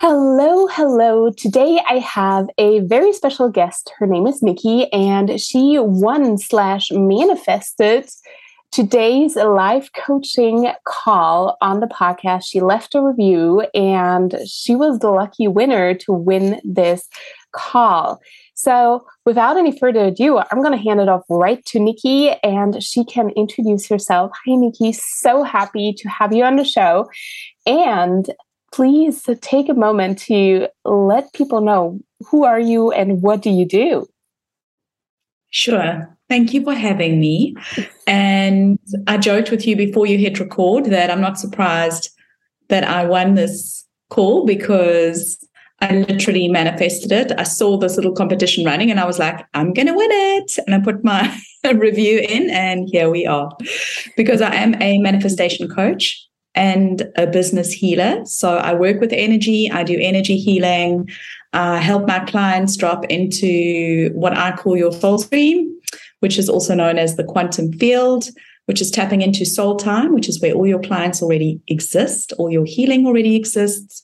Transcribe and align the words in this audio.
Hello, 0.00 0.68
hello. 0.68 1.28
Today 1.32 1.80
I 1.88 1.98
have 1.98 2.48
a 2.56 2.78
very 2.82 3.12
special 3.12 3.48
guest. 3.48 3.90
Her 3.98 4.06
name 4.06 4.28
is 4.28 4.44
Nikki, 4.44 4.86
and 4.92 5.40
she 5.40 5.76
won 5.80 6.38
slash 6.38 6.92
manifested 6.92 8.08
today's 8.70 9.34
live 9.34 9.90
coaching 9.94 10.70
call 10.84 11.56
on 11.60 11.80
the 11.80 11.88
podcast. 11.88 12.44
She 12.46 12.60
left 12.60 12.94
a 12.94 13.02
review, 13.02 13.66
and 13.74 14.38
she 14.46 14.76
was 14.76 15.00
the 15.00 15.10
lucky 15.10 15.48
winner 15.48 15.94
to 15.94 16.12
win 16.12 16.60
this 16.62 17.08
call. 17.50 18.20
So, 18.54 19.04
without 19.24 19.56
any 19.56 19.76
further 19.76 20.04
ado, 20.04 20.38
I'm 20.38 20.62
going 20.62 20.78
to 20.78 20.84
hand 20.84 21.00
it 21.00 21.08
off 21.08 21.22
right 21.28 21.64
to 21.66 21.80
Nikki 21.80 22.30
and 22.42 22.82
she 22.82 23.04
can 23.04 23.30
introduce 23.30 23.88
herself. 23.88 24.32
Hi, 24.44 24.56
Nikki. 24.56 24.92
So 24.92 25.44
happy 25.44 25.92
to 25.96 26.08
have 26.08 26.32
you 26.32 26.42
on 26.42 26.56
the 26.56 26.64
show. 26.64 27.08
And 27.66 28.28
please 28.72 29.28
take 29.40 29.68
a 29.68 29.74
moment 29.74 30.18
to 30.18 30.68
let 30.84 31.32
people 31.32 31.60
know 31.60 32.00
who 32.26 32.44
are 32.44 32.60
you 32.60 32.90
and 32.90 33.22
what 33.22 33.42
do 33.42 33.50
you 33.50 33.64
do? 33.64 34.06
Sure. 35.50 36.16
Thank 36.28 36.52
you 36.52 36.62
for 36.62 36.74
having 36.74 37.20
me. 37.20 37.56
And 38.06 38.78
I 39.06 39.16
joked 39.16 39.50
with 39.50 39.66
you 39.66 39.76
before 39.76 40.06
you 40.06 40.18
hit 40.18 40.38
record 40.38 40.86
that 40.86 41.10
I'm 41.10 41.22
not 41.22 41.38
surprised 41.38 42.10
that 42.68 42.84
I 42.84 43.04
won 43.06 43.34
this 43.34 43.86
call 44.10 44.44
because 44.44 45.42
I 45.80 45.92
literally 45.92 46.48
manifested 46.48 47.12
it. 47.12 47.32
I 47.38 47.44
saw 47.44 47.78
this 47.78 47.96
little 47.96 48.12
competition 48.12 48.64
running 48.64 48.90
and 48.90 48.98
I 49.00 49.06
was 49.06 49.18
like, 49.18 49.46
I'm 49.54 49.72
going 49.72 49.86
to 49.86 49.94
win 49.94 50.10
it. 50.10 50.58
And 50.66 50.74
I 50.74 50.80
put 50.80 51.04
my 51.04 51.34
review 51.74 52.18
in, 52.18 52.50
and 52.50 52.88
here 52.90 53.10
we 53.10 53.26
are. 53.26 53.50
Because 54.16 54.40
I 54.40 54.54
am 54.54 54.80
a 54.82 54.98
manifestation 54.98 55.68
coach 55.68 56.27
and 56.58 57.08
a 57.16 57.24
business 57.24 57.72
healer. 57.72 58.20
So 58.26 58.56
I 58.56 58.74
work 58.74 59.00
with 59.00 59.12
energy, 59.12 59.70
I 59.70 59.84
do 59.84 59.96
energy 60.00 60.36
healing, 60.36 61.08
I 61.52 61.78
help 61.78 62.08
my 62.08 62.18
clients 62.18 62.76
drop 62.76 63.04
into 63.04 64.10
what 64.12 64.36
I 64.36 64.56
call 64.56 64.76
your 64.76 64.92
soul 64.92 65.18
stream, 65.18 65.72
which 66.18 66.36
is 66.36 66.48
also 66.48 66.74
known 66.74 66.98
as 66.98 67.14
the 67.14 67.22
quantum 67.22 67.72
field, 67.74 68.28
which 68.66 68.80
is 68.80 68.90
tapping 68.90 69.22
into 69.22 69.46
soul 69.46 69.76
time, 69.76 70.12
which 70.12 70.28
is 70.28 70.42
where 70.42 70.52
all 70.52 70.66
your 70.66 70.80
clients 70.80 71.22
already 71.22 71.60
exist, 71.68 72.32
all 72.38 72.50
your 72.50 72.64
healing 72.64 73.06
already 73.06 73.36
exists, 73.36 74.02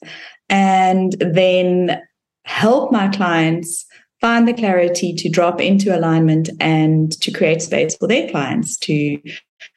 and 0.48 1.16
then 1.18 2.00
help 2.44 2.92
my 2.92 3.08
clients 3.08 3.84
find 4.20 4.46
the 4.46 4.54
clarity 4.54 5.12
to 5.12 5.28
drop 5.28 5.60
into 5.60 5.94
alignment 5.94 6.50
and 6.60 7.20
to 7.20 7.32
create 7.32 7.62
space 7.62 7.96
for 7.96 8.06
their 8.06 8.30
clients 8.30 8.78
to 8.78 9.20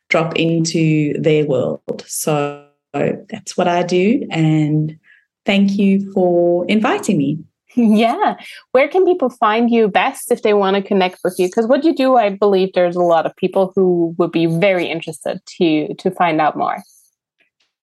drop 0.10 0.36
into 0.36 1.20
their 1.20 1.46
world. 1.46 2.06
So 2.06 2.67
that's 2.94 3.58
what 3.58 3.68
I 3.68 3.84
do. 3.84 4.26
And 4.32 4.98
thank 5.46 5.78
you 5.78 6.12
for 6.14 6.66
inviting 6.68 7.18
me. 7.18 7.40
Yeah. 7.80 8.38
Where 8.72 8.88
can 8.88 9.06
people 9.06 9.30
find 9.30 9.70
you 9.70 9.88
best 9.88 10.32
if 10.32 10.42
they 10.42 10.56
want 10.56 10.76
to 10.78 10.82
connect 10.82 11.20
with 11.24 11.36
you? 11.38 11.48
Because 11.48 11.68
what 11.68 11.84
you 11.84 11.94
do, 11.94 12.16
I 12.16 12.30
believe 12.30 12.74
there's 12.74 12.96
a 12.96 13.04
lot 13.04 13.28
of 13.28 13.36
people 13.36 13.72
who 13.76 14.16
would 14.18 14.32
be 14.32 14.48
very 14.48 14.88
interested 14.88 15.40
to 15.58 15.94
to 15.94 16.10
find 16.10 16.42
out 16.42 16.58
more. 16.58 16.82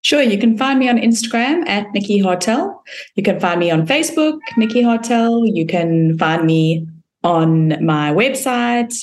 Sure, 0.04 0.20
you 0.20 0.36
can 0.36 0.58
find 0.58 0.80
me 0.80 0.88
on 0.88 0.98
Instagram 0.98 1.66
at 1.68 1.86
Nikki 1.94 2.20
Hartel. 2.20 2.76
You 3.14 3.22
can 3.22 3.38
find 3.38 3.60
me 3.60 3.70
on 3.70 3.86
Facebook, 3.86 4.38
Nikki 4.56 4.82
Hartel. 4.82 5.46
You 5.46 5.64
can 5.64 6.18
find 6.18 6.44
me 6.44 6.88
on 7.22 7.68
my 7.84 8.12
website, 8.12 8.94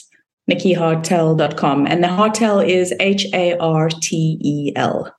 nikkihartel.com. 0.49 1.87
And 1.87 2.03
the 2.03 2.07
Hartel 2.07 2.67
is 2.67 2.93
H 2.99 3.25
A 3.33 3.57
R 3.57 3.89
T 3.89 4.37
E 4.41 4.73
L. 4.75 5.11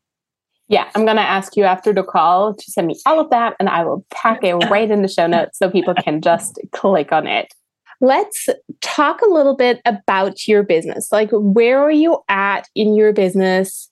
Yeah, 0.72 0.88
I'm 0.94 1.04
going 1.04 1.18
to 1.18 1.22
ask 1.22 1.54
you 1.54 1.64
after 1.64 1.92
the 1.92 2.02
call 2.02 2.54
to 2.54 2.70
send 2.70 2.86
me 2.86 2.96
all 3.04 3.20
of 3.20 3.28
that 3.28 3.54
and 3.60 3.68
I 3.68 3.84
will 3.84 4.06
pack 4.10 4.42
it 4.42 4.54
right 4.70 4.90
in 4.90 5.02
the 5.02 5.08
show 5.08 5.26
notes 5.26 5.58
so 5.58 5.70
people 5.70 5.92
can 5.94 6.22
just 6.22 6.58
click 6.72 7.12
on 7.12 7.26
it. 7.26 7.52
Let's 8.00 8.48
talk 8.80 9.20
a 9.20 9.30
little 9.30 9.54
bit 9.54 9.82
about 9.84 10.48
your 10.48 10.62
business. 10.62 11.12
Like, 11.12 11.28
where 11.30 11.78
are 11.78 11.92
you 11.92 12.20
at 12.30 12.68
in 12.74 12.94
your 12.94 13.12
business 13.12 13.90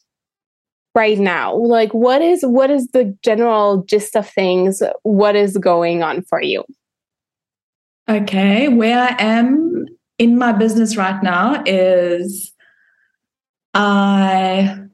right 0.94 1.18
now? 1.18 1.54
Like, 1.54 1.92
what 1.92 2.22
is 2.22 2.42
what 2.44 2.70
is 2.70 2.88
the 2.88 3.14
general 3.22 3.84
gist 3.84 4.16
of 4.16 4.26
things? 4.26 4.82
What 5.02 5.36
is 5.36 5.58
going 5.58 6.02
on 6.02 6.22
for 6.22 6.42
you? 6.42 6.64
Okay, 8.08 8.68
where 8.68 9.00
I 9.00 9.22
am 9.22 9.84
in 10.18 10.38
my 10.38 10.52
business 10.52 10.96
right 10.96 11.22
now 11.22 11.62
is 11.66 12.52
I 13.74 14.89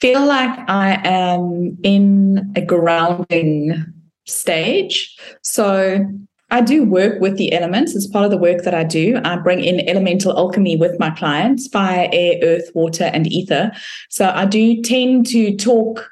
feel 0.00 0.24
like 0.24 0.58
I 0.68 1.00
am 1.04 1.76
in 1.82 2.52
a 2.56 2.60
grounding 2.60 3.84
stage. 4.26 5.16
So 5.42 6.06
I 6.50 6.60
do 6.60 6.84
work 6.84 7.20
with 7.20 7.36
the 7.36 7.52
elements 7.52 7.94
as 7.94 8.06
part 8.06 8.24
of 8.24 8.30
the 8.30 8.38
work 8.38 8.62
that 8.62 8.74
I 8.74 8.84
do. 8.84 9.20
I 9.24 9.36
bring 9.36 9.62
in 9.62 9.86
elemental 9.88 10.36
alchemy 10.36 10.76
with 10.76 10.98
my 10.98 11.10
clients 11.10 11.68
fire, 11.68 12.08
air, 12.12 12.38
earth, 12.42 12.70
water, 12.74 13.04
and 13.04 13.30
ether. 13.30 13.72
So 14.08 14.30
I 14.30 14.46
do 14.46 14.80
tend 14.82 15.26
to 15.28 15.56
talk 15.56 16.08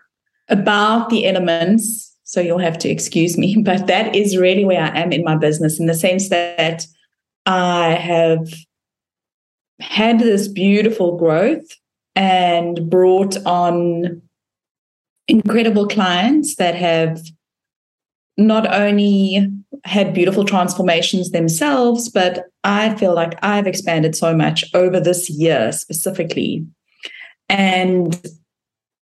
about 0.49 1.09
the 1.09 1.27
elements. 1.27 2.15
So 2.25 2.41
you'll 2.41 2.59
have 2.59 2.79
to 2.79 2.89
excuse 2.89 3.39
me, 3.39 3.57
but 3.63 3.87
that 3.87 4.15
is 4.15 4.37
really 4.37 4.65
where 4.65 4.83
I 4.83 4.99
am 4.99 5.13
in 5.13 5.25
my 5.25 5.37
business 5.37 5.81
in 5.81 5.87
the 5.87 5.95
sense 5.95 6.29
that 6.29 6.87
I 7.47 7.91
have 7.91 8.49
had 9.81 10.19
this 10.19 10.49
beautiful 10.49 11.17
growth 11.17 11.67
and 12.16 12.91
brought 12.91 13.37
on 13.47 14.22
incredible 15.28 15.87
clients 15.87 16.56
that 16.56 16.75
have 16.75 17.21
not 18.38 18.72
only 18.72 19.50
had 19.84 20.15
beautiful 20.15 20.44
transformations 20.44 21.31
themselves, 21.31 22.09
but 22.09 22.47
I 22.65 22.94
feel 22.97 23.15
like 23.15 23.38
I've 23.43 23.66
expanded 23.66 24.16
so 24.16 24.34
much 24.34 24.65
over 24.75 24.99
this 24.99 25.31
year 25.31 25.72
specifically. 25.72 26.66
And 27.49 28.21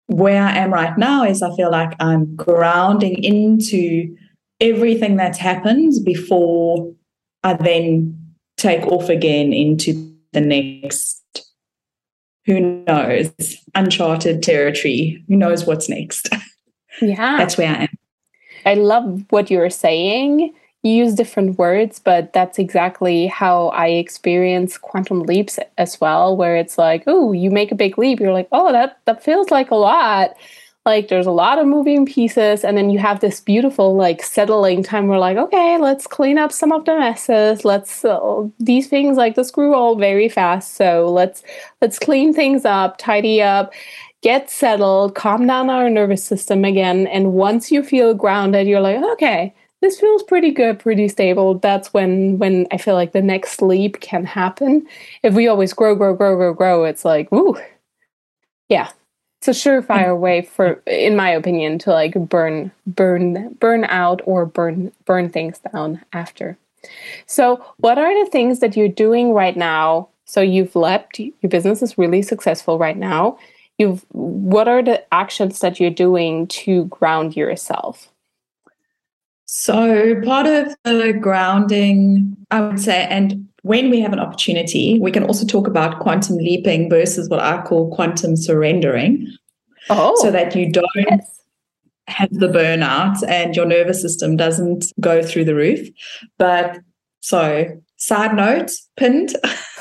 where 0.08 0.44
I 0.44 0.58
am 0.58 0.74
right 0.74 0.98
now 0.98 1.24
is 1.24 1.42
I 1.42 1.56
feel 1.56 1.72
like 1.72 1.94
I'm 2.00 2.36
grounding 2.36 3.24
into 3.24 4.16
everything 4.60 5.16
that's 5.16 5.38
happened 5.38 5.94
before 6.04 6.94
I 7.44 7.54
then 7.54 8.34
take 8.58 8.86
off 8.88 9.10
again 9.10 9.54
into 9.54 10.14
the 10.34 10.42
next 10.42 11.21
who 12.46 12.84
knows? 12.86 13.32
Uncharted 13.76 14.42
territory. 14.42 15.24
Who 15.28 15.36
knows 15.36 15.66
what's 15.66 15.90
next? 15.90 16.30
Yeah. 17.02 17.38
That's 17.38 17.58
where 17.58 17.70
i 17.70 17.84
am. 17.84 17.98
I 18.66 18.74
love 18.74 19.24
what 19.30 19.50
you're 19.50 19.70
saying. 19.70 20.54
You 20.84 20.92
use 20.92 21.16
different 21.16 21.58
words 21.58 22.00
but 22.00 22.34
that's 22.34 22.60
exactly 22.60 23.28
how 23.28 23.70
i 23.70 23.88
experience 23.88 24.78
quantum 24.78 25.22
leaps 25.24 25.58
as 25.78 26.02
well 26.02 26.36
where 26.36 26.58
it's 26.58 26.78
like 26.78 27.04
oh 27.08 27.32
you 27.32 27.50
make 27.50 27.72
a 27.72 27.76
big 27.76 27.98
leap. 27.98 28.20
You're 28.20 28.34
like 28.34 28.50
oh 28.52 28.74
that 28.74 29.00
that 29.06 29.24
feels 29.24 29.50
like 29.52 29.72
a 29.72 29.76
lot 29.76 30.32
like 30.86 31.10
there's 31.10 31.28
a 31.28 31.32
lot 31.32 31.60
of 31.60 31.68
moving 31.68 32.06
pieces 32.06 32.64
and 32.64 32.76
then 32.76 32.90
you 32.90 32.98
have 32.98 33.20
this 33.20 33.40
beautiful 33.40 33.96
like 33.96 34.24
settling 34.24 34.82
time 34.82 35.08
where 35.08 35.20
like 35.20 35.38
okay 35.38 35.78
let's 35.78 36.08
clean 36.08 36.38
up 36.38 36.52
some 36.52 36.72
of 36.72 36.86
the 36.86 36.98
messes 36.98 37.64
let's 37.64 38.04
uh, 38.04 38.44
these 38.60 38.88
things 38.88 39.18
like 39.18 39.36
the 39.36 39.44
screw 39.44 39.76
all 39.76 39.96
very 39.96 40.28
fast 40.28 40.76
so 40.76 41.08
let's 41.08 41.44
let's 41.82 42.00
clean 42.00 42.34
things 42.34 42.66
up 42.66 42.98
tidy 42.98 43.42
up 43.42 43.74
get 44.22 44.50
settled 44.50 45.14
calm 45.14 45.46
down 45.46 45.70
our 45.70 45.90
nervous 45.90 46.24
system 46.24 46.66
again 46.66 47.06
and 47.08 47.34
once 47.34 47.72
you 47.72 47.84
feel 47.84 48.14
grounded 48.14 48.68
you're 48.68 48.82
like 48.82 49.02
okay 49.04 49.54
this 49.82 50.00
feels 50.00 50.22
pretty 50.22 50.52
good, 50.52 50.78
pretty 50.78 51.08
stable. 51.08 51.56
That's 51.56 51.92
when 51.92 52.38
when 52.38 52.68
I 52.72 52.78
feel 52.78 52.94
like 52.94 53.14
the 53.14 53.22
next 53.22 53.64
leap 53.64 54.00
can 54.00 54.26
happen. 54.26 54.86
If 55.24 55.34
we 55.34 55.48
always 55.48 55.74
grow, 55.74 55.96
grow, 55.96 56.14
grow, 56.14 56.36
grow, 56.36 56.54
grow, 56.54 56.84
it's 56.86 57.04
like, 57.04 57.34
ooh, 57.34 57.58
yeah, 58.70 58.92
it's 59.42 59.48
a 59.48 59.70
surefire 59.70 60.16
way 60.18 60.44
for, 60.44 60.74
in 60.86 61.16
my 61.16 61.30
opinion, 61.32 61.80
to 61.80 61.90
like 61.90 62.14
burn, 62.14 62.72
burn, 62.86 63.56
burn 63.60 63.86
out 63.86 64.22
or 64.26 64.46
burn, 64.46 64.92
burn 65.06 65.30
things 65.30 65.60
down 65.74 66.00
after. 66.14 66.60
So, 67.26 67.64
what 67.78 67.98
are 67.98 68.24
the 68.24 68.30
things 68.30 68.60
that 68.60 68.78
you're 68.78 68.88
doing 68.88 69.34
right 69.34 69.58
now? 69.58 70.10
So 70.26 70.42
you've 70.42 70.76
left 70.76 71.20
your 71.20 71.50
business 71.50 71.82
is 71.82 71.98
really 71.98 72.22
successful 72.22 72.78
right 72.78 72.96
now. 72.96 73.38
You've 73.80 74.06
what 74.10 74.68
are 74.68 74.84
the 74.84 75.04
actions 75.12 75.60
that 75.60 75.80
you're 75.80 75.90
doing 75.90 76.48
to 76.48 76.86
ground 76.86 77.36
yourself? 77.36 78.10
So, 79.46 80.22
part 80.22 80.46
of 80.46 80.76
the 80.84 81.14
grounding, 81.20 82.38
I 82.52 82.62
would 82.62 82.80
say, 82.80 83.08
and 83.10 83.50
when 83.64 83.90
we 83.90 84.00
have 84.00 84.14
an 84.14 84.20
opportunity, 84.20 85.00
we 85.00 85.12
can 85.12 85.24
also 85.24 85.46
talk 85.46 85.68
about 85.68 86.00
quantum 86.00 86.38
leaping 86.38 86.90
versus 86.90 87.30
what 87.30 87.40
I 87.40 87.62
call 87.62 87.94
quantum 87.94 88.36
surrendering. 88.36 89.28
Oh, 89.90 90.16
so 90.22 90.32
that 90.32 90.56
you 90.56 90.72
don't 90.72 90.86
yes. 90.96 91.42
have 92.08 92.32
the 92.32 92.48
burnout 92.48 93.18
and 93.28 93.56
your 93.56 93.66
nervous 93.66 94.02
system 94.02 94.38
doesn't 94.38 94.86
go 95.00 95.24
through 95.24 95.46
the 95.46 95.56
roof. 95.56 95.88
But 96.38 96.80
so, 97.22 97.68
side 97.98 98.36
note, 98.36 98.72
pinned. 98.98 99.36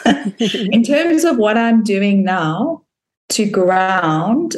in 0.50 0.82
terms 0.82 1.24
of 1.24 1.36
what 1.36 1.56
I'm 1.56 1.82
doing 1.82 2.22
now 2.24 2.82
to 3.30 3.48
ground, 3.48 4.56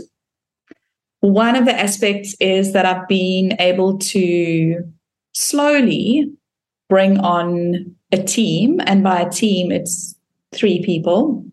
one 1.21 1.55
of 1.55 1.65
the 1.65 1.79
aspects 1.79 2.35
is 2.41 2.73
that 2.73 2.87
I've 2.87 3.07
been 3.09 3.55
able 3.61 3.99
to 3.99 4.83
slowly 5.33 6.31
bring 6.89 7.19
on 7.19 7.95
a 8.13 8.23
team. 8.23 8.81
And 8.87 9.03
by 9.03 9.21
a 9.21 9.31
team, 9.31 9.73
it's 9.73 10.15
three 10.53 10.83
people. 10.85 11.45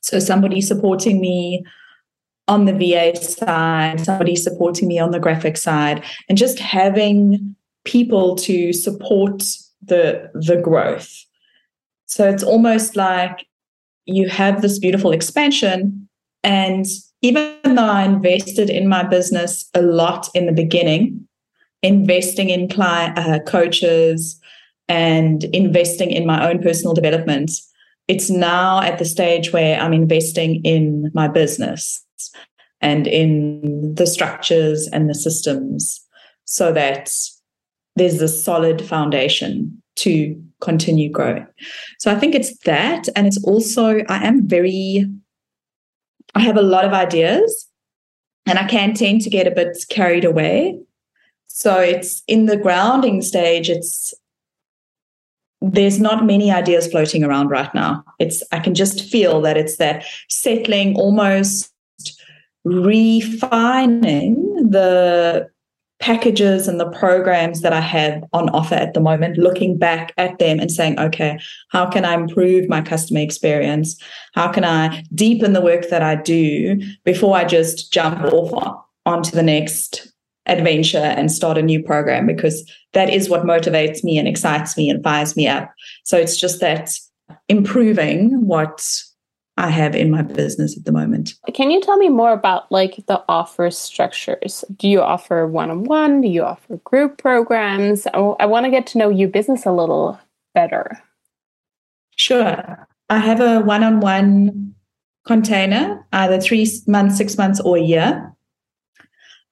So 0.00 0.18
somebody 0.18 0.60
supporting 0.60 1.20
me 1.20 1.64
on 2.46 2.64
the 2.64 2.72
VA 2.72 3.14
side, 3.14 4.00
somebody 4.00 4.34
supporting 4.34 4.88
me 4.88 4.98
on 4.98 5.10
the 5.10 5.20
graphic 5.20 5.56
side, 5.56 6.02
and 6.28 6.38
just 6.38 6.58
having 6.58 7.54
people 7.84 8.36
to 8.36 8.72
support 8.72 9.42
the 9.82 10.30
the 10.34 10.56
growth. 10.56 11.12
So 12.06 12.28
it's 12.28 12.42
almost 12.42 12.96
like 12.96 13.46
you 14.06 14.28
have 14.28 14.62
this 14.62 14.78
beautiful 14.78 15.12
expansion. 15.12 16.08
And 16.42 16.86
even 17.20 17.54
though 17.64 17.84
I 17.84 18.04
invested 18.04 18.70
in 18.70 18.88
my 18.88 19.02
business 19.02 19.68
a 19.74 19.82
lot 19.82 20.28
in 20.34 20.46
the 20.46 20.52
beginning, 20.52 21.28
investing 21.82 22.48
in 22.48 22.68
client 22.68 23.18
uh, 23.18 23.40
coaches 23.40 24.37
and 24.88 25.44
investing 25.44 26.10
in 26.10 26.26
my 26.26 26.48
own 26.48 26.62
personal 26.62 26.94
development 26.94 27.50
it's 28.08 28.30
now 28.30 28.80
at 28.80 28.98
the 28.98 29.04
stage 29.04 29.52
where 29.52 29.78
i'm 29.80 29.92
investing 29.92 30.62
in 30.64 31.10
my 31.14 31.28
business 31.28 32.04
and 32.80 33.06
in 33.06 33.94
the 33.94 34.06
structures 34.06 34.88
and 34.92 35.08
the 35.08 35.14
systems 35.14 36.04
so 36.44 36.72
that 36.72 37.10
there's 37.96 38.22
a 38.22 38.28
solid 38.28 38.80
foundation 38.80 39.82
to 39.96 40.40
continue 40.60 41.10
growing. 41.10 41.46
So 41.98 42.10
i 42.10 42.14
think 42.14 42.34
it's 42.34 42.56
that 42.60 43.08
and 43.14 43.26
it's 43.26 43.42
also 43.44 43.98
i 44.08 44.24
am 44.26 44.46
very 44.46 45.06
i 46.34 46.40
have 46.40 46.56
a 46.56 46.62
lot 46.62 46.84
of 46.84 46.92
ideas 46.92 47.68
and 48.46 48.58
i 48.58 48.64
can 48.64 48.94
tend 48.94 49.20
to 49.22 49.30
get 49.30 49.46
a 49.46 49.52
bit 49.52 49.76
carried 49.90 50.24
away. 50.24 50.78
So 51.48 51.80
it's 51.80 52.22
in 52.28 52.46
the 52.46 52.56
grounding 52.56 53.20
stage, 53.22 53.68
it's 53.68 54.14
there's 55.60 55.98
not 56.00 56.24
many 56.24 56.50
ideas 56.50 56.86
floating 56.86 57.24
around 57.24 57.48
right 57.48 57.72
now. 57.74 58.04
It's 58.18 58.42
I 58.52 58.60
can 58.60 58.74
just 58.74 59.02
feel 59.10 59.40
that 59.42 59.56
it's 59.56 59.76
that 59.78 60.04
settling, 60.28 60.96
almost 60.96 61.72
refining 62.64 64.34
the 64.70 65.48
packages 66.00 66.68
and 66.68 66.78
the 66.78 66.90
programs 66.90 67.60
that 67.62 67.72
I 67.72 67.80
have 67.80 68.22
on 68.32 68.48
offer 68.50 68.76
at 68.76 68.94
the 68.94 69.00
moment, 69.00 69.36
looking 69.36 69.76
back 69.76 70.12
at 70.16 70.38
them 70.38 70.60
and 70.60 70.70
saying, 70.70 70.98
okay, 70.98 71.40
how 71.70 71.86
can 71.86 72.04
I 72.04 72.14
improve 72.14 72.68
my 72.68 72.80
customer 72.80 73.20
experience? 73.20 74.00
How 74.34 74.52
can 74.52 74.64
I 74.64 75.02
deepen 75.14 75.54
the 75.54 75.60
work 75.60 75.88
that 75.88 76.02
I 76.02 76.14
do 76.14 76.80
before 77.04 77.36
I 77.36 77.44
just 77.44 77.92
jump 77.92 78.22
off 78.32 78.52
on, 78.52 78.80
onto 79.06 79.32
the 79.32 79.42
next 79.42 80.12
adventure 80.48 80.98
and 80.98 81.30
start 81.30 81.58
a 81.58 81.62
new 81.62 81.82
program 81.82 82.26
because 82.26 82.68
that 82.94 83.10
is 83.10 83.28
what 83.28 83.44
motivates 83.44 84.02
me 84.02 84.18
and 84.18 84.26
excites 84.26 84.76
me 84.76 84.90
and 84.90 85.02
fires 85.04 85.36
me 85.36 85.46
up. 85.46 85.70
So 86.04 86.16
it's 86.16 86.36
just 86.36 86.60
that 86.60 86.90
improving 87.48 88.46
what 88.46 88.86
I 89.58 89.70
have 89.70 89.94
in 89.94 90.10
my 90.10 90.22
business 90.22 90.76
at 90.76 90.84
the 90.84 90.92
moment. 90.92 91.34
Can 91.52 91.70
you 91.70 91.80
tell 91.80 91.96
me 91.96 92.08
more 92.08 92.32
about 92.32 92.70
like 92.70 93.04
the 93.06 93.22
offer 93.28 93.70
structures? 93.70 94.64
Do 94.76 94.88
you 94.88 95.00
offer 95.00 95.46
one-on-one? 95.46 96.20
Do 96.20 96.28
you 96.28 96.44
offer 96.44 96.76
group 96.84 97.18
programs? 97.18 98.06
I 98.14 98.46
want 98.46 98.64
to 98.64 98.70
get 98.70 98.86
to 98.88 98.98
know 98.98 99.10
your 99.10 99.28
business 99.28 99.66
a 99.66 99.72
little 99.72 100.18
better. 100.54 101.02
Sure. 102.16 102.86
I 103.10 103.18
have 103.18 103.40
a 103.40 103.60
one-on-one 103.60 104.74
container, 105.26 106.06
either 106.12 106.40
three 106.40 106.70
months, 106.86 107.16
six 107.18 107.36
months, 107.36 107.60
or 107.60 107.76
a 107.76 107.82
year. 107.82 108.32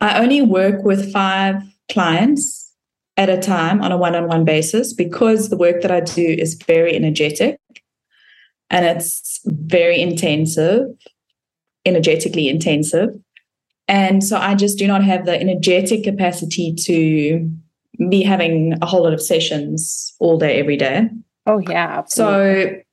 I 0.00 0.20
only 0.20 0.42
work 0.42 0.84
with 0.84 1.12
five 1.12 1.62
clients 1.90 2.72
at 3.16 3.30
a 3.30 3.38
time 3.38 3.82
on 3.82 3.92
a 3.92 3.96
one 3.96 4.14
on 4.14 4.28
one 4.28 4.44
basis 4.44 4.92
because 4.92 5.48
the 5.48 5.56
work 5.56 5.80
that 5.82 5.90
I 5.90 6.00
do 6.00 6.22
is 6.22 6.54
very 6.54 6.94
energetic 6.94 7.58
and 8.68 8.84
it's 8.84 9.40
very 9.46 10.00
intensive, 10.00 10.88
energetically 11.84 12.48
intensive. 12.48 13.10
And 13.88 14.22
so 14.22 14.36
I 14.36 14.54
just 14.54 14.78
do 14.78 14.86
not 14.86 15.04
have 15.04 15.24
the 15.24 15.40
energetic 15.40 16.04
capacity 16.04 16.74
to 16.74 17.50
be 18.10 18.22
having 18.22 18.74
a 18.82 18.86
whole 18.86 19.04
lot 19.04 19.14
of 19.14 19.22
sessions 19.22 20.14
all 20.18 20.38
day, 20.38 20.58
every 20.58 20.76
day. 20.76 21.08
Oh, 21.46 21.58
yeah. 21.58 21.98
Absolutely. 21.98 22.84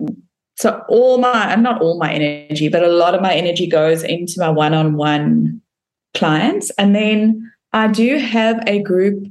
So, 0.00 0.14
so 0.56 0.82
all 0.88 1.18
my, 1.18 1.56
not 1.56 1.82
all 1.82 1.98
my 1.98 2.12
energy, 2.12 2.68
but 2.68 2.82
a 2.84 2.88
lot 2.88 3.14
of 3.14 3.20
my 3.20 3.34
energy 3.34 3.66
goes 3.66 4.04
into 4.04 4.34
my 4.38 4.48
one 4.48 4.72
on 4.72 4.94
one 4.94 5.60
clients. 6.14 6.70
And 6.78 6.94
then 6.94 7.52
I 7.72 7.88
do 7.88 8.18
have 8.18 8.62
a 8.66 8.82
group 8.82 9.26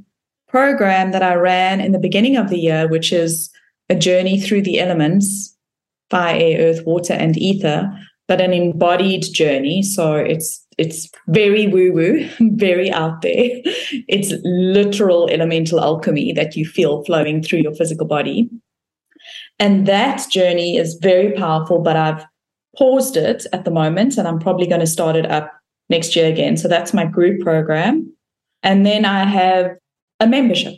program 0.48 1.12
that 1.12 1.22
I 1.22 1.34
ran 1.34 1.80
in 1.80 1.92
the 1.92 1.98
beginning 1.98 2.36
of 2.36 2.48
the 2.48 2.58
year, 2.58 2.88
which 2.88 3.12
is 3.12 3.50
a 3.88 3.94
journey 3.94 4.40
through 4.40 4.62
the 4.62 4.78
elements 4.78 5.50
fire, 6.10 6.38
air, 6.38 6.70
earth, 6.70 6.86
water, 6.86 7.14
and 7.14 7.36
ether, 7.36 7.90
but 8.28 8.40
an 8.40 8.52
embodied 8.52 9.24
journey. 9.32 9.82
So 9.82 10.14
it's 10.14 10.64
it's 10.76 11.08
very 11.28 11.66
woo-woo, 11.66 12.28
very 12.56 12.92
out 12.92 13.22
there. 13.22 13.50
It's 14.08 14.32
literal 14.44 15.28
elemental 15.30 15.80
alchemy 15.80 16.32
that 16.34 16.56
you 16.56 16.66
feel 16.66 17.04
flowing 17.04 17.42
through 17.42 17.60
your 17.60 17.74
physical 17.74 18.06
body. 18.06 18.50
And 19.58 19.86
that 19.86 20.28
journey 20.30 20.76
is 20.76 20.94
very 20.94 21.32
powerful, 21.32 21.80
but 21.80 21.96
I've 21.96 22.24
paused 22.76 23.16
it 23.16 23.46
at 23.52 23.64
the 23.64 23.70
moment 23.70 24.18
and 24.18 24.26
I'm 24.26 24.40
probably 24.40 24.66
going 24.66 24.80
to 24.80 24.86
start 24.86 25.16
it 25.16 25.30
up 25.30 25.52
next 25.94 26.16
year 26.16 26.28
again. 26.28 26.56
So 26.56 26.66
that's 26.68 26.92
my 26.92 27.06
group 27.06 27.40
program. 27.40 27.94
And 28.62 28.84
then 28.84 29.04
I 29.04 29.24
have 29.24 29.76
a 30.20 30.26
membership. 30.26 30.74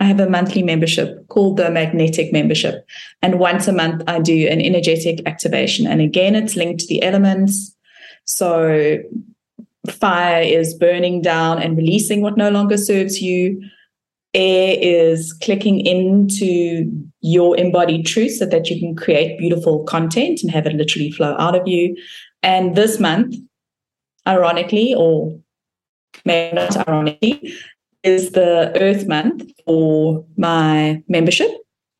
I 0.00 0.04
have 0.04 0.20
a 0.20 0.28
monthly 0.28 0.62
membership 0.62 1.08
called 1.28 1.56
the 1.56 1.70
Magnetic 1.70 2.32
Membership. 2.32 2.84
And 3.22 3.38
once 3.38 3.68
a 3.68 3.72
month, 3.72 4.02
I 4.06 4.20
do 4.20 4.48
an 4.48 4.60
energetic 4.60 5.20
activation. 5.26 5.86
And 5.86 6.00
again, 6.00 6.34
it's 6.34 6.56
linked 6.56 6.80
to 6.80 6.86
the 6.86 7.02
elements. 7.02 7.74
So 8.24 8.98
fire 9.90 10.42
is 10.42 10.74
burning 10.74 11.22
down 11.22 11.62
and 11.62 11.76
releasing 11.76 12.22
what 12.22 12.36
no 12.36 12.50
longer 12.50 12.76
serves 12.76 13.20
you. 13.20 13.62
Air 14.32 14.76
is 14.80 15.32
clicking 15.44 15.78
into 15.86 16.90
your 17.20 17.56
embodied 17.56 18.04
truth 18.06 18.32
so 18.32 18.46
that 18.46 18.68
you 18.68 18.80
can 18.80 18.96
create 18.96 19.38
beautiful 19.38 19.84
content 19.84 20.42
and 20.42 20.50
have 20.50 20.66
it 20.66 20.74
literally 20.74 21.12
flow 21.12 21.36
out 21.38 21.54
of 21.54 21.68
you. 21.68 21.96
And 22.42 22.74
this 22.74 22.98
month, 22.98 23.36
ironically, 24.26 24.94
or 24.96 25.38
maybe 26.24 26.54
not 26.54 26.76
ironically, 26.88 27.54
is 28.02 28.32
the 28.32 28.72
Earth 28.80 29.06
Month 29.06 29.50
for 29.64 30.24
my 30.36 31.02
membership. 31.08 31.50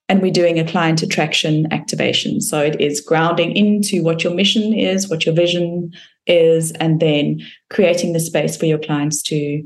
And 0.09 0.21
we're 0.21 0.33
doing 0.33 0.59
a 0.59 0.69
client 0.69 1.02
attraction 1.02 1.73
activation. 1.73 2.40
So 2.43 2.61
it 2.61 2.78
is 2.78 3.00
grounding 3.00 3.57
into 3.57 4.02
what 4.02 4.23
your 4.23 4.35
mission 4.35 4.75
is, 4.75 5.09
what 5.09 5.25
your 5.25 5.35
vision 5.35 5.93
is, 6.26 6.73
and 6.73 7.00
then 7.00 7.40
creating 7.71 8.12
the 8.12 8.21
space 8.21 8.57
for 8.57 8.66
your 8.66 8.78
clients 8.78 9.23
to 9.23 9.62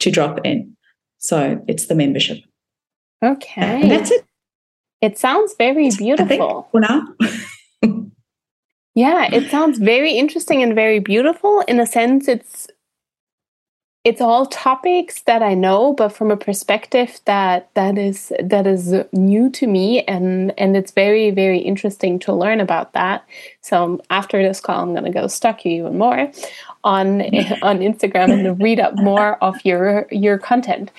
to 0.00 0.10
drop 0.10 0.40
in. 0.44 0.76
So 1.18 1.62
it's 1.68 1.86
the 1.86 1.94
membership. 1.94 2.38
Okay. 3.22 3.82
And 3.82 3.90
that's 3.90 4.10
it. 4.10 4.24
It 5.00 5.18
sounds 5.18 5.54
very 5.58 5.90
beautiful. 5.90 6.68
for 6.72 6.80
now. 6.80 7.06
Yeah, 8.98 9.28
it 9.32 9.48
sounds 9.48 9.78
very 9.78 10.14
interesting 10.14 10.60
and 10.60 10.74
very 10.74 10.98
beautiful. 10.98 11.60
In 11.68 11.78
a 11.78 11.86
sense, 11.86 12.26
it's 12.26 12.66
it's 14.02 14.20
all 14.20 14.44
topics 14.46 15.20
that 15.22 15.40
I 15.40 15.54
know, 15.54 15.92
but 15.92 16.08
from 16.08 16.32
a 16.32 16.36
perspective 16.36 17.20
that 17.24 17.72
that 17.74 17.96
is 17.96 18.32
that 18.42 18.66
is 18.66 18.92
new 19.12 19.50
to 19.50 19.68
me, 19.68 20.02
and 20.02 20.52
and 20.58 20.76
it's 20.76 20.90
very 20.90 21.30
very 21.30 21.58
interesting 21.58 22.18
to 22.18 22.32
learn 22.32 22.58
about 22.58 22.92
that. 22.94 23.24
So 23.60 23.84
um, 23.84 24.02
after 24.10 24.42
this 24.42 24.58
call, 24.58 24.82
I'm 24.82 24.94
going 24.94 25.04
to 25.04 25.20
go 25.20 25.28
stalk 25.28 25.64
you 25.64 25.74
even 25.78 25.96
more 25.96 26.32
on 26.82 27.22
on 27.62 27.78
Instagram 27.78 28.32
and 28.32 28.60
read 28.60 28.80
up 28.80 28.96
more 28.96 29.36
of 29.44 29.64
your 29.64 30.08
your 30.10 30.38
content. 30.38 30.90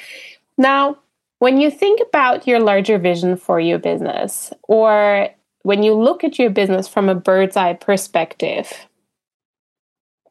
Now, 0.58 0.98
when 1.40 1.60
you 1.60 1.70
think 1.70 2.00
about 2.08 2.48
your 2.48 2.62
larger 2.62 2.98
vision 2.98 3.36
for 3.36 3.60
your 3.60 3.78
business, 3.78 4.54
or 4.70 5.32
when 5.64 5.84
you 5.84 5.94
look 5.94 6.24
at 6.24 6.40
your 6.40 6.50
business 6.50 6.88
from 6.88 7.10
a 7.10 7.16
bird's 7.16 7.58
eye 7.58 7.74
perspective, 7.74 8.88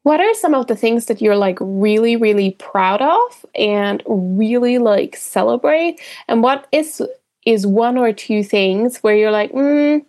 what 0.02 0.20
are 0.20 0.35
some 0.35 0.54
of 0.54 0.68
the 0.68 0.76
things 0.76 1.06
that 1.06 1.20
you're 1.20 1.37
like 1.37 1.58
really 1.61 2.16
really 2.16 2.52
proud 2.52 3.02
of 3.02 3.47
and 3.54 4.02
really 4.06 4.78
like 4.78 5.16
celebrate? 5.16 6.00
And 6.28 6.42
what 6.42 6.66
is 6.73 7.02
is 7.44 7.66
one 7.66 7.99
or 7.99 8.12
two 8.12 8.42
things 8.42 8.99
where 8.99 9.16
you're 9.16 9.30
like 9.30 9.52
mm, 9.52 10.02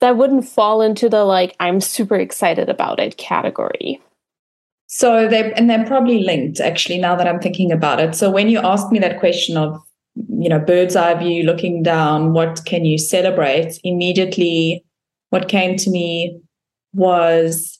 that 0.00 0.16
wouldn't 0.16 0.48
fall 0.48 0.80
into 0.80 1.08
the 1.08 1.24
like 1.24 1.56
i'm 1.60 1.80
super 1.80 2.16
excited 2.16 2.68
about 2.68 3.00
it 3.00 3.16
category? 3.16 4.00
So 4.86 5.28
they 5.28 5.52
and 5.54 5.68
they're 5.68 5.86
probably 5.86 6.22
linked 6.22 6.60
actually 6.60 6.98
now 6.98 7.16
that 7.16 7.26
i'm 7.26 7.40
thinking 7.40 7.72
about 7.72 8.00
it. 8.00 8.14
So 8.14 8.30
when 8.30 8.48
you 8.48 8.60
asked 8.60 8.92
me 8.92 8.98
that 9.00 9.18
question 9.18 9.56
of 9.56 9.82
you 10.14 10.48
know 10.48 10.58
bird's 10.58 10.96
eye 10.96 11.14
view 11.14 11.42
looking 11.44 11.82
down 11.82 12.32
what 12.32 12.62
can 12.64 12.84
you 12.84 12.98
celebrate 12.98 13.78
immediately 13.84 14.84
what 15.30 15.48
came 15.48 15.76
to 15.76 15.90
me 15.90 16.40
was 16.94 17.78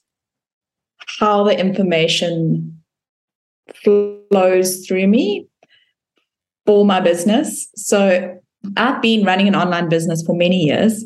how 1.19 1.43
the 1.43 1.59
information 1.59 2.81
flows 3.75 4.87
through 4.87 5.07
me 5.07 5.47
for 6.67 6.85
my 6.85 7.01
business. 7.01 7.69
So 7.77 8.39
I've 8.77 9.01
been 9.01 9.25
running 9.25 9.49
an 9.49 9.55
online 9.55 9.89
business 9.89 10.23
for 10.23 10.37
many 10.37 10.65
years 10.65 11.05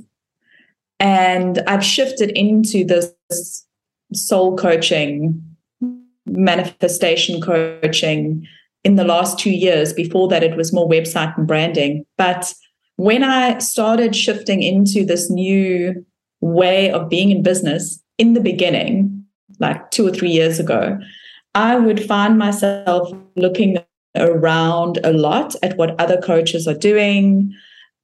and 0.99 1.61
I've 1.67 1.85
shifted 1.85 2.31
into 2.31 2.85
this 2.85 3.65
soul 4.13 4.57
coaching, 4.57 5.43
manifestation 6.27 7.41
coaching 7.41 8.47
in 8.85 8.97
the 8.97 9.05
last 9.05 9.39
two 9.39 9.51
years. 9.51 9.93
Before 9.93 10.29
that, 10.29 10.43
it 10.43 10.57
was 10.57 10.73
more 10.73 10.89
website 10.89 11.37
and 11.37 11.47
branding. 11.47 12.05
But 12.17 12.53
when 12.97 13.25
I 13.25 13.59
started 13.59 14.15
shifting 14.15 14.63
into 14.63 15.05
this 15.05 15.31
new 15.31 16.05
way 16.41 16.91
of 16.91 17.09
being 17.09 17.31
in 17.31 17.43
business 17.43 18.03
in 18.19 18.35
the 18.35 18.41
beginning, 18.41 19.25
like 19.59 19.91
two 19.91 20.07
or 20.07 20.11
three 20.11 20.31
years 20.31 20.59
ago, 20.59 20.99
I 21.55 21.77
would 21.77 22.05
find 22.05 22.39
myself 22.39 23.13
looking 23.37 23.79
around 24.17 24.99
a 25.05 25.13
lot 25.13 25.55
at 25.63 25.77
what 25.77 25.99
other 26.01 26.21
coaches 26.21 26.67
are 26.67 26.75
doing, 26.75 27.53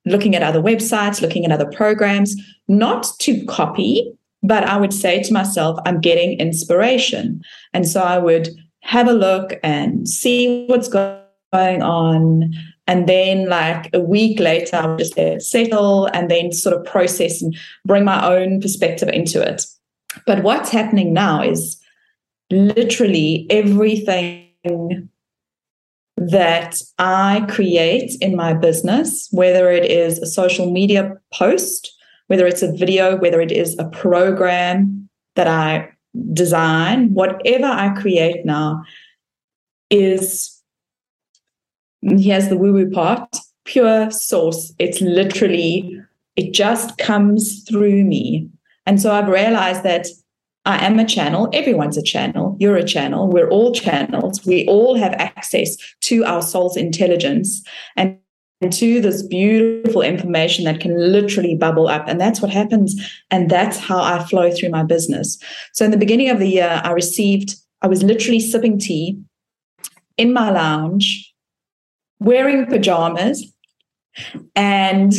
looking 0.06 0.34
at 0.34 0.42
other 0.42 0.60
websites, 0.60 1.20
looking 1.20 1.44
at 1.44 1.52
other 1.52 1.70
programs, 1.70 2.34
not 2.68 3.06
to 3.20 3.44
copy, 3.46 4.12
but 4.42 4.64
I 4.64 4.78
would 4.78 4.92
say 4.92 5.22
to 5.22 5.32
myself, 5.32 5.78
I'm 5.84 6.00
getting 6.00 6.38
inspiration. 6.38 7.42
And 7.72 7.86
so 7.86 8.02
I 8.02 8.18
would 8.18 8.48
have 8.88 9.06
a 9.06 9.12
look 9.12 9.52
and 9.62 10.08
see 10.08 10.64
what's 10.66 10.88
going 10.88 11.20
on. 11.52 12.54
And 12.86 13.06
then, 13.06 13.46
like 13.46 13.90
a 13.92 14.00
week 14.00 14.40
later, 14.40 14.76
I 14.76 14.86
would 14.86 14.98
just 14.98 15.14
settle 15.50 16.06
and 16.06 16.30
then 16.30 16.52
sort 16.52 16.74
of 16.74 16.86
process 16.86 17.42
and 17.42 17.54
bring 17.84 18.06
my 18.06 18.26
own 18.26 18.62
perspective 18.62 19.10
into 19.10 19.42
it. 19.42 19.66
But 20.26 20.42
what's 20.42 20.70
happening 20.70 21.12
now 21.12 21.42
is 21.42 21.76
literally 22.50 23.46
everything 23.50 25.10
that 26.16 26.80
I 26.98 27.44
create 27.50 28.12
in 28.22 28.36
my 28.36 28.54
business, 28.54 29.28
whether 29.32 29.70
it 29.70 29.84
is 29.84 30.18
a 30.18 30.26
social 30.26 30.70
media 30.72 31.14
post, 31.34 31.94
whether 32.28 32.46
it's 32.46 32.62
a 32.62 32.72
video, 32.72 33.16
whether 33.18 33.42
it 33.42 33.52
is 33.52 33.78
a 33.78 33.90
program 33.90 35.10
that 35.36 35.46
I 35.46 35.90
design, 36.32 37.12
whatever 37.14 37.66
I 37.66 37.90
create 38.00 38.44
now 38.44 38.84
is 39.90 40.62
here's 42.02 42.48
the 42.48 42.56
woo 42.56 42.72
woo 42.72 42.90
part 42.90 43.36
pure 43.64 44.10
source. 44.10 44.72
It's 44.78 45.00
literally, 45.00 46.00
it 46.36 46.52
just 46.54 46.96
comes 46.96 47.62
through 47.64 48.04
me. 48.04 48.48
And 48.86 49.00
so 49.00 49.12
I've 49.12 49.28
realized 49.28 49.82
that 49.82 50.06
I 50.64 50.84
am 50.84 50.98
a 50.98 51.04
channel. 51.04 51.48
Everyone's 51.52 51.98
a 51.98 52.02
channel. 52.02 52.56
You're 52.58 52.76
a 52.76 52.84
channel. 52.84 53.28
We're 53.28 53.50
all 53.50 53.74
channels. 53.74 54.44
We 54.46 54.66
all 54.66 54.96
have 54.96 55.12
access 55.14 55.76
to 56.02 56.24
our 56.24 56.42
soul's 56.42 56.76
intelligence 56.76 57.62
and 57.96 58.18
to 58.60 59.00
this 59.00 59.22
beautiful 59.22 60.02
information 60.02 60.64
that 60.64 60.80
can 60.80 60.96
literally 60.96 61.54
bubble 61.54 61.86
up. 61.88 62.08
And 62.08 62.20
that's 62.20 62.40
what 62.40 62.50
happens. 62.50 63.00
And 63.30 63.48
that's 63.48 63.78
how 63.78 64.00
I 64.00 64.24
flow 64.24 64.50
through 64.50 64.70
my 64.70 64.82
business. 64.82 65.38
So 65.72 65.84
in 65.84 65.92
the 65.92 65.96
beginning 65.96 66.28
of 66.28 66.40
the 66.40 66.48
year, 66.48 66.80
I 66.82 66.90
received, 66.90 67.54
I 67.82 67.86
was 67.86 68.02
literally 68.02 68.40
sipping 68.40 68.78
tea 68.78 69.18
in 70.16 70.32
my 70.32 70.50
lounge, 70.50 71.32
wearing 72.18 72.66
pajamas, 72.66 73.52
and 74.56 75.12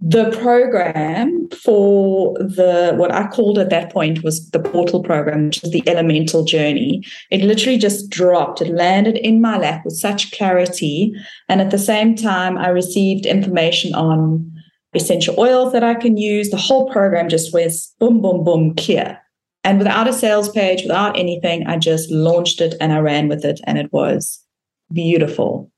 the 0.00 0.30
program 0.40 1.48
for 1.50 2.32
the 2.38 2.94
what 2.96 3.12
I 3.12 3.26
called 3.26 3.58
at 3.58 3.68
that 3.68 3.92
point 3.92 4.24
was 4.24 4.48
the 4.50 4.58
portal 4.58 5.02
program, 5.02 5.46
which 5.46 5.62
is 5.62 5.70
the 5.70 5.86
elemental 5.86 6.42
journey. 6.42 7.04
It 7.30 7.42
literally 7.42 7.76
just 7.76 8.08
dropped. 8.08 8.62
It 8.62 8.72
landed 8.72 9.18
in 9.18 9.42
my 9.42 9.58
lap 9.58 9.84
with 9.84 9.94
such 9.94 10.32
clarity. 10.32 11.12
And 11.50 11.60
at 11.60 11.70
the 11.70 11.78
same 11.78 12.14
time, 12.14 12.56
I 12.56 12.68
received 12.68 13.26
information 13.26 13.94
on 13.94 14.50
essential 14.94 15.38
oils 15.38 15.72
that 15.74 15.84
I 15.84 15.94
can 15.94 16.16
use. 16.16 16.48
The 16.48 16.56
whole 16.56 16.90
program 16.90 17.28
just 17.28 17.52
was 17.52 17.94
boom, 17.98 18.22
boom, 18.22 18.42
boom, 18.42 18.74
clear. 18.76 19.18
And 19.64 19.76
without 19.76 20.08
a 20.08 20.14
sales 20.14 20.48
page, 20.48 20.82
without 20.82 21.18
anything, 21.18 21.66
I 21.66 21.76
just 21.76 22.10
launched 22.10 22.62
it 22.62 22.74
and 22.80 22.94
I 22.94 23.00
ran 23.00 23.28
with 23.28 23.44
it. 23.44 23.60
And 23.64 23.76
it 23.76 23.92
was 23.92 24.42
beautiful. 24.90 25.70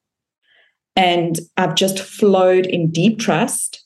And 0.95 1.41
I've 1.57 1.75
just 1.75 1.99
flowed 1.99 2.67
in 2.67 2.93
deep 2.93 3.19
trust 3.19 3.82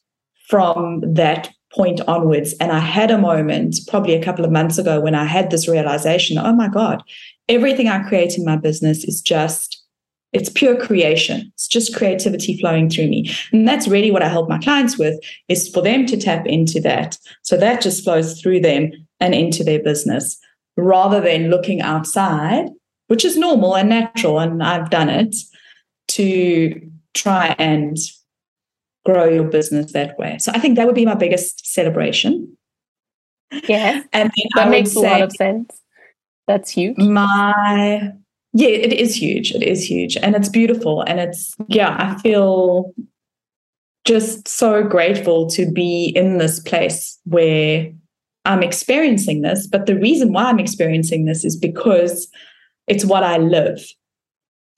from 0.49 1.00
that 1.15 1.50
point 1.73 2.00
onwards. 2.09 2.55
And 2.55 2.73
I 2.73 2.79
had 2.79 3.11
a 3.11 3.19
moment 3.19 3.76
probably 3.88 4.15
a 4.15 4.23
couple 4.23 4.45
of 4.45 4.50
months 4.50 4.79
ago 4.79 5.00
when 5.00 5.15
I 5.15 5.25
had 5.25 5.50
this 5.50 5.69
realization 5.69 6.38
oh 6.38 6.53
my 6.53 6.69
God, 6.69 7.03
everything 7.49 7.88
I 7.88 8.09
create 8.09 8.38
in 8.38 8.45
my 8.45 8.57
business 8.57 9.05
is 9.05 9.21
just, 9.21 9.83
it's 10.33 10.49
pure 10.49 10.76
creation. 10.76 11.53
It's 11.55 11.69
just 11.69 11.95
creativity 11.95 12.59
flowing 12.59 12.88
through 12.88 13.09
me. 13.09 13.31
And 13.53 13.69
that's 13.69 13.88
really 13.88 14.11
what 14.11 14.23
I 14.23 14.29
help 14.29 14.49
my 14.49 14.59
clients 14.59 14.99
with 14.99 15.19
is 15.49 15.69
for 15.69 15.83
them 15.83 16.07
to 16.07 16.17
tap 16.17 16.47
into 16.47 16.81
that. 16.81 17.19
So 17.43 17.57
that 17.57 17.81
just 17.81 18.05
flows 18.05 18.41
through 18.41 18.61
them 18.61 18.91
and 19.21 19.35
into 19.35 19.62
their 19.62 19.83
business 19.83 20.38
rather 20.76 21.21
than 21.21 21.50
looking 21.50 21.81
outside, 21.81 22.69
which 23.09 23.25
is 23.25 23.37
normal 23.37 23.76
and 23.76 23.88
natural. 23.88 24.38
And 24.38 24.62
I've 24.62 24.91
done 24.91 25.09
it 25.09 25.35
to 26.09 26.91
try 27.15 27.55
and 27.59 27.97
grow 29.07 29.25
your 29.25 29.45
business 29.45 29.93
that 29.93 30.19
way. 30.19 30.37
So 30.39 30.53
I 30.55 30.59
think 30.59 30.77
that 30.77 30.87
would 30.87 30.95
be 30.95 31.07
my 31.07 31.15
biggest 31.15 31.67
celebration. 31.73 32.57
Yeah. 33.69 34.03
And 34.13 34.31
that 34.57 34.69
makes 34.69 34.95
a 34.95 35.01
lot 35.01 35.23
of 35.23 35.33
sense. 35.33 35.81
That's 36.47 36.71
huge. 36.71 36.99
My 36.99 38.13
yeah, 38.53 38.69
it 38.69 38.93
is 38.95 39.15
huge. 39.15 39.53
It 39.53 39.63
is 39.63 39.89
huge. 39.89 40.17
And 40.17 40.35
it's 40.35 40.49
beautiful. 40.49 41.03
And 41.03 41.21
it's 41.21 41.55
yeah, 41.69 41.97
I 41.99 42.21
feel 42.21 42.95
just 44.07 44.49
so 44.49 44.83
grateful 44.83 45.49
to 45.51 45.71
be 45.71 46.13
in 46.15 46.39
this 46.39 46.61
place 46.61 47.19
where 47.25 47.93
I'm 48.45 48.63
experiencing 48.63 49.43
this. 49.43 49.67
But 49.67 49.87
the 49.87 49.99
reason 49.99 50.33
why 50.33 50.45
I'm 50.45 50.61
experiencing 50.61 51.25
this 51.25 51.45
is 51.45 51.57
because 51.57 52.29
it's 52.87 53.05
what 53.05 53.25
I 53.25 53.37
live. 53.39 53.81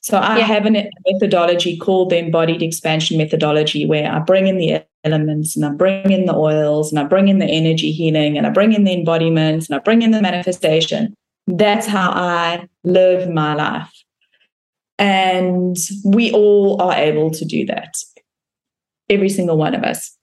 So 0.08 0.16
I 0.16 0.38
yeah. 0.38 0.44
have 0.46 0.64
a 0.64 0.70
methodology 1.06 1.76
called 1.76 2.08
the 2.08 2.16
embodied 2.16 2.62
expansion 2.62 3.18
methodology 3.18 3.84
where 3.84 4.10
I 4.10 4.20
bring 4.20 4.46
in 4.46 4.56
the 4.56 4.82
elements 5.04 5.54
and 5.54 5.66
I 5.66 5.68
bring 5.68 6.10
in 6.10 6.24
the 6.24 6.34
oils 6.34 6.90
and 6.90 6.98
I 6.98 7.04
bring 7.04 7.28
in 7.28 7.40
the 7.40 7.44
energy 7.44 7.92
healing 7.92 8.38
and 8.38 8.46
I 8.46 8.50
bring 8.50 8.72
in 8.72 8.84
the 8.84 8.92
embodiments 8.94 9.68
and 9.68 9.76
I 9.76 9.80
bring 9.80 10.00
in 10.00 10.12
the 10.12 10.22
manifestation. 10.22 11.12
That's 11.46 11.86
how 11.86 12.10
I 12.10 12.66
live 12.84 13.28
my 13.28 13.52
life. 13.52 13.92
And 14.98 15.76
we 16.06 16.32
all 16.32 16.80
are 16.80 16.94
able 16.94 17.30
to 17.32 17.44
do 17.44 17.66
that. 17.66 17.94
Every 19.10 19.28
single 19.28 19.58
one 19.58 19.74
of 19.74 19.82
us. 19.82 20.16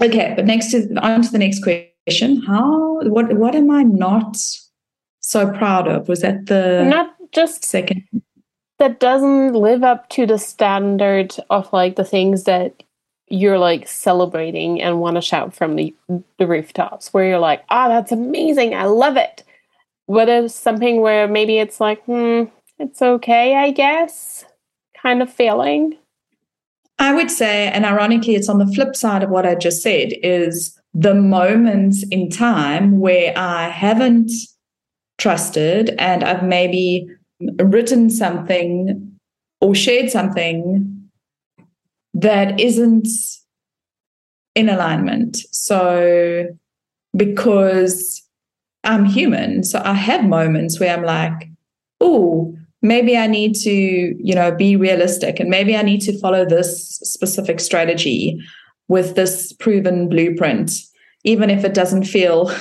Okay, 0.00 0.34
but 0.36 0.44
next 0.44 0.70
to 0.70 0.86
on 1.00 1.22
to 1.22 1.32
the 1.32 1.38
next 1.38 1.64
question. 1.64 2.42
How 2.42 3.00
what 3.08 3.32
what 3.32 3.56
am 3.56 3.72
I 3.72 3.82
not 3.82 4.36
so 5.18 5.50
proud 5.50 5.88
of? 5.88 6.06
Was 6.06 6.20
that 6.20 6.46
the 6.46 6.84
not 6.84 7.16
just 7.32 7.64
second 7.64 8.04
that 8.82 9.00
doesn't 9.00 9.54
live 9.54 9.82
up 9.84 10.08
to 10.10 10.26
the 10.26 10.38
standard 10.38 11.34
of 11.50 11.72
like 11.72 11.96
the 11.96 12.04
things 12.04 12.44
that 12.44 12.82
you're 13.28 13.58
like 13.58 13.88
celebrating 13.88 14.82
and 14.82 15.00
want 15.00 15.16
to 15.16 15.22
shout 15.22 15.54
from 15.54 15.76
the, 15.76 15.94
the 16.38 16.46
rooftops 16.46 17.14
where 17.14 17.26
you're 17.26 17.38
like 17.38 17.64
oh 17.70 17.88
that's 17.88 18.12
amazing 18.12 18.74
i 18.74 18.84
love 18.84 19.16
it 19.16 19.44
what 20.06 20.28
is 20.28 20.54
something 20.54 21.00
where 21.00 21.26
maybe 21.28 21.58
it's 21.58 21.80
like 21.80 22.02
hmm 22.04 22.44
it's 22.82 23.00
okay, 23.00 23.54
I 23.54 23.70
guess, 23.70 24.44
kind 25.00 25.22
of 25.22 25.32
feeling? 25.32 25.96
I 26.98 27.14
would 27.14 27.30
say, 27.30 27.68
and 27.68 27.86
ironically, 27.86 28.34
it's 28.34 28.48
on 28.48 28.58
the 28.58 28.66
flip 28.66 28.96
side 28.96 29.22
of 29.22 29.30
what 29.30 29.46
I 29.46 29.54
just 29.54 29.82
said, 29.82 30.12
is 30.22 30.78
the 30.92 31.14
moments 31.14 32.04
in 32.10 32.28
time 32.28 32.98
where 32.98 33.32
I 33.36 33.68
haven't 33.68 34.30
trusted 35.18 35.94
and 35.98 36.24
I've 36.24 36.42
maybe 36.42 37.08
written 37.58 38.10
something 38.10 39.18
or 39.60 39.74
shared 39.74 40.10
something 40.10 41.10
that 42.14 42.60
isn't 42.60 43.08
in 44.54 44.68
alignment. 44.68 45.38
So, 45.50 46.46
because 47.16 48.22
I'm 48.84 49.04
human, 49.04 49.62
so 49.64 49.80
I 49.84 49.94
have 49.94 50.24
moments 50.24 50.80
where 50.80 50.94
I'm 50.94 51.04
like, 51.04 51.48
oh, 52.00 52.56
maybe 52.82 53.16
I 53.16 53.26
need 53.26 53.54
to, 53.56 53.70
you 53.70 54.34
know, 54.34 54.50
be 54.50 54.76
realistic 54.76 55.38
and 55.38 55.48
maybe 55.48 55.76
I 55.76 55.82
need 55.82 56.00
to 56.02 56.18
follow 56.18 56.44
this 56.44 56.98
specific 56.98 57.60
strategy 57.60 58.40
with 58.88 59.14
this 59.14 59.52
proven 59.52 60.08
blueprint, 60.08 60.72
even 61.24 61.48
if 61.48 61.64
it 61.64 61.74
doesn't 61.74 62.04
feel 62.04 62.52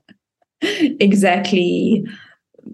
exactly, 0.62 2.04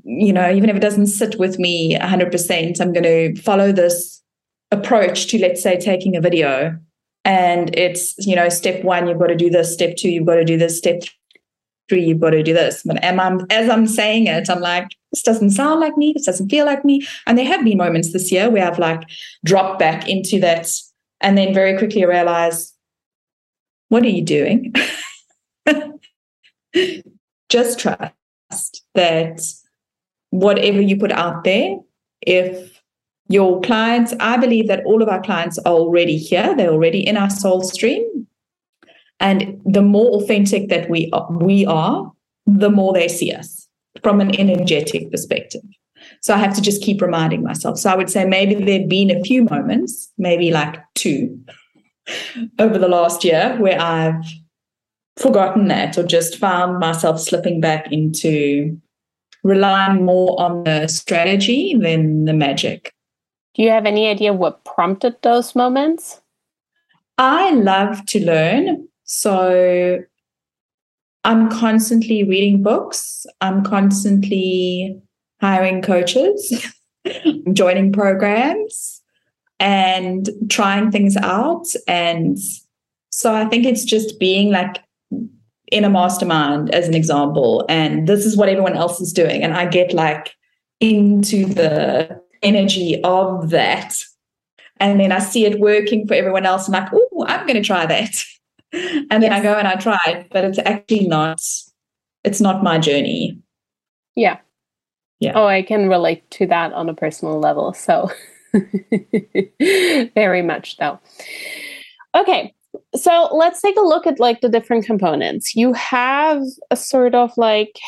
you 0.04 0.32
know, 0.32 0.50
even 0.50 0.70
if 0.70 0.76
it 0.76 0.80
doesn't 0.80 1.06
sit 1.06 1.38
with 1.38 1.58
me 1.58 1.96
100%, 1.98 2.80
I'm 2.80 2.92
going 2.92 3.04
to 3.04 3.40
follow 3.42 3.72
this 3.72 4.22
approach 4.70 5.26
to, 5.28 5.38
let's 5.38 5.62
say, 5.62 5.78
taking 5.78 6.16
a 6.16 6.20
video. 6.20 6.76
And 7.24 7.74
it's, 7.76 8.14
you 8.18 8.36
know, 8.36 8.48
step 8.48 8.84
one, 8.84 9.06
you've 9.06 9.18
got 9.18 9.28
to 9.28 9.36
do 9.36 9.50
this, 9.50 9.72
step 9.72 9.96
two, 9.96 10.10
you've 10.10 10.26
got 10.26 10.34
to 10.34 10.44
do 10.44 10.58
this, 10.58 10.76
step 10.76 11.02
three, 11.88 12.04
you've 12.04 12.20
got 12.20 12.30
to 12.30 12.42
do 12.42 12.52
this. 12.52 12.82
But 12.84 13.02
am 13.02 13.20
I, 13.20 13.38
as 13.50 13.68
I'm 13.70 13.86
saying 13.86 14.26
it, 14.26 14.50
I'm 14.50 14.60
like, 14.60 14.88
this 15.12 15.22
doesn't 15.22 15.50
sound 15.50 15.80
like 15.80 15.96
me, 15.96 16.12
this 16.12 16.26
doesn't 16.26 16.50
feel 16.50 16.66
like 16.66 16.84
me. 16.84 17.06
And 17.26 17.38
there 17.38 17.46
have 17.46 17.64
been 17.64 17.78
moments 17.78 18.12
this 18.12 18.30
year 18.32 18.50
where 18.50 18.66
I've 18.66 18.78
like 18.78 19.02
dropped 19.44 19.78
back 19.78 20.08
into 20.08 20.40
that 20.40 20.68
and 21.20 21.38
then 21.38 21.54
very 21.54 21.78
quickly 21.78 22.04
realize, 22.04 22.72
what 23.88 24.02
are 24.02 24.08
you 24.08 24.24
doing? 24.24 24.74
Just 27.48 27.78
trust 27.78 28.82
that 28.94 29.40
whatever 30.34 30.80
you 30.80 30.96
put 30.98 31.12
out 31.12 31.44
there, 31.44 31.76
if 32.20 32.80
your 33.28 33.60
clients, 33.60 34.12
I 34.18 34.36
believe 34.36 34.66
that 34.66 34.84
all 34.84 35.00
of 35.00 35.08
our 35.08 35.22
clients 35.22 35.58
are 35.58 35.72
already 35.72 36.18
here, 36.18 36.54
they're 36.56 36.72
already 36.72 37.06
in 37.06 37.16
our 37.16 37.30
soul 37.30 37.62
stream. 37.62 38.26
And 39.20 39.60
the 39.64 39.80
more 39.80 40.20
authentic 40.20 40.68
that 40.70 40.90
we 40.90 41.08
are, 41.12 41.30
we 41.30 41.64
are, 41.66 42.12
the 42.46 42.68
more 42.68 42.92
they 42.92 43.06
see 43.06 43.32
us 43.32 43.68
from 44.02 44.20
an 44.20 44.38
energetic 44.38 45.10
perspective. 45.12 45.62
So 46.20 46.34
I 46.34 46.38
have 46.38 46.54
to 46.56 46.60
just 46.60 46.82
keep 46.82 47.00
reminding 47.00 47.44
myself. 47.44 47.78
So 47.78 47.90
I 47.90 47.96
would 47.96 48.10
say 48.10 48.24
maybe 48.24 48.56
there've 48.56 48.88
been 48.88 49.12
a 49.12 49.22
few 49.22 49.44
moments, 49.44 50.10
maybe 50.18 50.50
like 50.50 50.76
two 50.94 51.40
over 52.58 52.76
the 52.76 52.88
last 52.88 53.24
year 53.24 53.56
where 53.60 53.80
I've 53.80 54.24
forgotten 55.16 55.68
that 55.68 55.96
or 55.96 56.02
just 56.02 56.38
found 56.38 56.80
myself 56.80 57.20
slipping 57.20 57.60
back 57.60 57.92
into 57.92 58.80
relying 59.44 60.04
more 60.04 60.40
on 60.40 60.64
the 60.64 60.88
strategy 60.88 61.76
than 61.78 62.24
the 62.24 62.32
magic. 62.32 62.92
Do 63.54 63.62
you 63.62 63.70
have 63.70 63.86
any 63.86 64.08
idea 64.08 64.32
what 64.32 64.64
prompted 64.64 65.16
those 65.22 65.54
moments? 65.54 66.20
I 67.18 67.50
love 67.50 68.04
to 68.06 68.24
learn. 68.24 68.88
So 69.04 70.00
I'm 71.24 71.48
constantly 71.50 72.24
reading 72.24 72.62
books. 72.62 73.26
I'm 73.40 73.62
constantly 73.62 75.00
hiring 75.40 75.82
coaches, 75.82 76.72
joining 77.52 77.92
programs, 77.92 79.02
and 79.60 80.28
trying 80.48 80.90
things 80.90 81.16
out. 81.16 81.66
And 81.86 82.38
so 83.10 83.32
I 83.34 83.44
think 83.44 83.66
it's 83.66 83.84
just 83.84 84.18
being 84.18 84.50
like 84.50 84.82
in 85.72 85.84
a 85.84 85.90
mastermind, 85.90 86.74
as 86.74 86.86
an 86.88 86.94
example, 86.94 87.64
and 87.68 88.06
this 88.06 88.24
is 88.24 88.36
what 88.36 88.48
everyone 88.48 88.76
else 88.76 89.00
is 89.00 89.12
doing. 89.12 89.42
And 89.42 89.54
I 89.54 89.66
get 89.66 89.92
like 89.92 90.34
into 90.80 91.46
the 91.46 92.20
energy 92.42 93.00
of 93.02 93.50
that. 93.50 94.04
And 94.78 95.00
then 95.00 95.12
I 95.12 95.18
see 95.18 95.46
it 95.46 95.60
working 95.60 96.06
for 96.06 96.14
everyone 96.14 96.46
else. 96.46 96.66
And 96.66 96.72
like, 96.74 96.90
oh, 96.92 97.24
I'm 97.26 97.46
going 97.46 97.56
to 97.56 97.66
try 97.66 97.86
that. 97.86 98.22
and 98.72 99.22
then 99.22 99.22
yes. 99.22 99.32
I 99.32 99.42
go 99.42 99.54
and 99.54 99.66
I 99.66 99.76
try 99.76 99.98
it, 100.06 100.28
but 100.30 100.44
it's 100.44 100.58
actually 100.58 101.06
not, 101.06 101.40
it's 102.24 102.40
not 102.40 102.62
my 102.62 102.78
journey. 102.78 103.38
Yeah. 104.14 104.38
Yeah. 105.20 105.32
Oh, 105.34 105.46
I 105.46 105.62
can 105.62 105.88
relate 105.88 106.28
to 106.32 106.46
that 106.48 106.72
on 106.72 106.88
a 106.88 106.94
personal 106.94 107.38
level. 107.38 107.72
So 107.72 108.10
very 110.14 110.42
much 110.42 110.76
so. 110.76 110.98
Okay. 112.14 112.54
So 112.94 113.28
let's 113.32 113.60
take 113.60 113.76
a 113.76 113.82
look 113.82 114.06
at 114.06 114.20
like 114.20 114.40
the 114.40 114.48
different 114.48 114.86
components. 114.86 115.54
You 115.54 115.72
have 115.72 116.42
a 116.70 116.76
sort 116.76 117.14
of 117.14 117.36
like 117.36 117.78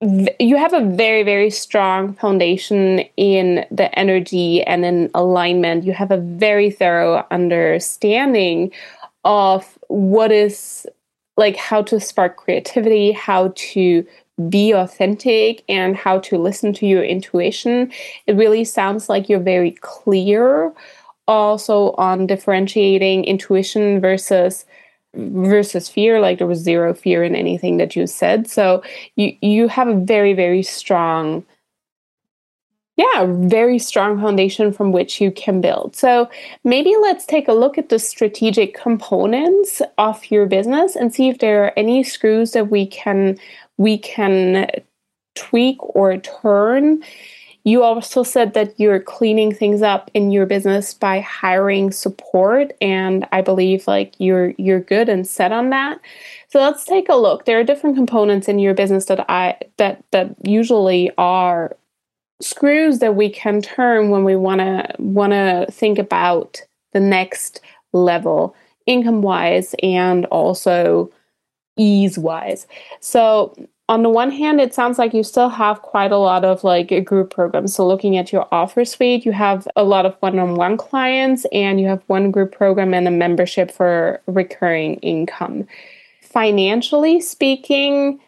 you 0.00 0.56
have 0.56 0.72
a 0.72 0.84
very 0.84 1.24
very 1.24 1.50
strong 1.50 2.14
foundation 2.14 3.00
in 3.16 3.66
the 3.70 3.96
energy 3.98 4.62
and 4.62 4.84
in 4.84 5.10
alignment 5.14 5.82
you 5.82 5.92
have 5.92 6.12
a 6.12 6.18
very 6.18 6.70
thorough 6.70 7.26
understanding 7.32 8.70
of 9.24 9.76
what 9.88 10.30
is 10.30 10.86
like 11.36 11.56
how 11.56 11.82
to 11.82 11.98
spark 11.98 12.36
creativity 12.36 13.10
how 13.10 13.52
to 13.56 14.06
be 14.48 14.70
authentic 14.70 15.64
and 15.68 15.96
how 15.96 16.20
to 16.20 16.38
listen 16.38 16.72
to 16.72 16.86
your 16.86 17.02
intuition 17.02 17.90
it 18.28 18.36
really 18.36 18.64
sounds 18.64 19.08
like 19.08 19.28
you're 19.28 19.40
very 19.40 19.72
clear 19.80 20.72
also 21.28 21.92
on 21.92 22.26
differentiating 22.26 23.24
intuition 23.24 24.00
versus 24.00 24.64
versus 25.14 25.88
fear 25.88 26.20
like 26.20 26.38
there 26.38 26.46
was 26.46 26.58
zero 26.58 26.92
fear 26.92 27.22
in 27.22 27.34
anything 27.34 27.76
that 27.76 27.94
you 27.94 28.06
said. 28.06 28.48
So 28.48 28.82
you 29.16 29.36
you 29.40 29.68
have 29.68 29.88
a 29.88 29.94
very 29.94 30.32
very 30.32 30.62
strong 30.62 31.44
yeah 32.96 33.26
very 33.28 33.78
strong 33.78 34.20
foundation 34.20 34.72
from 34.72 34.92
which 34.92 35.20
you 35.20 35.30
can 35.30 35.60
build. 35.60 35.94
So 35.94 36.28
maybe 36.64 36.94
let's 37.00 37.26
take 37.26 37.48
a 37.48 37.52
look 37.52 37.78
at 37.78 37.90
the 37.90 37.98
strategic 37.98 38.74
components 38.74 39.80
of 39.98 40.30
your 40.30 40.46
business 40.46 40.96
and 40.96 41.14
see 41.14 41.28
if 41.28 41.38
there 41.38 41.64
are 41.64 41.72
any 41.76 42.02
screws 42.02 42.52
that 42.52 42.70
we 42.70 42.86
can 42.86 43.38
we 43.76 43.98
can 43.98 44.70
tweak 45.34 45.76
or 45.80 46.16
turn 46.18 47.02
you 47.64 47.82
also 47.82 48.22
said 48.22 48.54
that 48.54 48.78
you're 48.78 49.00
cleaning 49.00 49.52
things 49.54 49.82
up 49.82 50.10
in 50.14 50.30
your 50.30 50.46
business 50.46 50.94
by 50.94 51.20
hiring 51.20 51.90
support 51.90 52.72
and 52.80 53.26
I 53.32 53.42
believe 53.42 53.86
like 53.86 54.14
you're 54.18 54.54
you're 54.58 54.80
good 54.80 55.08
and 55.08 55.26
set 55.26 55.52
on 55.52 55.70
that. 55.70 56.00
So 56.48 56.60
let's 56.60 56.84
take 56.84 57.08
a 57.08 57.14
look. 57.14 57.44
There 57.44 57.58
are 57.58 57.64
different 57.64 57.96
components 57.96 58.48
in 58.48 58.58
your 58.58 58.74
business 58.74 59.06
that 59.06 59.28
I 59.28 59.58
that 59.76 60.02
that 60.12 60.34
usually 60.46 61.10
are 61.18 61.76
screws 62.40 63.00
that 63.00 63.16
we 63.16 63.28
can 63.28 63.60
turn 63.60 64.10
when 64.10 64.24
we 64.24 64.36
want 64.36 64.60
to 64.60 64.94
want 64.98 65.32
to 65.32 65.66
think 65.70 65.98
about 65.98 66.62
the 66.92 67.00
next 67.00 67.60
level 67.92 68.54
income 68.86 69.22
wise 69.22 69.74
and 69.82 70.24
also 70.26 71.10
ease 71.76 72.18
wise. 72.18 72.66
So 73.00 73.54
on 73.88 74.02
the 74.02 74.10
one 74.10 74.30
hand, 74.30 74.60
it 74.60 74.74
sounds 74.74 74.98
like 74.98 75.14
you 75.14 75.22
still 75.22 75.48
have 75.48 75.80
quite 75.80 76.12
a 76.12 76.18
lot 76.18 76.44
of 76.44 76.62
like 76.62 77.04
group 77.06 77.30
programs. 77.30 77.74
So 77.74 77.86
looking 77.86 78.18
at 78.18 78.32
your 78.32 78.46
offer 78.52 78.84
suite, 78.84 79.24
you 79.24 79.32
have 79.32 79.66
a 79.76 79.84
lot 79.84 80.04
of 80.04 80.14
one-on-one 80.20 80.76
clients 80.76 81.46
and 81.52 81.80
you 81.80 81.86
have 81.86 82.02
one 82.06 82.30
group 82.30 82.52
program 82.52 82.92
and 82.92 83.08
a 83.08 83.10
membership 83.10 83.70
for 83.70 84.20
recurring 84.26 84.96
income. 84.96 85.66
Financially 86.20 87.18
speaking, 87.20 88.20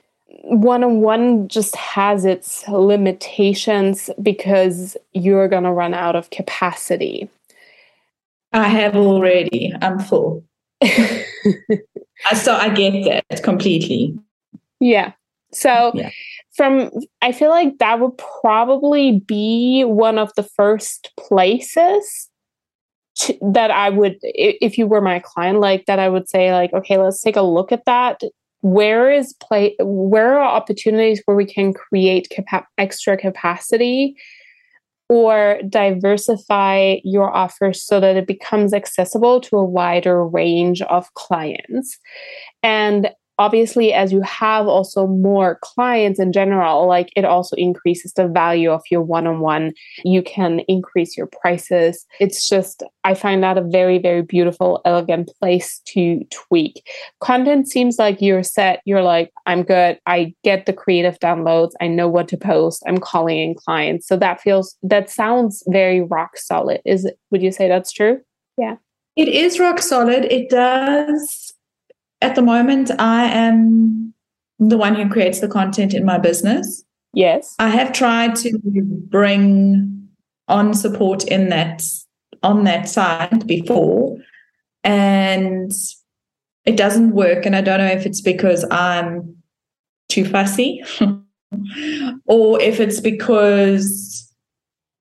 one-on-one 0.44 1.49
just 1.49 1.77
has 1.77 2.25
its 2.25 2.66
limitations 2.66 4.09
because 4.23 4.96
you're 5.12 5.49
going 5.49 5.64
to 5.64 5.73
run 5.73 5.92
out 5.92 6.16
of 6.16 6.31
capacity. 6.31 7.29
I 8.55 8.66
have 8.68 8.96
already. 8.96 9.75
I'm 9.83 9.99
full. 9.99 10.42
so 10.83 12.55
I 12.55 12.70
get 12.70 13.05
that 13.29 13.42
completely. 13.42 14.18
Yeah. 14.81 15.12
So 15.52 15.92
yeah. 15.94 16.10
from 16.54 16.90
I 17.22 17.32
feel 17.32 17.50
like 17.50 17.78
that 17.78 18.00
would 18.00 18.16
probably 18.40 19.20
be 19.20 19.82
one 19.84 20.18
of 20.18 20.32
the 20.36 20.42
first 20.42 21.10
places 21.18 22.28
to, 23.16 23.36
that 23.52 23.70
I 23.70 23.90
would 23.90 24.16
if 24.22 24.78
you 24.78 24.86
were 24.86 25.00
my 25.00 25.18
client 25.20 25.60
like 25.60 25.86
that 25.86 25.98
I 25.98 26.08
would 26.08 26.28
say 26.28 26.52
like 26.52 26.72
okay 26.72 26.96
let's 26.96 27.20
take 27.20 27.36
a 27.36 27.42
look 27.42 27.72
at 27.72 27.84
that 27.86 28.20
where 28.62 29.10
is 29.10 29.34
play 29.40 29.74
where 29.80 30.38
are 30.38 30.56
opportunities 30.56 31.22
where 31.24 31.36
we 31.36 31.46
can 31.46 31.72
create 31.72 32.28
capa- 32.34 32.66
extra 32.78 33.16
capacity 33.16 34.16
or 35.08 35.58
diversify 35.68 36.98
your 37.02 37.34
offers 37.34 37.84
so 37.84 37.98
that 37.98 38.16
it 38.16 38.28
becomes 38.28 38.72
accessible 38.72 39.40
to 39.40 39.56
a 39.56 39.64
wider 39.64 40.24
range 40.24 40.82
of 40.82 41.12
clients 41.14 41.98
and 42.62 43.10
obviously 43.40 43.90
as 43.94 44.12
you 44.12 44.20
have 44.20 44.68
also 44.68 45.07
more 45.07 45.59
clients 45.62 46.20
in 46.20 46.31
general 46.31 46.87
like 46.87 47.11
it 47.16 47.24
also 47.24 47.57
increases 47.57 48.12
the 48.12 48.29
value 48.29 48.70
of 48.70 48.83
your 48.90 49.00
one-on-one. 49.00 49.72
You 50.05 50.22
can 50.22 50.61
increase 50.68 51.16
your 51.16 51.26
prices. 51.26 52.07
It's 52.20 52.48
just 52.48 52.83
i 53.03 53.14
find 53.14 53.42
that 53.42 53.57
a 53.57 53.62
very 53.62 53.98
very 53.98 54.20
beautiful 54.20 54.83
elegant 54.85 55.31
place 55.40 55.81
to 55.87 56.22
tweak. 56.31 56.87
Content 57.20 57.66
seems 57.66 57.98
like 57.98 58.20
you're 58.20 58.42
set. 58.42 58.83
You're 58.85 59.03
like 59.03 59.33
i'm 59.46 59.62
good. 59.62 59.98
I 60.05 60.35
get 60.44 60.66
the 60.66 60.74
creative 60.74 61.18
downloads. 61.18 61.72
I 61.81 61.87
know 61.87 62.09
what 62.09 62.29
to 62.29 62.37
post. 62.37 62.83
I'm 62.87 62.98
calling 62.98 63.38
in 63.38 63.55
clients. 63.55 64.07
So 64.07 64.18
that 64.18 64.42
feels 64.42 64.76
that 64.83 65.09
sounds 65.09 65.62
very 65.68 66.03
rock 66.03 66.37
solid. 66.37 66.83
Is 66.85 67.11
would 67.31 67.40
you 67.40 67.53
say 67.53 67.68
that's 67.68 67.90
true? 67.90 68.20
Yeah. 68.59 68.76
It 69.16 69.29
is 69.29 69.59
rock 69.59 69.81
solid. 69.81 70.26
It 70.26 70.50
does 70.50 71.55
at 72.20 72.35
the 72.35 72.42
moment, 72.42 72.90
I 72.98 73.24
am 73.24 74.14
the 74.59 74.76
one 74.76 74.94
who 74.94 75.09
creates 75.09 75.40
the 75.40 75.48
content 75.48 75.94
in 75.94 76.04
my 76.04 76.18
business. 76.18 76.85
Yes. 77.14 77.56
I 77.59 77.68
have 77.68 77.92
tried 77.92 78.37
to 78.37 78.59
bring 79.09 80.09
on 80.48 80.74
support 80.74 81.24
in 81.24 81.48
that 81.48 81.83
on 82.42 82.64
that 82.64 82.88
side 82.88 83.46
before 83.46 84.16
and 84.83 85.72
it 86.64 86.76
doesn't 86.76 87.12
work 87.12 87.44
and 87.44 87.54
I 87.54 87.61
don't 87.61 87.78
know 87.78 87.87
if 87.87 88.06
it's 88.06 88.20
because 88.20 88.64
I'm 88.70 89.37
too 90.09 90.24
fussy 90.24 90.83
or 92.26 92.61
if 92.61 92.80
it's 92.80 93.00
because 93.00 94.33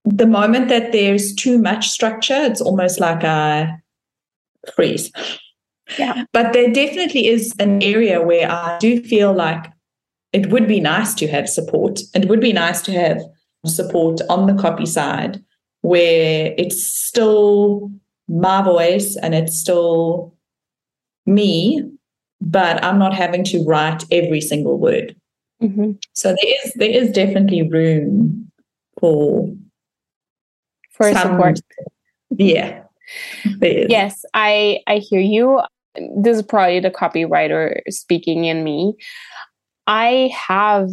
the 0.04 0.28
moment 0.28 0.68
that 0.70 0.92
there's 0.92 1.34
too 1.34 1.58
much 1.58 1.88
structure 1.88 2.36
it's 2.36 2.62
almost 2.62 3.00
like 3.00 3.24
a 3.24 3.82
freeze 4.76 5.12
yeah. 5.98 6.26
But 6.34 6.54
there 6.54 6.72
definitely 6.72 7.28
is 7.28 7.54
an 7.60 7.82
area 7.82 8.22
where 8.22 8.50
I 8.52 8.78
do 8.80 9.02
feel 9.02 9.34
like 9.34 9.72
it 10.34 10.50
would 10.52 10.68
be 10.68 10.80
nice 10.80 11.14
to 11.16 11.28
have 11.28 11.50
support. 11.50 12.00
It 12.14 12.28
would 12.28 12.40
be 12.42 12.54
nice 12.54 12.82
to 12.84 12.92
have 12.92 13.22
support 13.66 14.22
on 14.30 14.48
the 14.48 14.62
copy 14.62 14.86
side 14.86 15.44
where 15.82 16.54
it's 16.58 16.86
still 16.86 17.92
my 18.28 18.62
voice 18.62 19.16
and 19.18 19.34
it's 19.34 19.58
still 19.58 20.36
me, 21.26 21.84
but 22.42 22.84
I'm 22.84 23.00
not 23.00 23.14
having 23.14 23.44
to 23.46 23.64
write 23.64 24.04
every 24.12 24.42
single 24.42 24.78
word. 24.78 25.16
Mm-hmm. 25.62 25.94
So 26.14 26.30
there 26.30 26.54
is 26.64 26.74
there 26.76 26.90
is 26.90 27.12
definitely 27.12 27.64
room 27.64 28.52
for 29.00 29.50
for 30.92 31.12
some, 31.12 31.34
support. 31.34 31.60
Yeah. 32.30 32.84
Yes, 33.62 34.24
I 34.34 34.80
I 34.88 34.98
hear 34.98 35.20
you 35.20 35.62
this 36.16 36.38
is 36.38 36.44
probably 36.44 36.80
the 36.80 36.92
copywriter 36.92 37.82
speaking 37.90 38.46
in 38.46 38.64
me. 38.64 38.96
I 39.88 40.32
have 40.36 40.90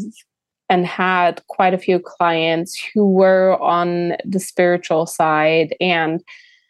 and 0.68 0.86
had 0.86 1.46
quite 1.46 1.74
a 1.74 1.78
few 1.78 2.00
clients 2.00 2.78
who 2.92 3.08
were 3.08 3.60
on 3.62 4.16
the 4.24 4.40
spiritual 4.40 5.06
side 5.06 5.74
and 5.80 6.24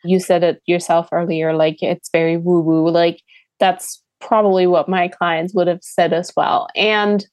you 0.04 0.20
said 0.20 0.44
it 0.44 0.62
yourself 0.66 1.08
earlier 1.12 1.54
like 1.54 1.82
it's 1.82 2.10
very 2.10 2.36
woo 2.36 2.60
woo 2.60 2.88
like 2.88 3.22
that's 3.58 4.02
probably 4.20 4.66
what 4.66 4.88
my 4.88 5.08
clients 5.08 5.54
would 5.54 5.66
have 5.66 5.82
said 5.82 6.12
as 6.12 6.32
well 6.36 6.68
and 6.76 7.26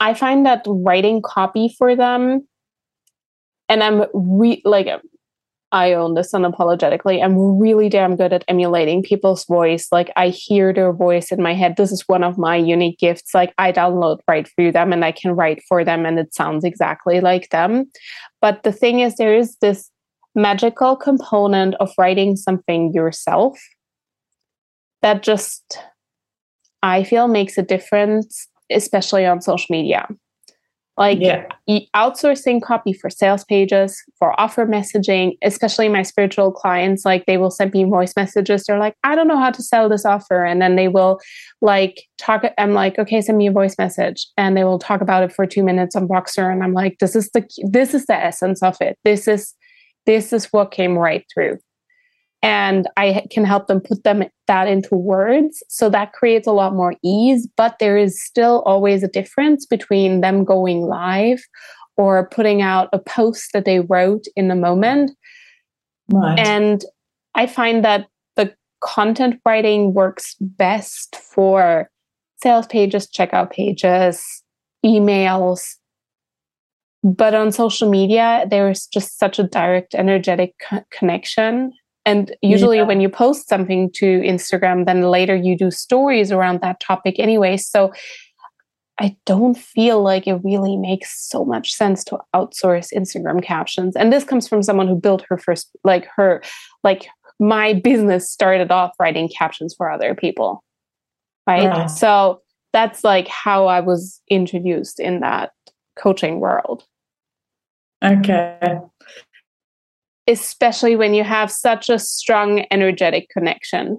i 0.00 0.12
find 0.14 0.44
that 0.44 0.62
writing 0.66 1.22
copy 1.22 1.74
for 1.78 1.96
them 1.96 2.46
and 3.68 3.82
i'm 3.82 4.04
re- 4.12 4.62
like 4.64 4.88
I 5.72 5.94
own 5.94 6.14
this 6.14 6.32
unapologetically. 6.32 7.22
I'm 7.22 7.58
really 7.58 7.88
damn 7.88 8.16
good 8.16 8.32
at 8.32 8.44
emulating 8.46 9.02
people's 9.02 9.44
voice. 9.46 9.88
Like 9.90 10.10
I 10.16 10.28
hear 10.28 10.72
their 10.72 10.92
voice 10.92 11.32
in 11.32 11.42
my 11.42 11.54
head. 11.54 11.76
This 11.76 11.90
is 11.90 12.04
one 12.06 12.22
of 12.22 12.38
my 12.38 12.56
unique 12.56 12.98
gifts. 12.98 13.34
Like 13.34 13.52
I 13.58 13.72
download 13.72 14.20
write 14.28 14.48
for 14.48 14.70
them 14.70 14.92
and 14.92 15.04
I 15.04 15.12
can 15.12 15.32
write 15.32 15.62
for 15.68 15.84
them 15.84 16.06
and 16.06 16.18
it 16.18 16.34
sounds 16.34 16.64
exactly 16.64 17.20
like 17.20 17.50
them. 17.50 17.86
But 18.40 18.62
the 18.62 18.72
thing 18.72 19.00
is, 19.00 19.16
there 19.16 19.36
is 19.36 19.56
this 19.60 19.90
magical 20.36 20.94
component 20.94 21.74
of 21.80 21.90
writing 21.98 22.36
something 22.36 22.92
yourself 22.92 23.58
that 25.02 25.22
just 25.22 25.78
I 26.82 27.02
feel 27.02 27.26
makes 27.26 27.58
a 27.58 27.62
difference, 27.62 28.46
especially 28.70 29.26
on 29.26 29.40
social 29.40 29.66
media. 29.70 30.06
Like 30.98 31.18
yeah. 31.20 31.46
outsourcing 31.94 32.62
copy 32.62 32.94
for 32.94 33.10
sales 33.10 33.44
pages, 33.44 34.02
for 34.18 34.38
offer 34.40 34.64
messaging, 34.64 35.36
especially 35.42 35.88
my 35.88 36.02
spiritual 36.02 36.52
clients, 36.52 37.04
like 37.04 37.26
they 37.26 37.36
will 37.36 37.50
send 37.50 37.74
me 37.74 37.84
voice 37.84 38.14
messages. 38.16 38.64
They're 38.64 38.78
like, 38.78 38.94
I 39.04 39.14
don't 39.14 39.28
know 39.28 39.38
how 39.38 39.50
to 39.50 39.62
sell 39.62 39.90
this 39.90 40.06
offer. 40.06 40.42
And 40.44 40.62
then 40.62 40.76
they 40.76 40.88
will 40.88 41.20
like 41.60 42.02
talk. 42.18 42.44
I'm 42.56 42.72
like, 42.72 42.98
okay, 42.98 43.20
send 43.20 43.36
me 43.36 43.46
a 43.46 43.52
voice 43.52 43.76
message. 43.78 44.26
And 44.38 44.56
they 44.56 44.64
will 44.64 44.78
talk 44.78 45.02
about 45.02 45.22
it 45.22 45.32
for 45.32 45.46
two 45.46 45.62
minutes 45.62 45.94
on 45.96 46.08
Voxer. 46.08 46.50
And 46.50 46.62
I'm 46.62 46.72
like, 46.72 46.96
this 46.98 47.14
is 47.14 47.30
the 47.30 47.46
this 47.70 47.92
is 47.92 48.06
the 48.06 48.16
essence 48.16 48.62
of 48.62 48.76
it. 48.80 48.98
This 49.04 49.28
is 49.28 49.54
this 50.06 50.32
is 50.32 50.46
what 50.46 50.70
came 50.70 50.96
right 50.96 51.26
through 51.34 51.58
and 52.46 52.86
I 52.96 53.26
can 53.32 53.44
help 53.44 53.66
them 53.66 53.80
put 53.80 54.04
them 54.04 54.22
that 54.46 54.68
into 54.68 54.94
words. 54.94 55.64
So 55.68 55.90
that 55.90 56.12
creates 56.12 56.46
a 56.46 56.52
lot 56.52 56.74
more 56.74 56.94
ease, 57.02 57.48
but 57.56 57.80
there 57.80 57.98
is 57.98 58.22
still 58.22 58.62
always 58.64 59.02
a 59.02 59.08
difference 59.08 59.66
between 59.66 60.20
them 60.20 60.44
going 60.44 60.82
live 60.82 61.42
or 61.96 62.28
putting 62.28 62.62
out 62.62 62.88
a 62.92 63.00
post 63.00 63.50
that 63.52 63.64
they 63.64 63.80
wrote 63.80 64.26
in 64.36 64.46
the 64.46 64.54
moment. 64.54 65.10
Right. 66.12 66.38
And 66.38 66.84
I 67.34 67.48
find 67.48 67.84
that 67.84 68.06
the 68.36 68.54
content 68.80 69.40
writing 69.44 69.92
works 69.92 70.36
best 70.40 71.16
for 71.16 71.90
sales 72.40 72.68
pages, 72.68 73.08
checkout 73.08 73.50
pages, 73.50 74.24
emails. 74.84 75.64
But 77.02 77.34
on 77.34 77.50
social 77.50 77.90
media, 77.90 78.46
there's 78.48 78.86
just 78.86 79.18
such 79.18 79.40
a 79.40 79.48
direct, 79.48 79.96
energetic 79.96 80.54
co- 80.70 80.84
connection 80.92 81.72
and 82.06 82.34
usually, 82.40 82.78
yeah. 82.78 82.84
when 82.84 83.00
you 83.00 83.08
post 83.08 83.48
something 83.48 83.90
to 83.94 84.20
Instagram, 84.20 84.86
then 84.86 85.02
later 85.02 85.34
you 85.34 85.58
do 85.58 85.72
stories 85.72 86.30
around 86.30 86.60
that 86.60 86.78
topic 86.78 87.18
anyway. 87.18 87.56
So 87.56 87.92
I 89.00 89.16
don't 89.26 89.58
feel 89.58 90.02
like 90.02 90.28
it 90.28 90.40
really 90.44 90.76
makes 90.76 91.28
so 91.28 91.44
much 91.44 91.72
sense 91.72 92.04
to 92.04 92.18
outsource 92.34 92.94
Instagram 92.96 93.42
captions. 93.42 93.96
And 93.96 94.12
this 94.12 94.22
comes 94.22 94.46
from 94.46 94.62
someone 94.62 94.86
who 94.86 94.94
built 94.94 95.24
her 95.28 95.36
first, 95.36 95.68
like 95.82 96.06
her, 96.14 96.42
like 96.84 97.08
my 97.40 97.74
business 97.74 98.30
started 98.30 98.70
off 98.70 98.92
writing 99.00 99.28
captions 99.28 99.74
for 99.76 99.90
other 99.90 100.14
people. 100.14 100.62
Right. 101.44 101.64
Yeah. 101.64 101.86
So 101.86 102.40
that's 102.72 103.02
like 103.02 103.26
how 103.26 103.66
I 103.66 103.80
was 103.80 104.22
introduced 104.30 105.00
in 105.00 105.20
that 105.20 105.50
coaching 105.96 106.38
world. 106.38 106.84
Okay 108.02 108.78
especially 110.26 110.96
when 110.96 111.14
you 111.14 111.24
have 111.24 111.50
such 111.50 111.88
a 111.88 111.98
strong 111.98 112.64
energetic 112.70 113.28
connection. 113.30 113.98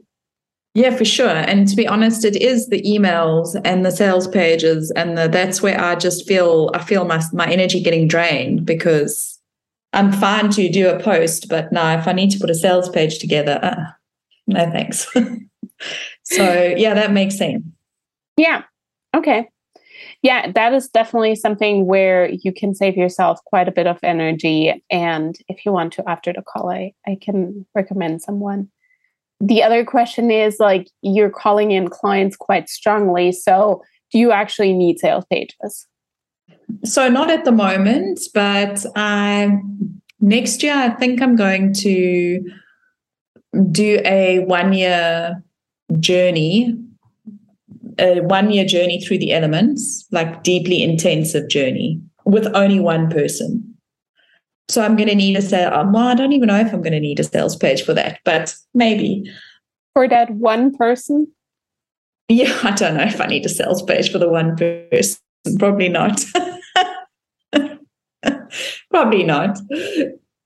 Yeah, 0.74 0.96
for 0.96 1.06
sure. 1.06 1.30
And 1.30 1.68
to 1.68 1.76
be 1.76 1.88
honest, 1.88 2.24
it 2.24 2.36
is 2.36 2.68
the 2.68 2.82
emails 2.84 3.60
and 3.66 3.84
the 3.84 3.92
sales 3.92 4.28
pages, 4.28 4.92
and 4.92 5.18
the, 5.18 5.28
that's 5.28 5.62
where 5.62 5.80
I 5.80 5.96
just 5.96 6.28
feel 6.28 6.70
I 6.74 6.84
feel 6.84 7.06
my 7.06 7.22
my 7.34 7.48
energy 7.48 7.82
getting 7.82 8.08
drained 8.08 8.66
because 8.66 9.40
I'm 9.94 10.12
fine 10.12 10.50
to 10.52 10.70
do 10.70 10.90
a 10.90 11.00
post, 11.00 11.50
but 11.50 11.72
now 11.72 11.98
if 11.98 12.08
I 12.08 12.12
need 12.12 12.30
to 12.32 12.40
put 12.40 12.52
a 12.52 12.56
sales 12.56 12.90
page 12.90 13.18
together, 13.18 13.60
uh, 13.64 13.86
no 14.46 14.70
thanks. 14.70 15.08
so 16.24 16.74
yeah, 16.78 16.94
that 16.94 17.12
makes 17.12 17.38
sense. 17.38 17.64
Yeah. 18.38 18.64
Okay 19.16 19.50
yeah, 20.24 20.52
that 20.52 20.74
is 20.74 20.88
definitely 20.88 21.36
something 21.36 21.86
where 21.86 22.30
you 22.30 22.52
can 22.52 22.74
save 22.74 22.98
yourself 22.98 23.40
quite 23.46 23.68
a 23.68 23.72
bit 23.72 23.88
of 23.88 24.00
energy. 24.04 24.84
And 24.90 25.38
if 25.48 25.66
you 25.66 25.72
want 25.72 25.94
to, 25.94 26.10
after 26.10 26.34
the 26.34 26.42
call, 26.42 26.72
I, 26.72 26.94
I 27.06 27.18
can 27.22 27.66
recommend 27.76 28.22
someone. 28.22 28.70
The 29.40 29.62
other 29.62 29.86
question 29.86 30.32
is 30.32 30.58
like, 30.60 30.90
you're 31.04 31.30
calling 31.30 31.72
in 31.72 31.90
clients 31.90 32.36
quite 32.36 32.70
strongly. 32.70 33.32
So, 33.32 33.84
do 34.12 34.18
you 34.18 34.32
actually 34.32 34.74
need 34.74 35.00
sales 35.00 35.26
pages? 35.30 35.86
So, 36.84 37.08
not 37.10 37.30
at 37.30 37.46
the 37.46 37.52
moment, 37.52 38.22
but 38.34 38.84
um, 38.96 40.02
next 40.20 40.64
year, 40.64 40.76
I 40.76 40.90
think 40.90 41.22
I'm 41.22 41.36
going 41.36 41.74
to 41.74 42.44
do 43.72 44.02
a 44.04 44.40
one 44.40 44.74
year 44.74 45.44
journey 46.00 46.76
a 48.00 48.22
one 48.22 48.52
year 48.52 48.66
journey 48.66 49.02
through 49.02 49.20
the 49.20 49.34
elements, 49.34 50.06
like 50.12 50.44
deeply 50.44 50.82
intensive 50.82 51.50
journey 51.50 52.02
with 52.26 52.48
only 52.56 52.80
one 52.80 53.10
person. 53.10 53.64
So 54.70 54.84
I'm 54.84 54.96
going 54.98 55.10
to 55.10 55.16
need 55.16 55.38
a 55.38 55.42
sale. 55.42 55.74
Um, 55.74 55.94
well, 55.94 56.08
I 56.08 56.16
don't 56.16 56.34
even 56.34 56.48
know 56.48 56.60
if 56.60 56.74
I'm 56.74 56.82
going 56.82 56.94
to 56.94 57.00
need 57.00 57.20
a 57.20 57.24
sales 57.24 57.56
page 57.56 57.84
for 57.84 57.94
that, 57.94 58.20
but 58.26 58.54
maybe. 58.74 59.32
For 59.94 60.08
that 60.10 60.30
one 60.32 60.76
person? 60.76 61.28
Yeah, 62.28 62.58
I 62.64 62.72
don't 62.72 62.98
know 62.98 63.04
if 63.04 63.22
I 63.22 63.28
need 63.28 63.46
a 63.46 63.50
sales 63.50 63.82
page 63.82 64.12
for 64.12 64.20
the 64.20 64.30
one 64.30 64.56
person. 64.58 65.20
Probably 65.58 65.88
not. 65.88 66.24
probably 68.92 69.24
not. 69.24 69.58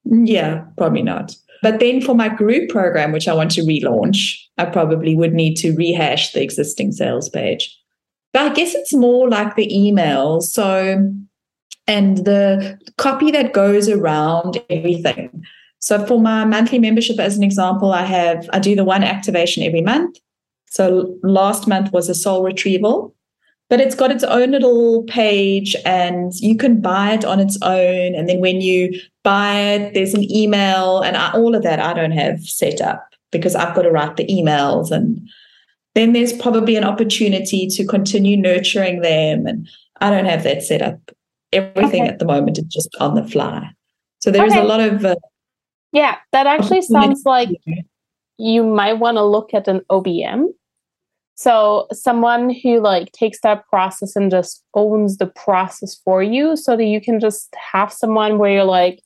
Yeah, 0.06 0.66
probably 0.78 1.02
not. 1.02 1.36
But 1.62 1.80
then 1.80 2.02
for 2.02 2.16
my 2.16 2.30
group 2.30 2.70
program, 2.70 3.12
which 3.12 3.28
I 3.28 3.34
want 3.34 3.52
to 3.52 3.62
relaunch, 3.62 4.36
I 4.58 4.66
probably 4.66 5.16
would 5.16 5.34
need 5.34 5.56
to 5.58 5.76
rehash 5.76 6.34
the 6.34 6.42
existing 6.42 6.92
sales 6.92 7.30
page. 7.30 7.78
But 8.34 8.44
I 8.44 8.54
guess 8.54 8.74
it's 8.74 8.94
more 8.94 9.30
like 9.30 9.56
the 9.56 9.74
email. 9.76 10.42
So, 10.42 11.12
and 11.88 12.18
the 12.20 12.80
copy 12.98 13.32
that 13.32 13.54
goes 13.54 13.90
around 13.90 14.62
everything. 14.70 15.44
So 15.80 16.06
for 16.06 16.20
my 16.20 16.46
monthly 16.46 16.80
membership, 16.80 17.20
as 17.20 17.38
an 17.38 17.44
example, 17.44 17.92
I 17.92 18.04
have 18.04 18.50
I 18.54 18.60
do 18.60 18.76
the 18.76 18.84
one 18.84 19.04
activation 19.04 19.64
every 19.64 19.82
month. 19.82 20.18
So 20.68 21.18
last 21.24 21.68
month 21.68 21.92
was 21.92 22.08
a 22.08 22.16
soul 22.16 22.44
retrieval, 22.44 23.16
but 23.72 23.80
it's 23.80 23.96
got 23.96 24.12
its 24.12 24.26
own 24.26 24.52
little 24.52 25.04
page 25.04 25.78
and 25.86 26.34
you 26.42 26.58
can 26.58 26.82
buy 26.82 27.14
it 27.14 27.24
on 27.24 27.40
its 27.40 27.58
own. 27.62 28.14
And 28.14 28.28
then 28.28 28.42
when 28.42 28.60
you 28.60 29.00
buy 29.24 29.56
it, 29.56 29.94
there's 29.94 30.14
an 30.14 30.30
email 30.30 31.00
and 31.00 31.16
I, 31.16 31.32
all 31.32 31.56
of 31.56 31.64
that 31.64 31.80
I 31.80 31.94
don't 31.94 32.12
have 32.12 32.44
set 32.44 32.82
up 32.82 33.02
because 33.32 33.56
I've 33.56 33.74
got 33.74 33.84
to 33.84 33.90
write 33.90 34.18
the 34.18 34.28
emails 34.28 34.92
and 34.92 35.26
then 35.96 36.12
there's 36.12 36.34
probably 36.34 36.76
an 36.76 36.84
opportunity 36.84 37.66
to 37.68 37.88
continue 37.88 38.36
nurturing 38.36 39.04
them. 39.04 39.48
And 39.48 39.70
I 40.02 40.10
don't 40.10 40.26
have 40.26 40.44
that 40.44 40.64
set 40.64 40.82
up. 40.82 41.00
Everything 41.54 42.04
okay. 42.04 42.12
at 42.12 42.20
the 42.20 42.26
moment 42.26 42.58
is 42.58 42.66
just 42.66 42.94
on 43.00 43.16
the 43.16 43.26
fly. 43.26 43.70
So 44.20 44.32
there's 44.32 44.52
okay. 44.52 44.60
a 44.60 44.66
lot 44.66 44.82
of. 44.82 45.06
Uh, 45.06 45.16
yeah, 45.94 46.18
that 46.34 46.46
actually 46.46 46.82
sounds 46.82 47.24
like 47.24 47.50
you 48.38 48.64
might 48.64 49.00
want 49.00 49.16
to 49.16 49.24
look 49.24 49.54
at 49.54 49.70
an 49.70 49.80
OBM. 49.90 50.48
So 51.36 51.88
someone 51.92 52.54
who 52.54 52.80
like 52.82 53.12
takes 53.14 53.42
that 53.42 53.68
process 53.68 54.16
and 54.16 54.30
just 54.30 54.64
owns 54.76 55.18
the 55.18 55.28
process 55.28 55.96
for 56.04 56.22
you 56.22 56.56
so 56.56 56.78
that 56.78 56.86
you 56.86 57.02
can 57.02 57.20
just 57.20 57.54
have 57.72 57.92
someone 57.92 58.38
where 58.38 58.52
you're 58.52 58.64
like, 58.64 59.02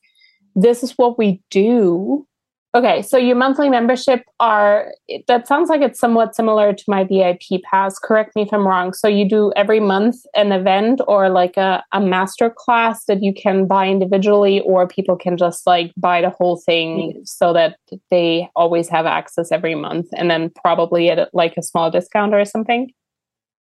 this 0.55 0.83
is 0.83 0.93
what 0.93 1.17
we 1.17 1.41
do 1.49 2.27
Okay, 2.75 3.01
so 3.03 3.17
your 3.17 3.37
monthly 3.37 3.69
membership 3.69 4.25
are 4.41 4.91
that 5.29 5.47
sounds 5.47 5.69
like 5.69 5.79
it's 5.79 5.97
somewhat 5.97 6.35
similar 6.35 6.73
to 6.73 6.83
my 6.89 7.05
VIP 7.05 7.63
pass. 7.63 7.97
Correct 7.97 8.35
me 8.35 8.41
if 8.41 8.51
I'm 8.51 8.67
wrong. 8.67 8.91
So 8.91 9.07
you 9.07 9.27
do 9.27 9.53
every 9.55 9.79
month 9.79 10.17
an 10.35 10.51
event 10.51 10.99
or 11.07 11.29
like 11.29 11.55
a, 11.55 11.81
a 11.93 12.01
master 12.01 12.53
class 12.53 13.05
that 13.05 13.23
you 13.23 13.33
can 13.33 13.65
buy 13.65 13.87
individually, 13.87 14.59
or 14.65 14.89
people 14.89 15.15
can 15.15 15.37
just 15.37 15.65
like 15.65 15.93
buy 15.95 16.19
the 16.19 16.29
whole 16.29 16.57
thing 16.57 17.13
mm-hmm. 17.13 17.19
so 17.23 17.53
that 17.53 17.77
they 18.11 18.49
always 18.57 18.89
have 18.89 19.05
access 19.05 19.53
every 19.53 19.75
month 19.75 20.07
and 20.13 20.29
then 20.29 20.51
probably 20.61 21.09
at 21.09 21.33
like 21.33 21.55
a 21.55 21.63
small 21.63 21.89
discount 21.89 22.33
or 22.33 22.43
something. 22.43 22.91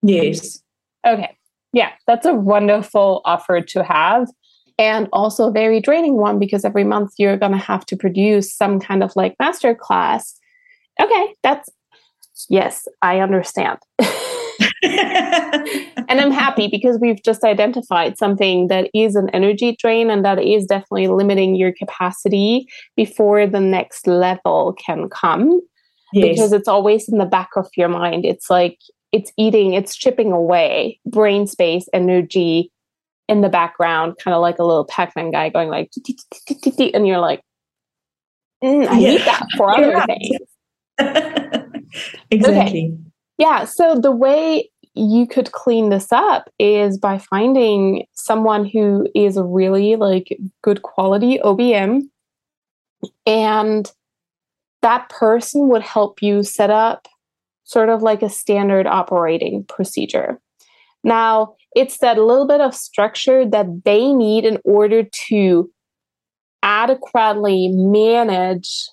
Yes. 0.03 0.63
Okay. 1.05 1.35
Yeah, 1.73 1.91
that's 2.07 2.25
a 2.25 2.33
wonderful 2.33 3.21
offer 3.25 3.59
to 3.59 3.83
have 3.83 4.29
and 4.81 5.07
also 5.13 5.47
a 5.47 5.51
very 5.51 5.79
draining 5.79 6.17
one 6.17 6.39
because 6.39 6.65
every 6.65 6.83
month 6.83 7.13
you're 7.19 7.37
going 7.37 7.51
to 7.51 7.57
have 7.59 7.85
to 7.85 7.95
produce 7.95 8.51
some 8.51 8.79
kind 8.79 9.03
of 9.03 9.15
like 9.15 9.35
master 9.39 9.75
class. 9.75 10.35
Okay, 10.99 11.35
that's 11.43 11.69
yes, 12.49 12.87
I 13.03 13.19
understand. 13.19 13.77
and 14.81 16.19
I'm 16.19 16.31
happy 16.31 16.67
because 16.67 16.97
we've 16.99 17.21
just 17.21 17.43
identified 17.43 18.17
something 18.17 18.69
that 18.69 18.89
is 18.95 19.15
an 19.15 19.29
energy 19.29 19.75
drain 19.79 20.09
and 20.09 20.25
that 20.25 20.41
is 20.41 20.65
definitely 20.65 21.09
limiting 21.09 21.55
your 21.55 21.73
capacity 21.73 22.67
before 22.95 23.45
the 23.45 23.59
next 23.59 24.07
level 24.07 24.73
can 24.83 25.09
come. 25.09 25.61
Yes. 26.11 26.29
Because 26.29 26.53
it's 26.53 26.67
always 26.67 27.07
in 27.07 27.19
the 27.19 27.25
back 27.25 27.49
of 27.55 27.67
your 27.77 27.87
mind. 27.87 28.25
It's 28.25 28.49
like 28.49 28.79
it's 29.11 29.31
eating, 29.37 29.73
it's 29.73 29.95
chipping 29.95 30.31
away 30.31 30.99
brain 31.05 31.45
space, 31.45 31.87
energy, 31.93 32.71
in 33.31 33.39
the 33.41 33.49
background, 33.49 34.15
kind 34.21 34.35
of 34.35 34.41
like 34.41 34.59
a 34.59 34.63
little 34.63 34.85
Pac-Man 34.85 35.31
guy 35.31 35.49
going 35.49 35.69
like, 35.69 35.89
and 36.93 37.07
you're 37.07 37.19
like, 37.19 37.41
mm, 38.61 38.87
I 38.89 38.99
need 38.99 39.21
that 39.21 39.47
for 39.55 39.71
other 39.71 40.05
things. 40.05 40.37
exactly. 42.29 42.91
Okay. 42.91 42.97
Yeah. 43.37 43.63
So 43.63 43.95
the 43.95 44.11
way 44.11 44.69
you 44.93 45.25
could 45.25 45.53
clean 45.53 45.89
this 45.89 46.11
up 46.11 46.49
is 46.59 46.97
by 46.97 47.17
finding 47.17 48.05
someone 48.11 48.65
who 48.65 49.07
is 49.15 49.37
a 49.37 49.43
really 49.43 49.95
like 49.95 50.37
good 50.61 50.81
quality 50.81 51.39
OBM 51.39 52.01
and 53.25 53.89
that 54.81 55.07
person 55.09 55.69
would 55.69 55.81
help 55.81 56.21
you 56.21 56.43
set 56.43 56.69
up 56.69 57.07
sort 57.63 57.87
of 57.87 58.01
like 58.01 58.21
a 58.21 58.29
standard 58.29 58.85
operating 58.85 59.63
procedure. 59.63 60.41
Now, 61.03 61.55
it's 61.75 61.99
that 61.99 62.17
little 62.17 62.47
bit 62.47 62.61
of 62.61 62.75
structure 62.75 63.45
that 63.49 63.83
they 63.85 64.13
need 64.13 64.45
in 64.45 64.59
order 64.63 65.03
to 65.29 65.71
adequately 66.63 67.69
manage 67.69 68.89